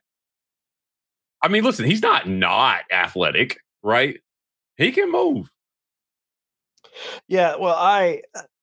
I 1.41 1.47
mean, 1.47 1.63
listen, 1.63 1.85
he's 1.85 2.01
not 2.01 2.27
not 2.27 2.81
athletic, 2.91 3.59
right? 3.83 4.19
He 4.77 4.91
can 4.91 5.11
move. 5.11 5.49
Yeah, 7.27 7.55
well, 7.55 7.75
I 7.75 8.21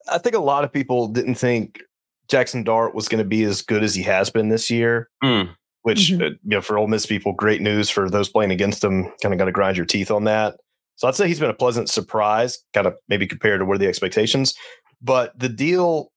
I 0.09 0.19
think 0.19 0.35
a 0.35 0.41
lot 0.41 0.65
of 0.65 0.73
people 0.73 1.09
didn't 1.09 1.37
think 1.37 1.81
Jackson 2.29 2.63
Dart 2.65 2.95
was 2.95 3.09
going 3.09 3.23
to 3.23 3.29
be 3.29 3.45
as 3.45 3.63
good 3.63 3.83
as 3.83 3.95
he 3.95 4.03
has 4.03 4.31
been 4.31 4.49
this 4.49 4.71
year. 4.71 5.09
Mm. 5.23 5.55
Which, 5.83 6.11
mm-hmm. 6.11 6.23
uh, 6.23 6.27
you 6.27 6.39
know, 6.43 6.61
for 6.61 6.79
Ole 6.79 6.89
Miss 6.89 7.07
people, 7.07 7.33
great 7.33 7.63
news 7.63 7.89
for 7.89 8.11
those 8.11 8.29
playing 8.29 8.51
against 8.51 8.83
him. 8.83 9.05
Kind 9.23 9.33
of 9.33 9.39
got 9.39 9.45
to 9.45 9.53
grind 9.53 9.77
your 9.77 9.87
teeth 9.87 10.11
on 10.11 10.25
that. 10.25 10.57
So 10.97 11.07
I'd 11.07 11.15
say 11.15 11.29
he's 11.29 11.39
been 11.39 11.51
a 11.51 11.55
pleasant 11.55 11.89
surprise, 11.89 12.59
kind 12.75 12.87
of 12.87 12.95
maybe 13.09 13.27
compared 13.27 13.61
to 13.61 13.65
where 13.65 13.79
the 13.79 13.87
expectations. 13.87 14.55
But 15.01 15.39
the 15.39 15.49
deal 15.49 16.11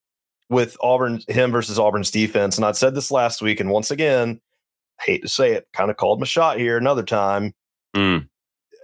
with 0.50 0.76
Auburn, 0.82 1.22
him 1.28 1.52
versus 1.52 1.78
Auburn's 1.78 2.10
defense, 2.10 2.58
and 2.58 2.66
I'd 2.66 2.78
said 2.78 2.96
this 2.96 3.12
last 3.12 3.42
week, 3.42 3.60
and 3.60 3.70
once 3.70 3.92
again, 3.92 4.42
hate 5.04 5.22
to 5.22 5.28
say 5.28 5.54
it, 5.54 5.68
kind 5.74 5.92
of 5.92 5.98
called 5.98 6.20
my 6.20 6.26
shot 6.26 6.58
here 6.58 6.78
another 6.78 7.04
time. 7.04 7.54
Mm. 7.96 8.28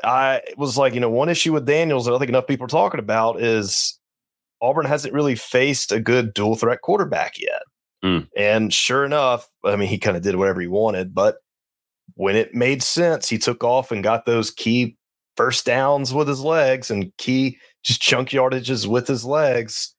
I 0.03 0.41
was 0.57 0.77
like, 0.77 0.93
you 0.93 0.99
know, 0.99 1.09
one 1.09 1.29
issue 1.29 1.53
with 1.53 1.65
Daniels 1.65 2.05
that 2.05 2.13
I 2.13 2.17
think 2.19 2.29
enough 2.29 2.47
people 2.47 2.65
are 2.65 2.69
talking 2.69 2.99
about 2.99 3.41
is 3.41 3.99
Auburn 4.61 4.85
hasn't 4.85 5.13
really 5.13 5.35
faced 5.35 5.91
a 5.91 5.99
good 5.99 6.33
dual 6.33 6.55
threat 6.55 6.81
quarterback 6.81 7.39
yet. 7.39 7.61
Mm. 8.03 8.27
And 8.37 8.73
sure 8.73 9.05
enough, 9.05 9.47
I 9.63 9.75
mean, 9.75 9.87
he 9.87 9.97
kind 9.97 10.17
of 10.17 10.23
did 10.23 10.35
whatever 10.35 10.61
he 10.61 10.67
wanted, 10.67 11.13
but 11.13 11.37
when 12.15 12.35
it 12.35 12.53
made 12.53 12.83
sense, 12.83 13.27
he 13.27 13.37
took 13.37 13.63
off 13.63 13.91
and 13.91 14.03
got 14.03 14.25
those 14.25 14.51
key 14.51 14.97
first 15.35 15.65
downs 15.65 16.13
with 16.13 16.27
his 16.27 16.41
legs 16.41 16.89
and 16.89 17.11
key 17.17 17.57
just 17.83 18.01
chunk 18.01 18.29
yardages 18.29 18.87
with 18.87 19.07
his 19.07 19.25
legs. 19.25 19.93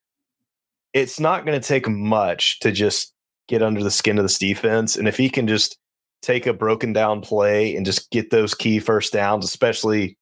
It's 0.92 1.20
not 1.20 1.44
going 1.44 1.60
to 1.60 1.66
take 1.66 1.88
much 1.88 2.58
to 2.60 2.72
just 2.72 3.12
get 3.48 3.62
under 3.62 3.82
the 3.82 3.90
skin 3.90 4.18
of 4.18 4.24
this 4.24 4.38
defense. 4.38 4.96
And 4.96 5.06
if 5.06 5.16
he 5.16 5.28
can 5.28 5.46
just 5.46 5.78
take 6.22 6.46
a 6.46 6.52
broken 6.52 6.92
down 6.92 7.20
play 7.20 7.76
and 7.76 7.86
just 7.86 8.10
get 8.10 8.30
those 8.30 8.54
key 8.54 8.78
first 8.78 9.12
downs, 9.12 9.44
especially 9.44 10.16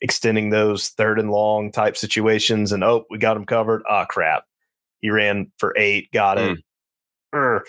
extending 0.00 0.50
those 0.50 0.88
third 0.88 1.18
and 1.18 1.30
long 1.30 1.70
type 1.70 1.96
situations. 1.96 2.72
And 2.72 2.82
oh, 2.82 3.04
we 3.10 3.18
got 3.18 3.36
him 3.36 3.46
covered. 3.46 3.82
Ah, 3.88 4.04
crap. 4.04 4.44
He 5.00 5.10
ran 5.10 5.50
for 5.58 5.74
eight, 5.76 6.10
got 6.12 6.38
it. 6.38 6.58
Mm. 7.34 7.60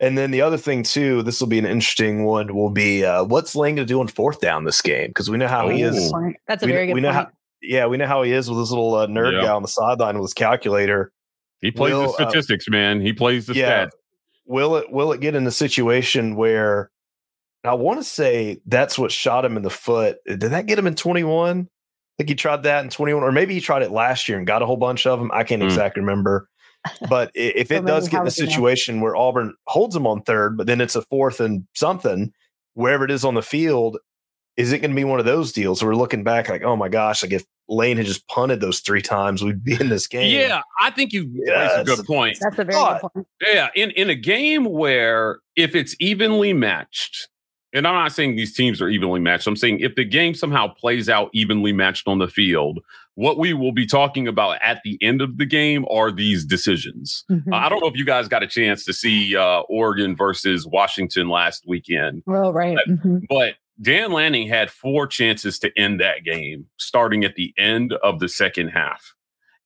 And 0.00 0.16
then 0.16 0.30
the 0.30 0.40
other 0.40 0.56
thing 0.56 0.82
too, 0.82 1.22
this 1.22 1.40
will 1.40 1.48
be 1.48 1.58
an 1.58 1.66
interesting 1.66 2.24
one. 2.24 2.54
Will 2.54 2.70
be 2.70 3.04
uh, 3.04 3.24
what's 3.24 3.54
Lane 3.54 3.74
going 3.76 3.86
to 3.86 3.92
do 3.92 4.00
on 4.00 4.08
fourth 4.08 4.40
down 4.40 4.64
this 4.64 4.80
game 4.80 5.08
because 5.08 5.30
we 5.30 5.36
know 5.36 5.48
how 5.48 5.66
Ooh. 5.66 5.70
he 5.70 5.82
is. 5.82 6.12
That's 6.46 6.62
a 6.62 6.66
we, 6.66 6.72
very 6.72 6.86
good. 6.86 6.94
We 6.94 7.00
know 7.00 7.12
point. 7.12 7.26
how, 7.26 7.32
yeah, 7.60 7.86
we 7.86 7.96
know 7.96 8.06
how 8.06 8.22
he 8.22 8.32
is 8.32 8.48
with 8.48 8.58
his 8.58 8.70
little 8.70 8.94
uh, 8.94 9.06
nerd 9.06 9.42
guy 9.42 9.50
on 9.50 9.62
the 9.62 9.68
sideline 9.68 10.16
with 10.16 10.28
his 10.28 10.34
calculator. 10.34 11.12
He 11.60 11.70
plays 11.70 11.92
will, 11.92 12.12
the 12.12 12.24
uh, 12.24 12.30
statistics, 12.30 12.66
uh, 12.68 12.72
man. 12.72 13.00
He 13.00 13.12
plays 13.12 13.46
the 13.46 13.54
yeah, 13.54 13.86
stats. 13.86 13.90
Will 14.46 14.76
it 14.76 14.90
will 14.90 15.12
it 15.12 15.20
get 15.20 15.34
in 15.34 15.46
a 15.46 15.50
situation 15.50 16.36
where 16.36 16.90
I 17.64 17.74
want 17.74 18.00
to 18.00 18.04
say 18.04 18.60
that's 18.66 18.98
what 18.98 19.10
shot 19.10 19.44
him 19.44 19.56
in 19.56 19.62
the 19.62 19.70
foot. 19.70 20.18
Did 20.26 20.40
that 20.40 20.66
get 20.66 20.78
him 20.78 20.86
in 20.86 20.94
21? 20.94 21.60
I 21.60 21.66
think 22.18 22.28
he 22.28 22.34
tried 22.34 22.62
that 22.64 22.84
in 22.84 22.90
21, 22.90 23.22
or 23.22 23.32
maybe 23.32 23.54
he 23.54 23.60
tried 23.60 23.82
it 23.82 23.90
last 23.90 24.28
year 24.28 24.38
and 24.38 24.46
got 24.46 24.62
a 24.62 24.66
whole 24.66 24.76
bunch 24.76 25.06
of 25.06 25.18
them. 25.18 25.30
I 25.32 25.44
can't 25.44 25.62
mm. 25.62 25.66
exactly 25.66 26.00
remember. 26.00 26.48
But 27.08 27.30
if 27.34 27.70
it 27.70 27.86
does 27.86 28.08
get 28.08 28.20
in 28.20 28.26
a 28.26 28.30
situation 28.30 29.00
where 29.00 29.16
Auburn 29.16 29.54
holds 29.66 29.96
him 29.96 30.06
on 30.06 30.22
third, 30.22 30.58
but 30.58 30.66
then 30.66 30.82
it's 30.82 30.94
a 30.94 31.02
fourth 31.02 31.40
and 31.40 31.66
something, 31.74 32.32
wherever 32.74 33.04
it 33.04 33.10
is 33.10 33.24
on 33.24 33.34
the 33.34 33.42
field, 33.42 33.98
is 34.56 34.70
it 34.70 34.80
going 34.80 34.90
to 34.90 34.96
be 34.96 35.04
one 35.04 35.18
of 35.18 35.24
those 35.24 35.50
deals? 35.50 35.82
We're 35.82 35.96
looking 35.96 36.24
back 36.24 36.50
like, 36.50 36.62
oh 36.62 36.76
my 36.76 36.90
gosh, 36.90 37.22
like 37.22 37.32
if 37.32 37.44
Lane 37.68 37.96
had 37.96 38.06
just 38.06 38.26
punted 38.28 38.60
those 38.60 38.80
three 38.80 39.02
times, 39.02 39.42
we'd 39.42 39.64
be 39.64 39.74
in 39.80 39.88
this 39.88 40.06
game. 40.06 40.30
Yeah, 40.30 40.62
I 40.80 40.90
think 40.90 41.12
you 41.12 41.30
yeah, 41.46 41.80
a 41.80 41.84
good 41.84 42.04
point. 42.04 42.38
That's 42.40 42.58
a 42.58 42.64
very 42.64 42.78
but, 42.78 43.00
good 43.00 43.12
point. 43.12 43.26
Yeah, 43.46 43.68
in 43.74 43.90
in 43.92 44.10
a 44.10 44.14
game 44.14 44.64
where 44.64 45.38
if 45.56 45.74
it's 45.74 45.96
evenly 45.98 46.52
matched, 46.52 47.28
and 47.72 47.88
I'm 47.88 47.94
not 47.94 48.12
saying 48.12 48.36
these 48.36 48.54
teams 48.54 48.80
are 48.80 48.88
evenly 48.88 49.20
matched. 49.20 49.46
I'm 49.46 49.56
saying 49.56 49.80
if 49.80 49.94
the 49.94 50.04
game 50.04 50.34
somehow 50.34 50.68
plays 50.68 51.08
out 51.08 51.30
evenly 51.32 51.72
matched 51.72 52.06
on 52.06 52.18
the 52.18 52.28
field, 52.28 52.80
what 53.14 53.38
we 53.38 53.52
will 53.52 53.72
be 53.72 53.86
talking 53.86 54.28
about 54.28 54.58
at 54.62 54.80
the 54.84 54.98
end 55.00 55.20
of 55.20 55.38
the 55.38 55.46
game 55.46 55.84
are 55.90 56.12
these 56.12 56.44
decisions. 56.44 57.24
Mm-hmm. 57.30 57.52
Uh, 57.52 57.56
I 57.56 57.68
don't 57.68 57.80
know 57.80 57.88
if 57.88 57.96
you 57.96 58.04
guys 58.04 58.28
got 58.28 58.42
a 58.42 58.46
chance 58.46 58.84
to 58.84 58.92
see 58.92 59.36
uh, 59.36 59.60
Oregon 59.68 60.14
versus 60.14 60.66
Washington 60.66 61.28
last 61.28 61.64
weekend. 61.66 62.22
Well, 62.26 62.52
right. 62.52 62.76
But, 62.76 62.94
mm-hmm. 62.94 63.18
but 63.28 63.54
Dan 63.80 64.12
Lanning 64.12 64.48
had 64.48 64.70
four 64.70 65.06
chances 65.06 65.58
to 65.60 65.76
end 65.76 66.00
that 66.00 66.24
game 66.24 66.66
starting 66.78 67.24
at 67.24 67.34
the 67.34 67.52
end 67.58 67.92
of 68.02 68.20
the 68.20 68.28
second 68.28 68.68
half. 68.68 69.14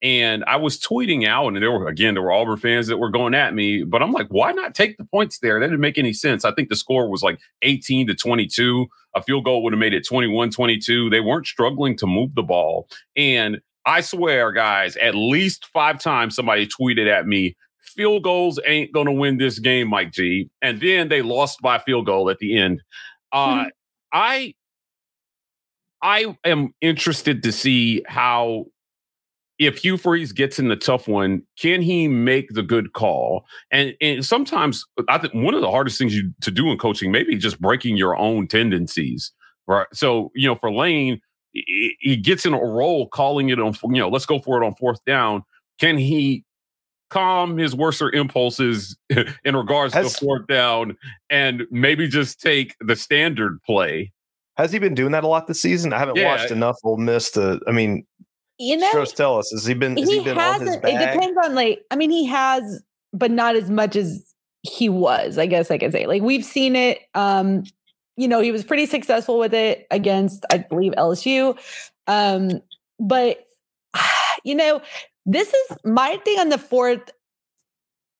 And 0.01 0.45
I 0.45 0.57
was 0.57 0.79
tweeting 0.79 1.27
out, 1.27 1.49
and 1.49 1.57
there 1.57 1.73
were 1.73 1.89
again 1.89 2.15
there 2.15 2.23
were 2.23 2.33
Auburn 2.33 2.57
fans 2.57 2.87
that 2.87 2.99
were 2.99 3.11
going 3.11 3.35
at 3.35 3.53
me, 3.53 3.83
but 3.83 4.01
I'm 4.01 4.13
like, 4.13 4.29
why 4.29 4.53
not 4.53 4.75
take 4.75 4.97
the 4.97 5.05
points 5.05 5.41
there? 5.41 5.59
That 5.59 5.67
didn't 5.67 5.81
make 5.81 5.99
any 5.99 6.13
sense. 6.13 6.45
I 6.45 6.53
think 6.53 6.69
the 6.69 6.77
score 6.77 7.11
was 7.11 7.23
like 7.23 7.41
18 7.63 8.07
to 8.07 8.15
22. 8.15 8.87
A 9.15 9.23
field 9.23 9.45
goal 9.45 9.65
would 9.65 9.73
have 9.73 9.81
made 9.81 9.95
it 9.95 10.07
21 10.07 10.51
22. 10.51 11.11
They 11.11 11.21
weren't 11.21 11.47
struggling 11.47 11.97
to 11.99 12.07
move 12.07 12.35
the 12.37 12.45
ball. 12.45 12.89
And 13.17 13.61
I 13.87 14.01
swear, 14.01 14.53
guys, 14.53 14.97
at 14.99 15.17
least 15.17 15.67
five 15.67 15.99
times 15.99 16.37
somebody 16.37 16.69
tweeted 16.69 17.11
at 17.11 17.27
me, 17.27 17.57
field 17.81 18.23
goals 18.23 18.61
ain't 18.65 18.93
going 18.93 19.07
to 19.07 19.13
win 19.13 19.39
this 19.39 19.59
game, 19.59 19.89
Mike 19.89 20.13
G. 20.13 20.49
And 20.63 20.81
then 20.81 21.09
they 21.09 21.23
lost 21.23 21.61
by 21.61 21.79
field 21.79 22.07
goal 22.07 22.31
at 22.31 22.39
the 22.39 22.57
end. 22.57 22.83
Uh, 23.33 23.49
mm-hmm. 23.49 23.69
I 24.13 24.55
I 26.03 26.37
am 26.45 26.75
interested 26.81 27.43
to 27.43 27.53
see 27.53 28.03
how 28.07 28.67
if 29.59 29.79
Hugh 29.79 29.97
Freeze 29.97 30.33
gets 30.33 30.59
in 30.59 30.69
the 30.69 30.77
tough 30.77 31.09
one, 31.09 31.43
can 31.59 31.83
he 31.83 32.07
make 32.07 32.51
the 32.51 32.63
good 32.63 32.93
call? 32.93 33.45
And 33.73 33.95
and 34.01 34.25
sometimes 34.25 34.85
I 35.09 35.19
think 35.19 35.35
one 35.35 35.55
of 35.55 35.61
the 35.61 35.71
hardest 35.71 35.99
things 35.99 36.15
you 36.15 36.33
to 36.43 36.51
do 36.51 36.71
in 36.71 36.79
coaching, 36.79 37.11
maybe 37.11 37.37
just 37.37 37.61
breaking 37.61 37.97
your 37.97 38.17
own 38.17 38.47
tendencies. 38.47 39.33
Right. 39.67 39.87
So, 39.93 40.31
you 40.35 40.49
know, 40.49 40.55
for 40.55 40.73
Lane, 40.73 41.21
he 41.53 42.17
gets 42.17 42.47
in 42.47 42.55
a 42.55 42.59
role 42.59 43.09
calling 43.09 43.51
it 43.51 43.61
on, 43.61 43.75
you 43.85 44.01
know, 44.01 44.09
let's 44.09 44.27
go 44.27 44.39
for 44.39 44.63
it 44.63 44.67
on 44.67 44.75
fourth 44.77 45.05
down. 45.05 45.43
Can 45.79 45.99
he 45.99 46.45
calm 47.11 47.57
his 47.57 47.75
worser 47.75 48.11
impulses 48.11 48.97
in 49.45 49.57
regards 49.57 49.95
has, 49.95 50.15
to 50.15 50.25
fourth 50.25 50.47
down 50.47 50.97
and 51.31 51.67
maybe 51.71 52.09
just 52.09 52.41
take 52.41 52.77
the 52.81 52.97
standard 52.97 53.63
play? 53.63 54.13
Has 54.57 54.73
he 54.73 54.79
been 54.79 54.95
doing 54.95 55.13
that 55.13 55.25
a 55.25 55.29
lot 55.29 55.47
this 55.47 55.61
season? 55.61 55.93
I 55.93 55.99
haven't 55.99 56.17
yeah. 56.17 56.27
watched 56.27 56.51
enough 56.51 56.77
Ole 56.83 56.97
Miss 56.97 57.31
to. 57.33 57.61
I 57.69 57.71
mean, 57.71 58.05
you 58.59 58.77
know, 58.77 58.89
Stros, 58.89 59.13
tell 59.13 59.39
us. 59.39 59.51
Has 59.53 59.65
he 59.65 59.75
been? 59.75 59.97
Has 59.97 60.09
he, 60.09 60.19
he 60.19 60.25
been 60.25 60.39
on 60.39 60.61
his 60.61 60.77
bag? 60.79 60.95
It 60.95 61.13
depends 61.13 61.39
on 61.45 61.55
like. 61.55 61.81
I 61.93 61.97
mean, 61.97 62.11
he 62.11 62.27
has, 62.27 62.83
but 63.13 63.31
not 63.31 63.55
as 63.55 63.71
much 63.71 63.95
as 63.95 64.35
he 64.63 64.89
was. 64.89 65.39
I 65.39 65.47
guess 65.47 65.71
I 65.71 65.79
could 65.79 65.93
say. 65.93 66.07
Like 66.07 66.23
we've 66.23 66.45
seen 66.45 66.75
it. 66.75 67.03
Um, 67.15 67.63
you 68.17 68.27
know, 68.27 68.41
he 68.41 68.51
was 68.51 68.65
pretty 68.65 68.87
successful 68.87 69.39
with 69.39 69.55
it 69.55 69.87
against, 69.93 70.45
I 70.53 70.59
believe, 70.59 70.93
LSU. 70.99 71.57
Um, 72.09 72.61
but 72.99 73.47
you 74.45 74.57
know, 74.57 74.83
this 75.29 75.53
is 75.53 75.77
my 75.85 76.17
thing 76.25 76.39
on 76.39 76.49
the 76.49 76.59
fourth 76.59 77.11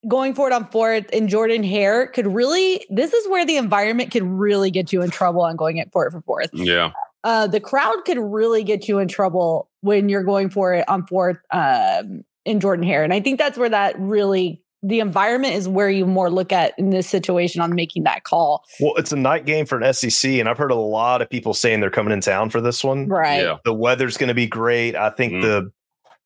going 0.07 0.33
forward 0.33 0.53
on 0.53 0.65
fourth 0.67 1.07
and 1.11 1.27
Jordan 1.27 1.63
Hare 1.63 2.07
could 2.07 2.27
really 2.27 2.85
this 2.89 3.11
is 3.11 3.27
where 3.27 3.45
the 3.45 3.57
environment 3.57 4.11
could 4.11 4.23
really 4.23 4.71
get 4.71 4.93
you 4.93 5.01
in 5.01 5.09
trouble 5.09 5.41
on 5.41 5.55
going 5.55 5.79
at 5.79 5.91
fourth 5.91 6.13
for 6.13 6.21
fourth. 6.21 6.49
Yeah. 6.53 6.91
Uh, 7.23 7.47
the 7.47 7.59
crowd 7.59 8.05
could 8.05 8.17
really 8.17 8.63
get 8.63 8.87
you 8.87 8.99
in 8.99 9.09
trouble 9.09 9.69
when 9.81 10.07
you're 10.07 10.23
going 10.23 10.49
for 10.49 10.73
it 10.73 10.87
on 10.87 11.05
fourth 11.05 11.37
um, 11.51 12.23
in 12.45 12.61
Jordan 12.61 12.85
Hare. 12.85 13.03
And 13.03 13.11
I 13.11 13.19
think 13.19 13.39
that's 13.39 13.57
where 13.57 13.69
that 13.69 13.99
really 13.99 14.61
the 14.81 15.01
environment 15.01 15.55
is 15.55 15.67
where 15.67 15.89
you 15.89 16.05
more 16.05 16.29
look 16.29 16.53
at 16.53 16.73
in 16.77 16.91
this 16.91 17.09
situation 17.09 17.59
on 17.59 17.75
making 17.75 18.03
that 18.03 18.23
call. 18.23 18.63
Well, 18.79 18.93
it's 18.95 19.11
a 19.11 19.17
night 19.17 19.45
game 19.45 19.65
for 19.65 19.77
an 19.77 19.93
SEC, 19.93 20.31
and 20.31 20.47
I've 20.47 20.57
heard 20.57 20.71
a 20.71 20.75
lot 20.75 21.21
of 21.21 21.29
people 21.29 21.53
saying 21.53 21.81
they're 21.81 21.89
coming 21.89 22.13
in 22.13 22.21
town 22.21 22.49
for 22.49 22.61
this 22.61 22.81
one. 22.81 23.09
Right. 23.09 23.41
Yeah. 23.41 23.57
The 23.65 23.73
weather's 23.73 24.15
going 24.15 24.29
to 24.29 24.33
be 24.33 24.47
great. 24.47 24.95
I 24.95 25.09
think 25.09 25.33
mm. 25.33 25.41
the 25.41 25.71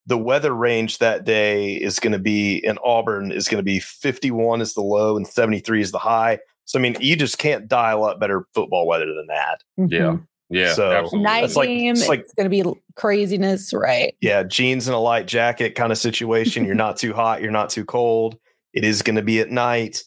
the 0.05 0.17
weather 0.17 0.53
range 0.53 0.97
that 0.97 1.23
day 1.23 1.73
is 1.73 1.99
going 1.99 2.13
to 2.13 2.19
be 2.19 2.57
in 2.57 2.77
Auburn 2.83 3.31
is 3.31 3.47
going 3.47 3.59
to 3.59 3.63
be 3.63 3.79
51 3.79 4.61
is 4.61 4.73
the 4.73 4.81
low 4.81 5.15
and 5.15 5.27
73 5.27 5.81
is 5.81 5.91
the 5.91 5.99
high. 5.99 6.39
So 6.65 6.79
I 6.79 6.81
mean, 6.81 6.97
you 6.99 7.15
just 7.15 7.37
can't 7.37 7.67
dial 7.67 8.03
up 8.03 8.19
better 8.19 8.45
football 8.53 8.87
weather 8.87 9.05
than 9.05 9.27
that. 9.27 9.63
Mm-hmm. 9.79 9.93
Yeah. 9.93 10.17
Yeah. 10.49 10.73
So 10.73 10.91
absolutely. 10.91 11.23
night 11.23 11.55
like, 11.55 11.67
game, 11.67 11.91
it's, 11.93 12.07
like, 12.07 12.19
it's 12.19 12.33
going 12.33 12.49
to 12.49 12.49
be 12.49 12.63
craziness, 12.95 13.73
right? 13.73 14.15
Yeah, 14.21 14.43
jeans 14.43 14.87
and 14.87 14.93
a 14.93 14.99
light 14.99 15.25
jacket 15.25 15.73
kind 15.75 15.91
of 15.91 15.97
situation. 15.97 16.65
you're 16.65 16.75
not 16.75 16.97
too 16.97 17.13
hot, 17.13 17.41
you're 17.41 17.51
not 17.51 17.69
too 17.69 17.85
cold. 17.85 18.37
It 18.73 18.83
is 18.83 19.01
going 19.01 19.15
to 19.15 19.23
be 19.23 19.39
at 19.39 19.49
night. 19.49 20.03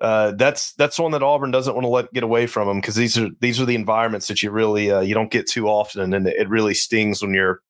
Uh, 0.00 0.32
that's 0.32 0.74
that's 0.74 0.98
one 0.98 1.12
that 1.12 1.22
Auburn 1.22 1.50
doesn't 1.50 1.74
want 1.74 1.84
to 1.84 1.88
let 1.88 2.12
get 2.12 2.22
away 2.22 2.46
from 2.46 2.68
them 2.68 2.80
because 2.80 2.96
these 2.96 3.16
are 3.16 3.28
these 3.40 3.58
are 3.58 3.64
the 3.64 3.74
environments 3.74 4.28
that 4.28 4.42
you 4.42 4.50
really 4.50 4.90
uh, 4.90 5.00
you 5.00 5.14
don't 5.14 5.30
get 5.30 5.46
too 5.46 5.68
often, 5.68 6.12
and 6.12 6.26
it 6.26 6.48
really 6.50 6.74
stings 6.74 7.22
when 7.22 7.32
you're 7.32 7.62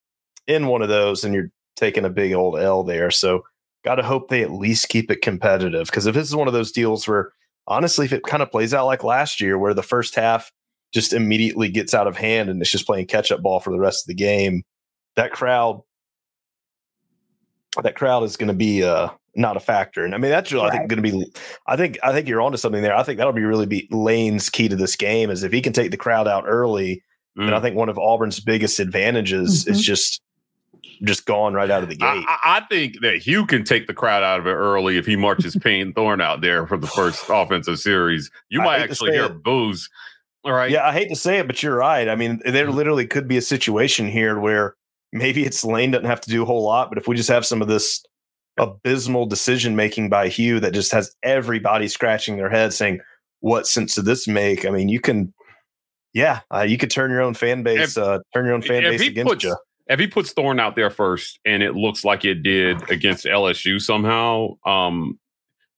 in 0.46 0.66
one 0.66 0.82
of 0.82 0.88
those 0.88 1.24
and 1.24 1.34
you're 1.34 1.50
taking 1.76 2.04
a 2.04 2.10
big 2.10 2.32
old 2.32 2.58
L 2.58 2.82
there. 2.82 3.10
So 3.10 3.44
got 3.84 3.96
to 3.96 4.02
hope 4.02 4.28
they 4.28 4.42
at 4.42 4.52
least 4.52 4.88
keep 4.88 5.10
it 5.10 5.22
competitive 5.22 5.86
because 5.86 6.06
if 6.06 6.14
this 6.14 6.28
is 6.28 6.36
one 6.36 6.48
of 6.48 6.54
those 6.54 6.72
deals 6.72 7.06
where 7.06 7.32
honestly, 7.68 8.04
if 8.04 8.12
it 8.12 8.22
kind 8.22 8.42
of 8.42 8.50
plays 8.50 8.74
out 8.74 8.86
like 8.86 9.04
last 9.04 9.40
year, 9.40 9.58
where 9.58 9.74
the 9.74 9.82
first 9.82 10.14
half 10.14 10.52
just 10.92 11.12
immediately 11.12 11.68
gets 11.68 11.94
out 11.94 12.06
of 12.06 12.16
hand 12.16 12.48
and 12.48 12.60
it's 12.60 12.70
just 12.70 12.86
playing 12.86 13.06
catch 13.06 13.30
up 13.32 13.42
ball 13.42 13.60
for 13.60 13.70
the 13.70 13.78
rest 13.78 14.04
of 14.04 14.08
the 14.08 14.14
game, 14.14 14.62
that 15.16 15.32
crowd, 15.32 15.82
that 17.82 17.96
crowd 17.96 18.22
is 18.22 18.36
going 18.36 18.48
to 18.48 18.54
be 18.54 18.84
uh, 18.84 19.08
not 19.34 19.56
a 19.56 19.60
factor. 19.60 20.04
And 20.04 20.14
I 20.14 20.18
mean, 20.18 20.30
that's 20.30 20.52
really. 20.52 20.68
I 20.68 20.70
think, 20.70 20.88
going 20.88 21.02
to 21.02 21.10
be. 21.10 21.32
I 21.66 21.76
think, 21.76 21.98
I 22.02 22.12
think 22.12 22.28
you're 22.28 22.40
onto 22.40 22.58
something 22.58 22.82
there. 22.82 22.96
I 22.96 23.02
think 23.02 23.18
that'll 23.18 23.32
be 23.32 23.42
really 23.42 23.66
be 23.66 23.88
Lane's 23.90 24.48
key 24.48 24.68
to 24.68 24.76
this 24.76 24.96
game 24.96 25.30
is 25.30 25.42
if 25.42 25.52
he 25.52 25.60
can 25.60 25.72
take 25.72 25.90
the 25.90 25.96
crowd 25.96 26.28
out 26.28 26.44
early. 26.46 27.02
Mm. 27.38 27.46
And 27.46 27.54
I 27.54 27.60
think 27.60 27.76
one 27.76 27.90
of 27.90 27.98
Auburn's 27.98 28.40
biggest 28.40 28.80
advantages 28.80 29.64
mm-hmm. 29.64 29.72
is 29.72 29.82
just 29.82 30.22
just 31.02 31.26
gone 31.26 31.54
right 31.54 31.70
out 31.70 31.82
of 31.82 31.88
the 31.88 31.96
gate. 31.96 32.06
I, 32.06 32.38
I, 32.44 32.60
think 32.70 33.00
that 33.00 33.18
Hugh 33.18 33.46
can 33.46 33.64
take 33.64 33.86
the 33.86 33.94
crowd 33.94 34.22
out 34.22 34.40
of 34.40 34.46
it 34.46 34.52
early 34.52 34.98
if 34.98 35.06
he 35.06 35.16
marches 35.16 35.56
Payton 35.60 35.92
Thorne 35.92 36.20
out 36.20 36.40
there 36.40 36.66
for 36.66 36.76
the 36.76 36.86
first 36.86 37.24
offensive 37.28 37.78
series. 37.78 38.30
You 38.48 38.60
might 38.60 38.80
actually 38.80 39.12
hear 39.12 39.26
it. 39.26 39.42
booze. 39.42 39.88
All 40.44 40.52
right. 40.52 40.70
Yeah, 40.70 40.86
I 40.86 40.92
hate 40.92 41.08
to 41.08 41.16
say 41.16 41.38
it, 41.38 41.46
but 41.46 41.62
you're 41.62 41.76
right. 41.76 42.08
I 42.08 42.14
mean, 42.14 42.40
there 42.44 42.66
mm-hmm. 42.66 42.76
literally 42.76 43.06
could 43.06 43.26
be 43.26 43.36
a 43.36 43.42
situation 43.42 44.06
here 44.06 44.38
where 44.38 44.76
maybe 45.12 45.44
it's 45.44 45.64
Lane 45.64 45.90
doesn't 45.90 46.06
have 46.06 46.20
to 46.22 46.30
do 46.30 46.42
a 46.42 46.46
whole 46.46 46.62
lot, 46.62 46.88
but 46.88 46.98
if 46.98 47.08
we 47.08 47.16
just 47.16 47.28
have 47.28 47.44
some 47.44 47.62
of 47.62 47.68
this 47.68 48.04
abysmal 48.58 49.26
decision 49.26 49.76
making 49.76 50.08
by 50.08 50.28
Hugh 50.28 50.60
that 50.60 50.72
just 50.72 50.92
has 50.92 51.14
everybody 51.22 51.88
scratching 51.88 52.36
their 52.36 52.48
head 52.48 52.72
saying, 52.72 53.00
"What 53.40 53.66
sense 53.66 53.96
does 53.96 54.04
this 54.04 54.28
make?" 54.28 54.64
I 54.64 54.70
mean, 54.70 54.88
you 54.88 55.00
can, 55.00 55.34
yeah, 56.14 56.40
uh, 56.54 56.62
you 56.62 56.78
could 56.78 56.90
turn 56.90 57.10
your 57.10 57.22
own 57.22 57.34
fan 57.34 57.62
base, 57.62 57.96
if, 57.96 58.02
uh, 58.02 58.20
turn 58.32 58.46
your 58.46 58.54
own 58.54 58.62
fan 58.62 58.82
base 58.82 59.02
against 59.02 59.28
puts, 59.28 59.44
you 59.44 59.56
if 59.88 60.00
he 60.00 60.06
puts 60.06 60.32
Thorne 60.32 60.60
out 60.60 60.76
there 60.76 60.90
first 60.90 61.38
and 61.44 61.62
it 61.62 61.74
looks 61.74 62.04
like 62.04 62.24
it 62.24 62.42
did 62.42 62.90
against 62.90 63.24
LSU 63.24 63.80
somehow, 63.80 64.56
um, 64.64 65.18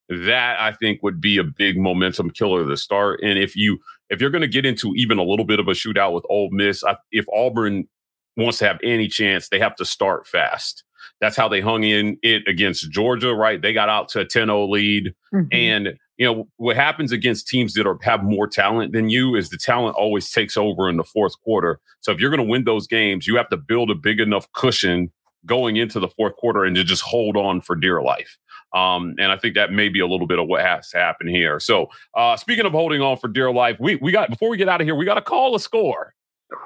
that 0.09 0.59
I 0.59 0.71
think 0.71 1.03
would 1.03 1.21
be 1.21 1.37
a 1.37 1.43
big 1.43 1.77
momentum 1.77 2.31
killer 2.31 2.67
to 2.67 2.77
start. 2.77 3.19
And 3.21 3.37
if 3.37 3.55
you 3.55 3.79
if 4.09 4.19
you're 4.19 4.31
going 4.31 4.41
to 4.41 4.47
get 4.47 4.65
into 4.65 4.93
even 4.95 5.19
a 5.19 5.23
little 5.23 5.45
bit 5.45 5.59
of 5.59 5.67
a 5.67 5.71
shootout 5.71 6.13
with 6.13 6.25
Ole 6.29 6.49
Miss, 6.51 6.83
I, 6.83 6.97
if 7.11 7.25
Auburn 7.31 7.87
wants 8.35 8.57
to 8.59 8.67
have 8.67 8.79
any 8.83 9.07
chance, 9.07 9.49
they 9.49 9.59
have 9.59 9.75
to 9.75 9.85
start 9.85 10.25
fast. 10.25 10.83
That's 11.21 11.35
how 11.35 11.47
they 11.47 11.61
hung 11.61 11.83
in 11.83 12.17
it 12.23 12.47
against 12.47 12.89
Georgia, 12.89 13.35
right? 13.35 13.61
They 13.61 13.73
got 13.73 13.89
out 13.89 14.09
to 14.09 14.21
a 14.21 14.25
10-0 14.25 14.69
lead. 14.69 15.13
Mm-hmm. 15.33 15.47
And 15.51 15.99
you 16.19 16.25
know 16.25 16.47
what 16.57 16.75
happens 16.75 17.13
against 17.13 17.47
teams 17.47 17.73
that 17.73 17.87
are 17.87 17.97
have 18.01 18.23
more 18.23 18.45
talent 18.45 18.91
than 18.91 19.09
you 19.09 19.35
is 19.35 19.49
the 19.49 19.57
talent 19.57 19.95
always 19.95 20.29
takes 20.29 20.57
over 20.57 20.89
in 20.89 20.97
the 20.97 21.03
fourth 21.03 21.33
quarter. 21.41 21.79
So 22.01 22.11
if 22.11 22.19
you're 22.19 22.29
going 22.29 22.45
to 22.45 22.51
win 22.51 22.65
those 22.65 22.87
games, 22.87 23.25
you 23.25 23.37
have 23.37 23.49
to 23.49 23.57
build 23.57 23.89
a 23.89 23.95
big 23.95 24.19
enough 24.19 24.51
cushion 24.51 25.11
going 25.45 25.77
into 25.77 25.97
the 25.97 26.09
fourth 26.09 26.35
quarter 26.35 26.65
and 26.65 26.75
to 26.75 26.83
just 26.83 27.01
hold 27.03 27.37
on 27.37 27.61
for 27.61 27.73
dear 27.73 28.01
life. 28.01 28.37
Um, 28.73 29.15
and 29.17 29.31
I 29.31 29.37
think 29.37 29.55
that 29.55 29.71
may 29.71 29.87
be 29.87 30.01
a 30.01 30.05
little 30.05 30.27
bit 30.27 30.39
of 30.39 30.47
what 30.47 30.61
has 30.61 30.91
happened 30.91 31.29
here. 31.29 31.57
So 31.59 31.87
uh, 32.15 32.35
speaking 32.35 32.65
of 32.65 32.73
holding 32.73 33.01
on 33.01 33.15
for 33.15 33.29
dear 33.29 33.51
life, 33.51 33.77
we 33.79 33.95
we 33.95 34.11
got 34.11 34.29
before 34.29 34.49
we 34.49 34.57
get 34.57 34.67
out 34.67 34.81
of 34.81 34.85
here, 34.85 34.95
we 34.95 35.05
got 35.05 35.15
to 35.15 35.21
call 35.21 35.55
a 35.55 35.59
score. 35.59 36.13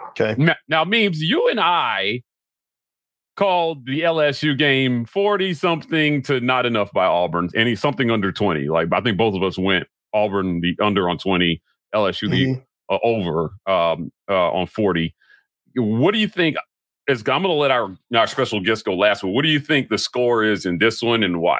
Okay. 0.09 0.35
Now, 0.67 0.83
memes, 0.83 1.21
you 1.21 1.47
and 1.47 1.59
I 1.59 2.23
called 3.35 3.85
the 3.85 4.01
LSU 4.01 4.57
game 4.57 5.05
40 5.05 5.53
something 5.53 6.21
to 6.23 6.39
not 6.39 6.65
enough 6.65 6.91
by 6.91 7.05
Auburn, 7.05 7.49
and 7.55 7.67
he's 7.67 7.79
something 7.79 8.11
under 8.11 8.31
20. 8.31 8.69
Like 8.69 8.89
I 8.91 9.01
think 9.01 9.17
both 9.17 9.35
of 9.35 9.43
us 9.43 9.57
went 9.57 9.87
Auburn 10.13 10.61
the 10.61 10.75
under 10.81 11.09
on 11.09 11.17
20, 11.17 11.61
LSU 11.93 12.29
mm-hmm. 12.29 12.53
the 12.53 12.63
uh, 12.93 12.99
over 13.03 13.51
um, 13.67 14.11
uh, 14.29 14.51
on 14.51 14.67
40. 14.67 15.15
What 15.75 16.13
do 16.13 16.19
you 16.19 16.27
think? 16.27 16.57
Is, 17.07 17.19
I'm 17.21 17.41
going 17.41 17.43
to 17.43 17.53
let 17.53 17.71
our 17.71 17.97
our 18.15 18.27
special 18.27 18.61
guest 18.61 18.85
go 18.85 18.95
last. 18.95 19.23
But 19.23 19.29
what 19.29 19.41
do 19.41 19.49
you 19.49 19.59
think 19.59 19.89
the 19.89 19.97
score 19.97 20.43
is 20.43 20.65
in 20.65 20.77
this 20.77 21.01
one 21.01 21.23
and 21.23 21.41
why? 21.41 21.59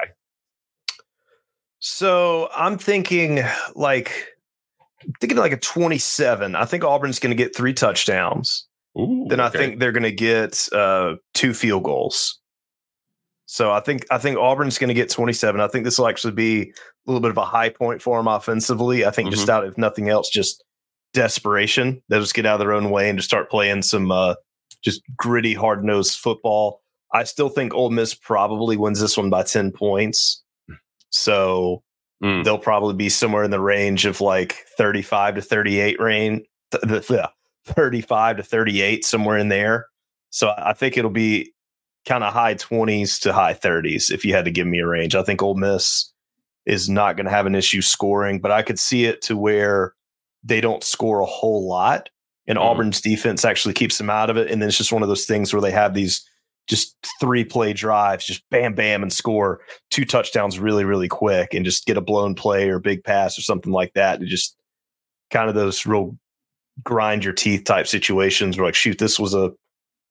So 1.80 2.50
I'm 2.56 2.78
thinking 2.78 3.42
like 3.76 4.34
thinking 5.20 5.38
like 5.38 5.52
a 5.52 5.58
27. 5.58 6.56
I 6.56 6.66
think 6.66 6.84
Auburn's 6.84 7.20
going 7.20 7.36
to 7.36 7.44
get 7.44 7.56
three 7.56 7.74
touchdowns. 7.74 8.68
Ooh, 8.98 9.26
then 9.28 9.40
I 9.40 9.50
think 9.50 9.80
they're 9.80 9.92
going 9.92 10.04
to 10.04 10.12
get 10.12 10.68
uh, 10.72 11.16
two 11.34 11.54
field 11.54 11.84
goals. 11.84 12.40
So 13.46 13.72
I 13.72 13.82
think 13.82 14.06
I 14.10 14.18
think 14.18 14.38
Auburn's 14.38 14.78
going 14.78 14.88
to 14.88 14.94
get 14.94 15.10
27. 15.10 15.60
I 15.60 15.68
think 15.68 15.86
this 15.86 16.00
will 16.00 16.08
actually 16.08 16.34
be 16.34 16.62
a 16.62 16.72
little 17.06 17.22
bit 17.22 17.32
of 17.32 17.38
a 17.38 17.46
high 17.46 17.70
point 17.70 18.02
for 18.02 18.18
them 18.18 18.28
offensively. 18.28 19.06
I 19.06 19.12
think 19.12 19.28
mm-hmm. 19.28 19.36
just 19.36 19.50
out 19.50 19.66
if 19.66 19.78
nothing 19.78 20.10
else, 20.10 20.30
just 20.30 20.64
desperation. 21.14 22.02
They'll 22.10 22.22
just 22.22 22.34
get 22.34 22.46
out 22.46 22.56
of 22.56 22.60
their 22.60 22.74
own 22.74 22.90
way 22.90 23.10
and 23.10 23.18
just 23.18 23.30
start 23.30 23.50
playing 23.50 23.84
some 23.84 24.12
uh, 24.12 24.36
just 24.84 25.02
gritty, 25.16 25.54
hard 25.54 25.84
nosed 25.84 26.18
football. 26.18 26.82
I 27.14 27.26
still 27.26 27.50
think 27.50 27.74
Ole 27.74 27.92
Miss 27.92 28.14
probably 28.16 28.76
wins 28.76 29.00
this 29.00 29.18
one 29.18 29.30
by 29.30 29.44
10 29.44 29.72
points. 29.72 30.44
So 31.10 31.84
mm. 32.24 32.44
they'll 32.44 32.58
probably 32.58 32.96
be 32.96 33.10
somewhere 33.10 33.44
in 33.44 33.52
the 33.52 33.60
range 33.60 34.06
of 34.06 34.20
like 34.20 34.66
35 34.78 35.36
to 35.36 35.42
38 35.42 36.00
range. 36.00 36.42
Th- 36.72 37.08
th- 37.08 37.22
35 37.66 38.38
to 38.38 38.44
38, 38.44 39.06
somewhere 39.06 39.38
in 39.38 39.50
there. 39.50 39.88
So 40.30 40.54
I 40.58 40.74
think 40.74 40.98
it'll 40.98 41.12
be 41.12 41.54
kind 42.08 42.24
of 42.24 42.34
high 42.34 42.56
20s 42.56 43.22
to 43.22 43.34
high 43.34 43.54
30s 43.54 44.12
if 44.12 44.26
you 44.26 44.34
had 44.34 44.46
to 44.46 44.52
give 44.52 44.68
me 44.68 44.80
a 44.80 44.88
range. 44.88 45.16
I 45.16 45.24
think 45.24 45.42
Ole 45.42 45.56
Miss 45.56 46.12
is 46.66 46.90
not 46.90 47.16
going 47.16 47.26
to 47.26 47.32
have 47.32 47.46
an 47.46 47.56
issue 47.56 47.82
scoring, 47.82 48.40
but 48.40 48.52
I 48.52 48.62
could 48.62 48.80
see 48.80 49.06
it 49.06 49.22
to 49.24 49.38
where 49.38 49.94
they 50.44 50.60
don't 50.60 50.84
score 50.84 51.20
a 51.20 51.26
whole 51.26 51.68
lot 51.68 52.10
and 52.48 52.58
mm. 52.58 52.62
Auburn's 52.62 53.02
defense 53.02 53.46
actually 53.46 53.74
keeps 53.74 53.98
them 53.98 54.10
out 54.10 54.30
of 54.30 54.38
it. 54.38 54.50
And 54.50 54.62
then 54.62 54.70
it's 54.70 54.78
just 54.78 54.92
one 54.92 55.04
of 55.04 55.10
those 55.10 55.26
things 55.26 55.54
where 55.54 55.62
they 55.62 55.72
have 55.72 55.94
these 55.94 56.28
just 56.68 56.96
three 57.20 57.44
play 57.44 57.74
drives, 57.74 58.26
just 58.26 58.44
bam, 58.50 58.74
bam, 58.74 59.02
and 59.02 59.12
score 59.12 59.62
two 59.92 60.06
touchdowns 60.06 60.60
really, 60.60 60.86
really 60.86 61.10
quick 61.10 61.54
and 61.54 61.66
just 61.66 61.86
get 61.86 61.98
a 61.98 62.02
blown 62.02 62.36
play 62.36 62.70
or 62.70 62.80
big 62.80 63.04
pass 63.04 63.38
or 63.38 63.42
something 63.42 63.72
like 63.72 63.94
that. 63.94 64.20
And 64.20 64.30
just 64.30 64.56
kind 65.30 65.50
of 65.50 65.56
those 65.56 65.86
real 65.86 66.18
grind 66.82 67.24
your 67.24 67.34
teeth 67.34 67.66
type 67.66 67.88
situations 67.88 68.58
where 68.58 68.66
like, 68.66 68.76
shoot, 68.76 68.98
this 68.98 69.20
was 69.20 69.34
a 69.34 69.52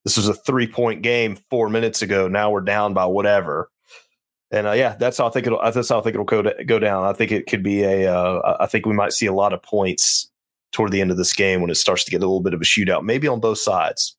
this 0.05 0.17
was 0.17 0.29
a 0.29 0.35
three 0.35 0.67
point 0.67 1.03
game 1.03 1.37
four 1.51 1.69
minutes 1.69 2.03
ago. 2.03 2.29
Now 2.29 2.51
we're 2.51 2.61
down 2.61 2.95
by 2.95 3.07
whatever. 3.07 3.71
And 4.51 4.67
uh, 4.67 4.73
yeah, 4.73 4.97
that's 4.99 5.17
how 5.19 5.27
I 5.27 5.31
think 5.31 5.47
it'll. 5.47 5.61
That's 5.63 5.89
how 5.89 5.99
I 5.99 6.03
think 6.03 6.15
it'll 6.15 6.25
go 6.25 6.43
to, 6.43 6.65
go 6.65 6.79
down. 6.79 7.05
I 7.05 7.15
think 7.15 7.33
it 7.33 7.47
could 7.47 7.63
be 7.63 7.83
a. 7.83 8.15
Uh, 8.15 8.57
I 8.61 8.67
think 8.67 8.85
we 8.85 8.93
might 8.93 9.13
see 9.13 9.27
a 9.27 9.33
lot 9.33 9.53
of 9.53 9.63
points 9.63 10.31
toward 10.73 10.93
the 10.93 11.01
end 11.01 11.11
of 11.11 11.17
this 11.17 11.33
game 11.33 11.61
when 11.61 11.71
it 11.71 11.77
starts 11.77 12.05
to 12.05 12.11
get 12.11 12.19
a 12.19 12.27
little 12.27 12.43
bit 12.43 12.55
of 12.55 12.61
a 12.61 12.65
shootout, 12.65 13.03
maybe 13.05 13.29
on 13.29 13.41
both 13.41 13.59
sides. 13.59 14.17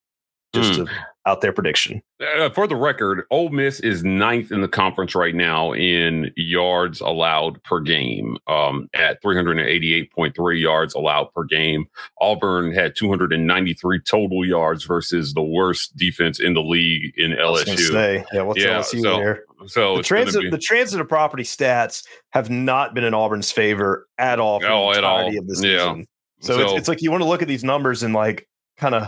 Just 0.54 0.80
mm. 0.80 0.90
Out 1.26 1.42
there 1.42 1.54
prediction. 1.54 2.02
Uh, 2.38 2.50
for 2.50 2.68
the 2.68 2.76
record, 2.76 3.26
Ole 3.32 3.50
Miss 3.50 3.80
is 3.80 4.04
ninth 4.04 4.52
in 4.52 4.62
the 4.62 4.68
conference 4.68 5.16
right 5.16 5.36
now 5.36 5.74
in 5.74 6.32
yards 6.36 7.00
allowed 7.02 7.64
per 7.64 7.80
game 7.80 8.38
um, 8.48 8.90
at 8.94 9.22
388.3 9.24 10.62
yards 10.62 10.94
allowed 10.94 11.32
per 11.34 11.44
game. 11.44 11.86
Auburn 12.20 12.74
had 12.74 12.96
293 12.96 14.00
total 14.02 14.46
yards 14.46 14.84
versus 14.84 15.34
the 15.34 15.42
worst 15.42 15.96
defense 15.96 16.40
in 16.40 16.54
the 16.54 16.64
league 16.64 17.14
in 17.18 17.32
LSU. 17.32 17.92
Say, 17.92 18.26
yeah, 18.34 18.42
what's 18.42 18.62
yeah, 18.62 18.80
LSU 18.80 19.02
so, 19.02 19.18
there? 19.18 19.44
So 19.68 19.98
the 19.98 20.04
transit, 20.04 20.42
be, 20.42 20.50
the 20.50 20.58
transit 20.58 21.00
of 21.00 21.08
property 21.08 21.44
stats 21.44 22.06
have 22.32 22.50
not 22.50 22.94
been 22.94 23.06
in 23.06 23.14
Auburn's 23.14 23.52
favor 23.52 24.08
at 24.18 24.40
all 24.40 24.60
for 24.60 24.68
oh, 24.68 24.92
the 24.92 24.98
entirety 24.98 25.38
of 25.38 25.48
the 25.48 25.56
season. 25.56 26.00
Yeah. 26.00 26.04
So, 26.42 26.58
so 26.58 26.64
it's, 26.64 26.74
it's 26.80 26.88
like 26.90 27.02
you 27.02 27.12
want 27.12 27.24
to 27.24 27.28
look 27.28 27.42
at 27.42 27.48
these 27.48 27.64
numbers 27.64 28.04
and 28.04 28.14
like 28.14 28.48
kind 28.78 28.94
of 28.94 29.08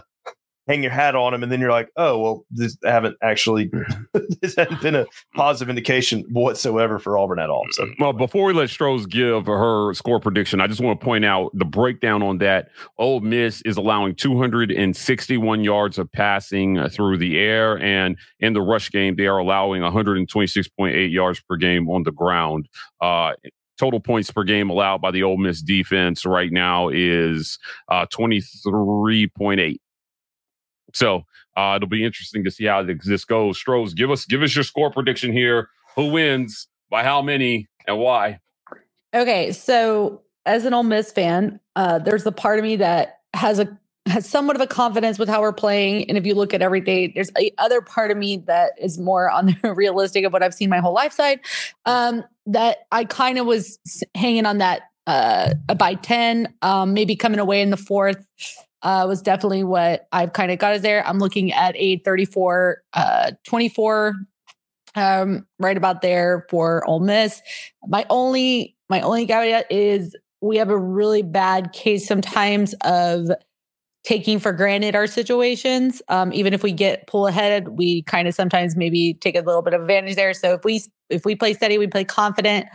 hang 0.68 0.84
your 0.84 0.92
hat 0.92 1.16
on 1.16 1.32
them, 1.32 1.44
and 1.44 1.52
then 1.52 1.60
you're 1.60 1.72
like, 1.72 1.90
oh 1.96 2.20
well, 2.20 2.46
this 2.50 2.78
haven't 2.84 3.18
actually 3.22 3.72
this 4.42 4.56
hasn't 4.56 4.82
been 4.82 4.96
a 4.96 5.06
positive 5.36 5.70
indication 5.70 6.24
whatsoever 6.32 7.00
for 7.00 7.18
Auburn 7.18 7.40
at 7.40 7.50
all. 7.50 7.66
So, 7.72 7.88
well, 8.00 8.14
before 8.14 8.46
we 8.46 8.54
let 8.54 8.70
Stros 8.70 9.06
give 9.06 9.46
her 9.46 9.94
score 9.94 10.20
prediction, 10.20 10.62
I 10.62 10.68
just 10.68 10.82
want 10.82 11.00
to 11.00 11.04
point 11.04 11.26
out 11.26 11.52
the 11.54 11.66
breakdown 11.66 12.24
on 12.24 12.40
that. 12.40 12.70
Ole 12.98 13.20
Miss 13.22 13.62
is 13.64 13.78
allowing 13.78 14.16
261 14.16 15.64
yards 15.64 15.98
of 15.98 16.12
passing 16.12 16.78
uh, 16.78 16.90
through 16.90 17.18
the 17.18 17.38
air, 17.38 17.80
and 17.80 18.18
in 18.40 18.54
the 18.54 18.62
rush 18.62 18.92
game, 18.92 19.16
they 19.16 19.28
are 19.28 19.38
allowing 19.38 19.82
126.8 19.82 21.12
yards 21.12 21.42
per 21.42 21.58
game 21.58 21.90
on 21.90 22.04
the 22.04 22.12
ground. 22.12 22.68
Uh, 23.02 23.34
total 23.78 24.00
points 24.00 24.32
per 24.32 24.44
game 24.44 24.70
allowed 24.70 25.02
by 25.02 25.12
the 25.12 25.24
Ole 25.24 25.38
Miss 25.38 25.62
defense 25.62 26.26
right 26.26 26.52
now 26.52 26.90
is 26.90 27.60
uh, 27.90 28.06
23.8. 28.08 29.78
So 30.96 31.26
uh, 31.58 31.74
it'll 31.76 31.90
be 31.90 32.06
interesting 32.06 32.44
to 32.46 32.52
see 32.52 32.66
how 32.66 32.82
this 32.84 33.26
goes. 33.26 33.58
Stros, 33.58 33.94
give 33.94 34.10
us 34.10 34.26
give 34.26 34.42
us 34.42 34.56
your 34.56 34.64
score 34.64 34.90
prediction 34.90 35.32
here. 35.32 35.70
Who 35.96 36.12
wins? 36.12 36.68
By 36.90 37.04
how 37.04 37.22
many? 37.22 37.68
And 37.88 38.00
why? 38.00 38.40
Okay, 39.14 39.52
so 39.52 40.22
as 40.46 40.66
an 40.66 40.74
Ole 40.74 40.84
Miss 40.84 41.12
fan, 41.12 41.60
uh, 41.76 42.00
there's 42.00 42.26
a 42.26 42.32
part 42.32 42.60
of 42.60 42.64
me 42.64 42.78
that 42.78 43.20
has 43.34 43.60
a 43.60 43.78
has 44.08 44.28
somewhat 44.28 44.56
of 44.56 44.62
a 44.62 44.68
confidence 44.68 45.18
with 45.18 45.28
how 45.28 45.42
we're 45.42 45.52
playing. 45.52 46.08
And 46.08 46.18
if 46.18 46.26
you 46.26 46.36
look 46.36 46.54
at 46.54 46.62
everything, 46.62 47.12
there's 47.16 47.32
a 47.38 47.52
other 47.58 47.82
part 47.82 48.12
of 48.12 48.18
me 48.18 48.38
that 48.48 48.72
is 48.80 48.98
more 48.98 49.30
on 49.30 49.48
the 49.48 49.74
realistic 49.76 50.24
of 50.24 50.32
what 50.32 50.44
I've 50.44 50.54
seen 50.54 50.70
my 50.70 50.80
whole 50.80 50.94
life 50.94 51.12
side. 51.12 51.40
Um, 51.86 52.24
that 52.46 52.86
I 52.92 53.06
kind 53.06 53.38
of 53.38 53.46
was 53.46 53.80
hanging 54.14 54.46
on 54.46 54.60
that 54.60 54.84
uh, 55.08 55.54
by 55.78 55.96
10, 55.96 56.54
um, 56.62 56.94
maybe 56.94 57.16
coming 57.16 57.40
away 57.40 57.62
in 57.62 57.70
the 57.70 57.78
fourth 57.78 58.26
uh, 58.86 59.06
was 59.08 59.22
definitely 59.22 59.64
what 59.64 60.08
I've 60.12 60.34
kind 60.34 60.52
of 60.52 60.60
got 60.60 60.76
is 60.76 60.84
there. 60.84 61.06
I'm 61.06 61.18
looking 61.18 61.52
at 61.52 61.76
a 61.76 61.98
34 62.00 62.84
uh, 62.94 63.32
24 63.44 64.14
um, 64.96 65.46
right 65.60 65.76
about 65.76 66.02
there 66.02 66.46
for 66.50 66.88
Ole 66.88 67.00
Miss. 67.00 67.42
My 67.88 68.06
only 68.10 68.78
my 68.88 69.02
only 69.02 69.26
caveat 69.26 69.70
is 69.72 70.16
we 70.40 70.58
have 70.58 70.70
a 70.70 70.78
really 70.78 71.24
bad 71.24 71.74
case 71.74 72.08
sometimes 72.08 72.76
of 72.84 73.30
taking 74.04 74.38
for 74.38 74.54
granted 74.54 74.96
our 74.96 75.08
situations. 75.08 76.04
Um, 76.08 76.32
even 76.32 76.54
if 76.54 76.62
we 76.62 76.72
get 76.72 77.08
pull 77.08 77.26
ahead, 77.26 77.70
we 77.70 78.04
kind 78.04 78.28
of 78.28 78.36
sometimes 78.36 78.76
maybe 78.76 79.16
take 79.16 79.36
a 79.36 79.42
little 79.42 79.64
bit 79.64 79.74
of 79.74 79.82
advantage 79.82 80.16
there. 80.16 80.36
So 80.36 80.54
if 80.54 80.64
we 80.64 80.84
if 81.10 81.26
we 81.26 81.36
play 81.36 81.56
steady, 81.56 81.80
we 81.80 81.88
play 81.88 82.04
confident. 82.04 82.68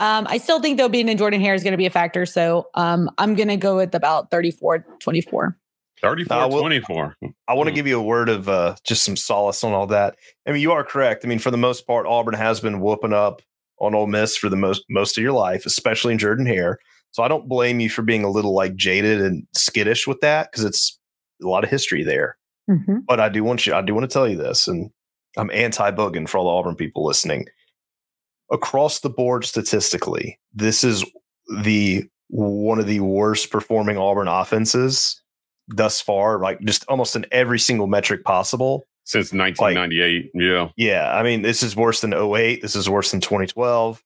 Um, 0.00 0.26
I 0.28 0.38
still 0.38 0.60
think 0.60 0.78
though 0.78 0.88
being 0.88 1.08
in 1.08 1.16
Jordan 1.16 1.40
Hare 1.40 1.54
is 1.54 1.62
going 1.62 1.72
to 1.72 1.78
be 1.78 1.86
a 1.86 1.90
factor. 1.90 2.26
So 2.26 2.68
um, 2.74 3.10
I'm 3.18 3.34
going 3.34 3.48
to 3.48 3.56
go 3.56 3.76
with 3.76 3.94
about 3.94 4.30
34 4.30 4.84
24. 4.98 5.56
34 6.00 6.36
uh, 6.36 6.48
well, 6.48 6.60
24. 6.60 7.16
I 7.46 7.54
want 7.54 7.66
to 7.66 7.72
hmm. 7.72 7.76
give 7.76 7.86
you 7.86 7.98
a 7.98 8.02
word 8.02 8.30
of 8.30 8.48
uh, 8.48 8.74
just 8.84 9.04
some 9.04 9.16
solace 9.16 9.62
on 9.62 9.72
all 9.72 9.86
that. 9.88 10.16
I 10.48 10.52
mean, 10.52 10.62
you 10.62 10.72
are 10.72 10.82
correct. 10.82 11.24
I 11.24 11.28
mean, 11.28 11.38
for 11.38 11.50
the 11.50 11.58
most 11.58 11.86
part, 11.86 12.06
Auburn 12.06 12.34
has 12.34 12.60
been 12.60 12.80
whooping 12.80 13.12
up 13.12 13.42
on 13.78 13.94
Ole 13.94 14.06
Miss 14.06 14.36
for 14.36 14.48
the 14.48 14.56
most 14.56 14.84
most 14.88 15.18
of 15.18 15.22
your 15.22 15.32
life, 15.32 15.66
especially 15.66 16.12
in 16.12 16.18
Jordan 16.18 16.46
Hare. 16.46 16.78
So 17.12 17.22
I 17.22 17.28
don't 17.28 17.48
blame 17.48 17.80
you 17.80 17.90
for 17.90 18.02
being 18.02 18.24
a 18.24 18.30
little 18.30 18.54
like 18.54 18.76
jaded 18.76 19.20
and 19.20 19.46
skittish 19.54 20.06
with 20.06 20.20
that 20.20 20.50
because 20.50 20.64
it's 20.64 20.98
a 21.42 21.46
lot 21.46 21.64
of 21.64 21.70
history 21.70 22.04
there. 22.04 22.36
Mm-hmm. 22.70 22.98
But 23.06 23.20
I 23.20 23.28
do 23.28 23.42
want 23.42 23.66
you, 23.66 23.74
I 23.74 23.82
do 23.82 23.94
want 23.94 24.08
to 24.08 24.12
tell 24.12 24.28
you 24.28 24.36
this, 24.36 24.68
and 24.68 24.90
I'm 25.36 25.50
anti 25.50 25.90
bugging 25.90 26.28
for 26.28 26.38
all 26.38 26.44
the 26.44 26.50
Auburn 26.50 26.76
people 26.76 27.04
listening. 27.04 27.46
Across 28.50 29.00
the 29.00 29.10
board, 29.10 29.44
statistically, 29.44 30.38
this 30.52 30.82
is 30.82 31.04
the 31.62 32.04
one 32.28 32.78
of 32.78 32.86
the 32.86 33.00
worst 33.00 33.50
performing 33.50 33.96
Auburn 33.96 34.28
offenses 34.28 35.20
thus 35.68 36.00
far, 36.00 36.38
like 36.40 36.60
just 36.62 36.84
almost 36.88 37.16
in 37.16 37.26
every 37.32 37.58
single 37.58 37.86
metric 37.86 38.24
possible. 38.24 38.86
Since 39.04 39.32
1998. 39.32 40.24
Like, 40.24 40.30
yeah. 40.34 40.68
Yeah. 40.76 41.16
I 41.16 41.22
mean, 41.22 41.42
this 41.42 41.62
is 41.62 41.74
worse 41.74 42.00
than 42.00 42.14
08. 42.14 42.62
This 42.62 42.76
is 42.76 42.88
worse 42.88 43.10
than 43.10 43.20
2012. 43.20 44.02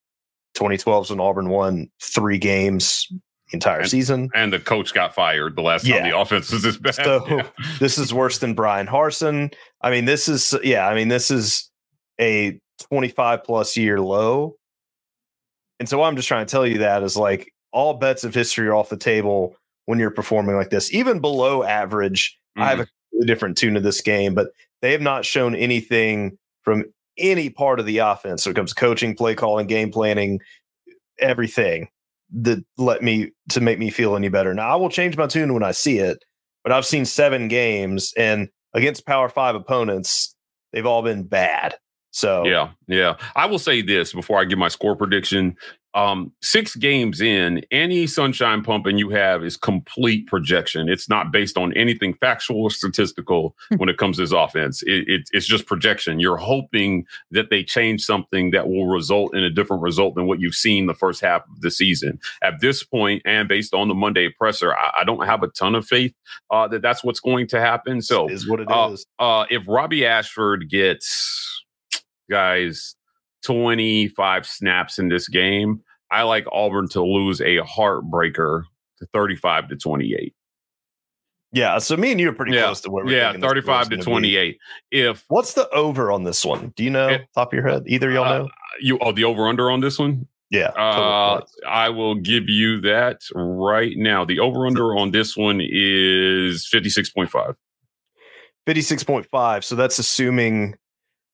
2012 0.55 1.05
is 1.05 1.11
when 1.11 1.21
Auburn 1.21 1.49
won 1.49 1.91
three 2.01 2.39
games 2.39 3.07
the 3.11 3.21
entire 3.55 3.81
and, 3.81 3.91
season. 3.91 4.31
And 4.35 4.53
the 4.53 4.61
coach 4.61 4.95
got 4.95 5.15
fired 5.15 5.57
the 5.57 5.63
last 5.63 5.85
yeah. 5.85 6.01
time 6.01 6.11
the 6.11 6.19
offense 6.19 6.51
was 6.51 6.63
this 6.63 6.79
bad. 6.79 6.95
So 6.95 7.27
yeah. 7.29 7.47
this 7.81 7.99
is 7.99 8.15
worse 8.15 8.39
than 8.39 8.55
Bryan 8.55 8.87
Harsin. 8.87 9.53
I 9.83 9.91
mean, 9.91 10.05
this 10.05 10.29
is, 10.29 10.55
yeah, 10.63 10.87
I 10.87 10.95
mean, 10.95 11.09
this 11.09 11.31
is 11.31 11.71
a 12.21 12.59
25 12.89 13.45
plus 13.45 13.77
year 13.77 14.01
low. 14.01 14.57
And 15.81 15.89
so 15.89 16.03
I'm 16.03 16.17
just 16.17 16.29
trying 16.29 16.47
to 16.47 16.51
tell 16.51 16.67
you 16.67 16.79
that 16.79 17.03
is 17.03 17.17
like 17.17 17.53
all 17.73 17.95
bets 17.95 18.25
of 18.25 18.35
history 18.35 18.69
are 18.69 18.75
off 18.75 18.89
the 18.89 18.97
table 18.97 19.57
when 19.87 19.99
you're 19.99 20.11
performing 20.11 20.57
like 20.57 20.71
this, 20.71 20.93
even 20.95 21.21
below 21.21 21.63
average. 21.63 22.39
Mm-hmm. 22.57 22.63
I 22.63 22.69
have 22.71 22.79
mm-hmm. 22.81 23.23
a 23.23 23.27
different 23.27 23.59
tune 23.59 23.75
to 23.75 23.81
this 23.81 24.01
game, 24.01 24.35
but 24.35 24.49
they 24.83 24.93
have 24.93 25.01
not 25.01 25.25
shown 25.25 25.55
anything 25.55 26.39
from 26.63 26.85
any 27.19 27.51
part 27.51 27.81
of 27.81 27.87
the 27.87 27.99
offense. 27.99 28.47
when 28.47 28.53
it 28.53 28.57
comes 28.57 28.73
to 28.73 28.81
coaching, 28.81 29.15
play 29.15 29.35
calling, 29.35 29.67
game 29.67 29.91
planning, 29.91 30.41
everything 31.19 31.89
that 32.33 32.65
let 32.79 33.03
me 33.03 33.31
to 33.51 33.61
make 33.61 33.79
me 33.79 33.91
feel 33.91 34.17
any 34.17 34.29
better. 34.29 34.55
Now 34.55 34.69
I 34.69 34.77
will 34.77 34.89
change 34.89 35.17
my 35.17 35.27
tune 35.27 35.53
when 35.55 35.63
I 35.63 35.73
see 35.73 35.99
it, 35.99 36.25
but 36.63 36.73
I've 36.73 36.87
seen 36.87 37.05
seven 37.05 37.49
games 37.49 38.13
and 38.17 38.49
against 38.73 39.07
power 39.07 39.29
five 39.29 39.55
opponents, 39.55 40.35
they've 40.73 40.87
all 40.87 41.03
been 41.03 41.25
bad. 41.25 41.77
So 42.15 42.47
yeah, 42.47 42.71
yeah. 42.87 43.17
I 43.35 43.47
will 43.47 43.59
say 43.59 43.83
this 43.83 44.13
before 44.13 44.41
I 44.41 44.45
give 44.45 44.57
my 44.57 44.69
score 44.69 44.95
prediction 44.95 45.57
um, 45.95 46.33
six 46.43 46.75
games 46.75 47.21
in, 47.21 47.63
any 47.71 48.07
sunshine 48.09 48.63
pumping 48.63 48.99
you 48.99 49.11
have 49.11 49.45
is 49.45 49.57
complete 49.57 50.27
projection. 50.27 50.89
It's 50.89 51.09
not 51.09 51.31
based 51.31 51.57
on 51.57 51.73
anything 51.75 52.15
factual 52.15 52.63
or 52.63 52.71
statistical 52.71 53.55
hmm. 53.69 53.77
when 53.77 53.89
it 53.89 53.97
comes 53.97 54.17
to 54.17 54.23
this 54.23 54.33
offense. 54.33 54.83
It, 54.83 55.09
it, 55.09 55.29
it's 55.33 55.47
just 55.47 55.67
projection. 55.67 56.19
You're 56.19 56.37
hoping 56.37 57.07
that 57.31 57.51
they 57.51 57.63
change 57.63 58.05
something 58.05 58.51
that 58.51 58.69
will 58.69 58.87
result 58.87 59.37
in 59.37 59.45
a 59.45 59.51
different 59.51 59.83
result 59.83 60.17
than 60.17 60.27
what 60.27 60.41
you've 60.41 60.57
seen 60.57 60.87
the 60.87 60.95
first 60.95 61.21
half 61.21 61.43
of 61.49 61.61
the 61.61 61.71
season. 61.71 62.19
At 62.43 62.61
this 62.61 62.83
point, 62.83 63.23
and 63.25 63.49
based 63.49 63.73
on 63.73 63.87
the 63.87 63.95
Monday 63.95 64.29
presser, 64.29 64.75
I, 64.75 65.01
I 65.01 65.05
don't 65.05 65.25
have 65.27 65.45
a 65.45 65.49
ton 65.49 65.77
of 65.77 65.87
faith 65.87 66.13
uh, 66.51 66.67
that 66.69 66.83
that's 66.83 67.05
what's 67.05 67.21
going 67.21 67.47
to 67.49 67.61
happen. 67.61 68.03
So, 68.03 68.29
is 68.29 68.49
what 68.49 68.59
it 68.59 68.71
uh, 68.71 68.91
is. 68.93 69.07
Uh, 69.21 69.45
if 69.49 69.63
Robby 69.69 70.05
Ashford 70.05 70.69
gets 70.69 71.54
guys 72.31 72.97
25 73.45 74.47
snaps 74.47 74.99
in 74.99 75.09
this 75.09 75.29
game. 75.29 75.83
I 76.11 76.23
like 76.23 76.47
Auburn 76.53 76.89
to 76.91 77.03
lose 77.03 77.41
a 77.41 77.59
heartbreaker 77.59 78.63
to 78.99 79.07
35 79.13 79.69
to 79.69 79.77
28. 79.77 80.35
Yeah, 81.53 81.79
so 81.79 81.97
me 81.97 82.11
and 82.11 82.21
you 82.21 82.31
are 82.31 82.33
pretty 82.33 82.53
yeah. 82.53 82.65
close 82.65 82.81
to 82.81 82.91
where 82.91 83.05
we're 83.05 83.17
yeah, 83.17 83.33
35 83.33 83.91
to 83.91 83.97
28. 83.99 84.59
Be. 84.91 84.99
If 84.99 85.25
what's 85.29 85.55
the 85.55 85.69
over 85.71 86.11
on 86.11 86.25
this 86.25 86.45
one? 86.45 86.73
Do 86.75 86.83
you 86.83 86.91
know 86.91 87.09
it, 87.09 87.29
top 87.33 87.53
of 87.53 87.57
your 87.57 87.69
head? 87.69 87.85
Either 87.87 88.11
y'all 88.11 88.25
uh, 88.25 88.39
know? 88.39 88.49
You 88.81 88.99
oh 89.01 89.13
the 89.13 89.23
over 89.23 89.47
under 89.47 89.71
on 89.71 89.79
this 89.79 89.97
one? 89.99 90.27
Yeah. 90.51 90.69
Uh, 90.69 91.43
I 91.69 91.91
will 91.91 92.17
give 92.17 92.49
you 92.49 92.81
that 92.83 93.21
right 93.35 93.97
now. 93.97 94.25
The 94.25 94.41
over 94.41 94.67
under 94.67 94.97
on 94.97 95.13
this 95.13 95.37
one 95.37 95.61
is 95.61 96.69
56.5. 96.73 97.55
56.5. 98.67 99.65
So 99.65 99.77
that's 99.77 99.99
assuming 99.99 100.75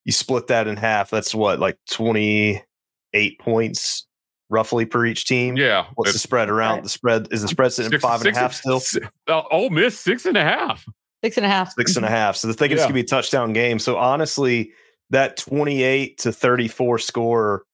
you 0.05 0.13
split 0.13 0.49
that 0.49 0.67
in 0.67 0.77
half. 0.77 1.11
That's 1.11 1.35
what, 1.35 1.59
like 1.59 1.79
28 1.91 3.39
points 3.39 4.07
roughly 4.49 4.85
per 4.85 5.07
each 5.07 5.25
team. 5.25 5.57
Yeah. 5.57 5.87
What's 5.95 6.13
the 6.13 6.19
spread 6.19 6.51
around? 6.51 6.85
The 6.85 6.89
spread 6.89 7.29
is 7.31 7.43
the 7.43 7.49
spread 7.49 7.73
sitting 7.73 7.91
six, 7.91 8.03
five 8.03 8.21
and 8.21 8.23
six, 8.23 8.37
a 8.37 8.41
half 8.41 8.53
still? 8.55 8.83
Uh, 9.29 9.43
Ole 9.51 9.71
Miss 9.71 9.99
six 9.99 10.27
and 10.27 10.37
a 10.37 10.43
half. 10.43 10.85
Six 11.23 11.37
and 11.37 11.47
a 11.47 11.49
half. 11.49 11.73
Six 11.73 11.97
and 11.97 12.05
a 12.05 12.09
half. 12.09 12.37
So 12.37 12.49
the 12.49 12.55
thing 12.55 12.71
thinking 12.71 12.79
it's 12.79 12.85
gonna 12.85 12.95
be 12.95 13.01
a 13.01 13.05
touchdown 13.05 13.53
game. 13.53 13.79
So 13.79 13.97
honestly, 13.97 14.73
that 15.11 15.37
28 15.37 16.19
to 16.19 16.33
34 16.33 16.99
score 16.99 17.65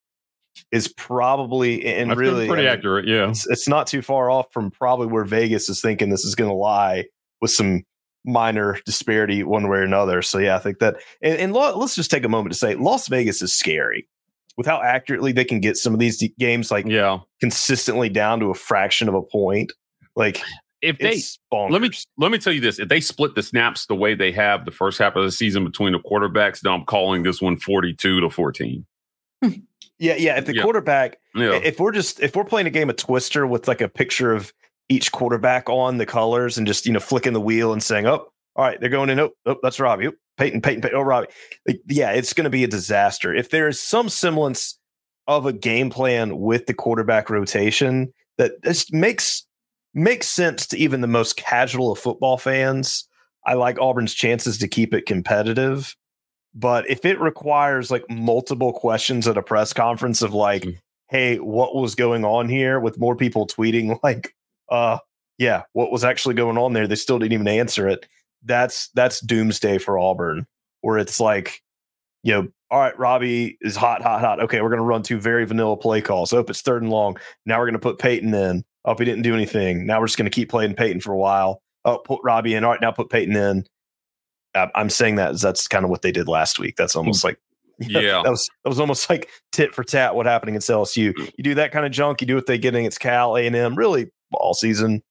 is 0.72 0.88
probably 0.88 1.84
and 1.84 2.10
That's 2.10 2.18
really 2.18 2.48
pretty 2.48 2.62
I 2.62 2.70
mean, 2.70 2.78
accurate. 2.78 3.06
Yeah. 3.06 3.28
it's, 3.28 3.46
it's 3.48 3.68
not 3.68 3.86
too 3.86 4.02
far 4.02 4.30
off 4.30 4.46
from 4.52 4.70
probably 4.70 5.06
where 5.06 5.24
Vegas 5.24 5.68
is 5.68 5.80
thinking 5.80 6.08
this 6.08 6.24
is 6.24 6.34
going 6.34 6.50
to 6.50 6.56
lie 6.56 7.04
with 7.40 7.50
some 7.50 7.84
minor 8.26 8.78
disparity 8.84 9.42
one 9.44 9.68
way 9.68 9.78
or 9.78 9.82
another. 9.82 10.20
So 10.22 10.38
yeah, 10.38 10.56
I 10.56 10.58
think 10.58 10.78
that 10.80 10.96
and, 11.22 11.38
and 11.38 11.52
lo- 11.52 11.76
let's 11.78 11.94
just 11.94 12.10
take 12.10 12.24
a 12.24 12.28
moment 12.28 12.52
to 12.52 12.58
say 12.58 12.74
Las 12.74 13.08
Vegas 13.08 13.40
is 13.42 13.54
scary 13.54 14.08
with 14.56 14.66
how 14.66 14.80
accurately 14.82 15.32
they 15.32 15.44
can 15.44 15.60
get 15.60 15.76
some 15.76 15.92
of 15.94 16.00
these 16.00 16.22
games 16.38 16.70
like 16.70 16.86
Yeah. 16.86 17.18
consistently 17.40 18.08
down 18.08 18.40
to 18.40 18.46
a 18.50 18.54
fraction 18.54 19.08
of 19.08 19.14
a 19.14 19.22
point. 19.22 19.72
Like 20.16 20.40
If 20.82 20.98
they 20.98 21.20
let 21.70 21.80
me 21.82 21.90
let 22.18 22.30
me 22.30 22.38
tell 22.38 22.52
you 22.52 22.60
this: 22.60 22.78
if 22.78 22.88
they 22.88 23.00
split 23.00 23.34
the 23.34 23.42
snaps 23.42 23.86
the 23.86 23.94
way 23.94 24.14
they 24.14 24.32
have 24.32 24.64
the 24.64 24.70
first 24.70 24.98
half 24.98 25.14
of 25.16 25.24
the 25.24 25.32
season 25.32 25.64
between 25.64 25.92
the 25.92 25.98
quarterbacks, 26.00 26.60
then 26.60 26.72
I'm 26.72 26.84
calling 26.84 27.22
this 27.22 27.40
one 27.42 27.56
42 27.58 28.20
to 28.20 28.30
14. 28.30 28.86
yeah, 29.42 29.52
yeah. 29.98 30.36
If 30.38 30.46
the 30.46 30.54
Yeah. 30.54 30.62
quarterback 30.62 31.18
Yeah. 31.34 31.54
if 31.62 31.78
we're 31.80 31.92
just 31.92 32.20
if 32.20 32.34
we're 32.36 32.44
playing 32.44 32.66
a 32.66 32.70
game 32.70 32.88
of 32.90 32.96
Twister 32.96 33.46
with 33.46 33.68
like 33.68 33.80
a 33.80 33.88
picture 33.88 34.32
of 34.32 34.52
each 34.88 35.12
quarterback 35.12 35.68
on 35.68 35.98
the 35.98 36.06
colors 36.06 36.58
and 36.58 36.66
just 36.66 36.86
you 36.86 36.92
know 36.92 37.00
flicking 37.00 37.32
the 37.32 37.40
wheel 37.40 37.72
and 37.72 37.82
saying, 37.82 38.06
"Oh, 38.06 38.28
all 38.56 38.64
right, 38.64 38.80
they're 38.80 38.88
going 38.90 39.10
in. 39.10 39.20
Oh, 39.20 39.30
oh 39.46 39.56
that's 39.62 39.80
Robby. 39.80 40.08
Oh, 40.08 40.12
Payton, 40.36 40.60
Payton, 40.62 40.82
Payton. 40.82 40.96
Oh, 40.98 41.02
Robby." 41.02 41.28
Like, 41.66 41.80
yeah, 41.88 42.10
it's 42.12 42.32
going 42.32 42.44
to 42.44 42.50
be 42.50 42.64
a 42.64 42.68
disaster. 42.68 43.34
If 43.34 43.50
there 43.50 43.68
is 43.68 43.80
some 43.80 44.08
semblance 44.08 44.78
of 45.28 45.44
a 45.46 45.52
game 45.52 45.90
plan 45.90 46.38
with 46.38 46.66
the 46.66 46.74
quarterback 46.74 47.28
rotation 47.30 48.12
that 48.38 48.52
just 48.64 48.92
makes 48.92 49.44
makes 49.94 50.28
sense 50.28 50.66
to 50.68 50.76
even 50.78 51.00
the 51.00 51.06
most 51.06 51.36
casual 51.36 51.90
of 51.92 51.98
football 51.98 52.36
fans, 52.38 53.08
I 53.46 53.54
like 53.54 53.78
Auburn's 53.80 54.14
chances 54.14 54.58
to 54.58 54.68
keep 54.68 54.92
it 54.94 55.06
competitive. 55.06 55.96
But 56.54 56.88
if 56.88 57.04
it 57.04 57.20
requires 57.20 57.90
like 57.90 58.04
multiple 58.08 58.72
questions 58.72 59.26
at 59.26 59.36
a 59.36 59.42
press 59.42 59.72
conference 59.72 60.22
of 60.22 60.32
like, 60.34 60.62
Mm. 60.62 60.78
hey, 61.10 61.36
what 61.38 61.74
was 61.74 61.94
going 61.94 62.24
on 62.24 62.48
here 62.48 62.78
with 62.80 62.98
more 62.98 63.16
people 63.16 63.46
tweeting 63.46 63.98
like, 64.04 64.34
uh, 64.68 64.98
yeah, 65.38 65.62
what 65.72 65.92
was 65.92 66.04
actually 66.04 66.34
going 66.34 66.58
on 66.58 66.72
there? 66.72 66.86
They 66.86 66.94
still 66.94 67.18
didn't 67.18 67.32
even 67.34 67.48
answer 67.48 67.88
it. 67.88 68.06
That's 68.44 68.88
that's 68.90 69.20
doomsday 69.20 69.78
for 69.78 69.98
Auburn, 69.98 70.46
where 70.80 70.98
it's 70.98 71.20
like, 71.20 71.62
you 72.22 72.32
know, 72.32 72.48
all 72.70 72.80
right, 72.80 72.98
Robby 72.98 73.58
is 73.60 73.76
hot, 73.76 74.02
hot, 74.02 74.20
hot. 74.20 74.40
Okay, 74.40 74.60
we're 74.60 74.70
gonna 74.70 74.82
run 74.82 75.02
two 75.02 75.18
very 75.20 75.44
vanilla 75.44 75.76
play 75.76 76.00
calls. 76.00 76.30
Hope 76.30 76.50
it's 76.50 76.62
third 76.62 76.82
and 76.82 76.90
long. 76.90 77.18
Now 77.44 77.58
we're 77.58 77.66
gonna 77.66 77.78
put 77.78 77.98
Payton 77.98 78.32
in. 78.34 78.64
Oh, 78.84 78.94
he 78.96 79.04
didn't 79.04 79.22
do 79.22 79.34
anything. 79.34 79.86
Now 79.86 80.00
we're 80.00 80.06
just 80.06 80.18
gonna 80.18 80.30
keep 80.30 80.48
playing 80.48 80.74
Payton 80.74 81.00
for 81.00 81.12
a 81.12 81.18
while. 81.18 81.62
Oh, 81.84 81.98
put 81.98 82.20
Robby 82.24 82.54
in. 82.54 82.64
All 82.64 82.70
right, 82.70 82.80
now 82.80 82.92
put 82.92 83.10
Payton 83.10 83.36
in. 83.36 83.64
I'm 84.74 84.88
saying 84.88 85.16
that 85.16 85.38
that's 85.38 85.68
kind 85.68 85.84
of 85.84 85.90
what 85.90 86.02
they 86.02 86.12
did 86.12 86.28
last 86.28 86.58
week. 86.58 86.76
That's 86.76 86.96
almost 86.96 87.24
like 87.24 87.38
Yeah. 87.78 88.22
that 88.22 88.30
was 88.30 88.48
that 88.64 88.70
was 88.70 88.80
almost 88.80 89.10
like 89.10 89.28
tit 89.52 89.74
for 89.74 89.84
tat 89.84 90.14
what 90.14 90.24
happening 90.24 90.54
against 90.54 90.70
LSU. 90.70 91.12
You 91.36 91.44
do 91.44 91.54
that 91.56 91.72
kind 91.72 91.84
of 91.84 91.92
junk, 91.92 92.20
you 92.22 92.26
do 92.26 92.34
what 92.34 92.46
they 92.46 92.56
get 92.56 92.74
It's 92.74 92.96
Cal, 92.96 93.36
A 93.36 93.46
and 93.46 93.54
M, 93.54 93.74
really 93.74 94.10
all 94.34 94.54
season. 94.54 95.02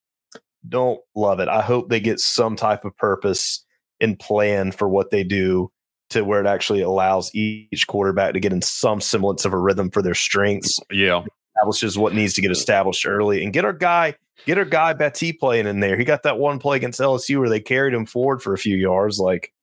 Don't 0.67 0.99
love 1.15 1.39
it. 1.39 1.47
I 1.47 1.61
hope 1.61 1.89
they 1.89 1.99
get 1.99 2.19
some 2.19 2.55
type 2.55 2.85
of 2.85 2.95
purpose 2.97 3.63
and 4.01 4.19
plan 4.19 4.71
for 4.71 4.89
what 4.89 5.11
they 5.11 5.23
do 5.23 5.71
to 6.09 6.23
where 6.23 6.41
it 6.41 6.47
actually 6.47 6.81
allows 6.81 7.33
each 7.33 7.87
quarterback 7.87 8.33
to 8.33 8.39
get 8.39 8.53
in 8.53 8.61
some 8.61 9.01
semblance 9.01 9.45
of 9.45 9.53
a 9.53 9.57
rhythm 9.57 9.89
for 9.89 10.01
their 10.01 10.13
strengths. 10.13 10.79
Yeah. 10.91 11.23
Establishes 11.55 11.97
what 11.97 12.13
needs 12.13 12.33
to 12.33 12.41
get 12.41 12.51
established 12.51 13.05
early 13.05 13.43
and 13.43 13.53
get 13.53 13.65
our 13.65 13.73
guy, 13.73 14.15
get 14.45 14.57
our 14.57 14.65
guy 14.65 14.93
Betty 14.93 15.33
playing 15.33 15.67
in 15.67 15.79
there. 15.79 15.97
He 15.97 16.03
got 16.03 16.23
that 16.23 16.37
one 16.37 16.59
play 16.59 16.77
against 16.77 16.99
LSU 16.99 17.39
where 17.39 17.49
they 17.49 17.59
carried 17.59 17.93
him 17.93 18.05
forward 18.05 18.41
for 18.41 18.53
a 18.53 18.57
few 18.57 18.75
yards. 18.75 19.19
Like, 19.19 19.53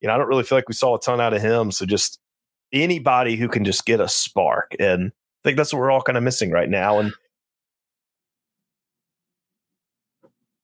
you 0.00 0.08
know, 0.08 0.14
I 0.14 0.18
don't 0.18 0.28
really 0.28 0.44
feel 0.44 0.58
like 0.58 0.68
we 0.68 0.74
saw 0.74 0.96
a 0.96 1.00
ton 1.00 1.20
out 1.20 1.34
of 1.34 1.42
him. 1.42 1.72
So 1.72 1.86
just 1.86 2.20
anybody 2.72 3.36
who 3.36 3.48
can 3.48 3.64
just 3.64 3.86
get 3.86 4.00
a 4.00 4.08
spark. 4.08 4.76
And 4.78 5.08
I 5.08 5.40
think 5.42 5.56
that's 5.56 5.72
what 5.72 5.80
we're 5.80 5.90
all 5.90 6.02
kind 6.02 6.18
of 6.18 6.24
missing 6.24 6.50
right 6.50 6.68
now. 6.68 6.98
And 6.98 7.12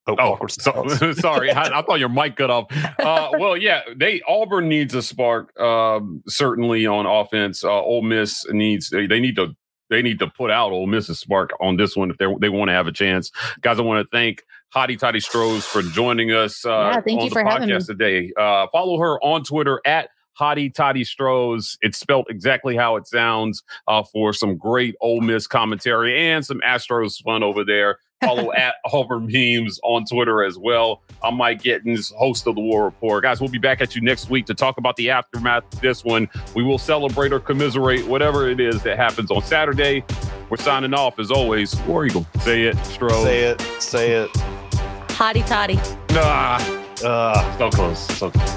oh, 0.06 0.16
Oh, 0.18 0.32
awkward 0.32 0.50
so, 0.52 1.12
sorry. 1.14 1.50
I, 1.52 1.78
I 1.78 1.82
thought 1.82 1.98
your 2.00 2.08
mic 2.08 2.36
cut 2.36 2.50
off. 2.50 2.66
Uh, 2.98 3.30
well, 3.38 3.56
yeah, 3.56 3.82
they 3.96 4.20
Auburn 4.28 4.68
needs 4.68 4.94
a 4.94 5.02
spark. 5.02 5.58
Um, 5.58 6.22
certainly 6.26 6.86
on 6.86 7.06
offense. 7.06 7.64
Uh, 7.64 7.70
Ole 7.72 8.02
Miss 8.02 8.44
needs. 8.50 8.90
They, 8.90 9.06
they 9.06 9.20
need 9.20 9.36
to. 9.36 9.54
They 9.90 10.00
need 10.00 10.18
to 10.20 10.26
put 10.26 10.50
out 10.50 10.72
Ole 10.72 10.86
Miss's 10.86 11.20
spark 11.20 11.50
on 11.60 11.76
this 11.76 11.94
one 11.94 12.10
if 12.10 12.16
they 12.16 12.26
they 12.40 12.48
want 12.48 12.68
to 12.70 12.72
have 12.72 12.86
a 12.86 12.92
chance. 12.92 13.30
Guys, 13.60 13.78
I 13.78 13.82
want 13.82 14.04
to 14.04 14.08
thank 14.10 14.42
Hotty 14.74 14.98
Toddy 14.98 15.20
Stros 15.20 15.64
for 15.66 15.82
joining 15.82 16.32
us. 16.32 16.64
Uh, 16.64 16.90
Yeah, 16.94 17.00
thank 17.02 17.18
on 17.18 17.24
you 17.24 17.30
the 17.30 17.34
for 17.34 17.44
having 17.44 17.68
me. 17.68 17.74
podcast 17.74 17.86
today. 17.86 18.32
Uh, 18.36 18.66
follow 18.72 18.98
her 18.98 19.20
on 19.22 19.44
Twitter 19.44 19.80
at 19.84 20.08
Hotty 20.40 20.72
Toddy 20.74 21.04
Stros. 21.04 21.76
It's 21.82 21.98
spelled 21.98 22.26
exactly 22.30 22.74
how 22.76 22.96
it 22.96 23.06
sounds 23.06 23.62
uh, 23.86 24.02
for 24.02 24.32
some 24.32 24.56
great 24.56 24.96
Ole 25.02 25.20
Miss 25.20 25.46
commentary 25.46 26.18
and 26.30 26.44
some 26.44 26.60
Astros 26.66 27.22
fun 27.22 27.42
over 27.42 27.62
there. 27.62 27.98
Follow 28.22 28.52
at 28.52 28.76
Auburn 28.86 29.28
Memes 29.30 29.78
on 29.82 30.04
Twitter 30.06 30.44
as 30.44 30.56
well. 30.56 31.02
I'm 31.22 31.34
Mike 31.36 31.62
Gittins, 31.62 32.12
host 32.14 32.46
of 32.46 32.54
the 32.54 32.60
War 32.60 32.84
Report. 32.84 33.22
Guys, 33.22 33.40
we'll 33.40 33.50
be 33.50 33.58
back 33.58 33.80
at 33.82 33.94
you 33.94 34.00
next 34.00 34.30
week 34.30 34.46
to 34.46 34.54
talk 34.54 34.78
about 34.78 34.96
the 34.96 35.10
aftermath 35.10 35.64
of 35.74 35.80
this 35.80 36.04
one. 36.04 36.28
We 36.54 36.62
will 36.62 36.78
celebrate 36.78 37.32
or 37.32 37.40
commiserate 37.40 38.06
whatever 38.06 38.48
it 38.48 38.60
is 38.60 38.82
that 38.82 38.96
happens 38.96 39.30
on 39.30 39.42
Saturday. 39.42 40.04
We're 40.48 40.56
signing 40.56 40.94
off 40.94 41.18
as 41.18 41.30
always. 41.30 41.78
War 41.82 42.06
Eagle. 42.06 42.26
Say 42.40 42.62
it, 42.64 42.76
Stro. 42.76 43.10
say 43.22 43.40
it, 43.44 43.60
say 43.80 44.12
it. 44.12 44.30
Hotty 45.08 45.46
toddy. 45.46 45.76
Nah, 46.14 46.58
Uh, 47.04 47.58
so 47.58 47.70
close. 47.70 47.98
So 48.16 48.30
close. 48.30 48.56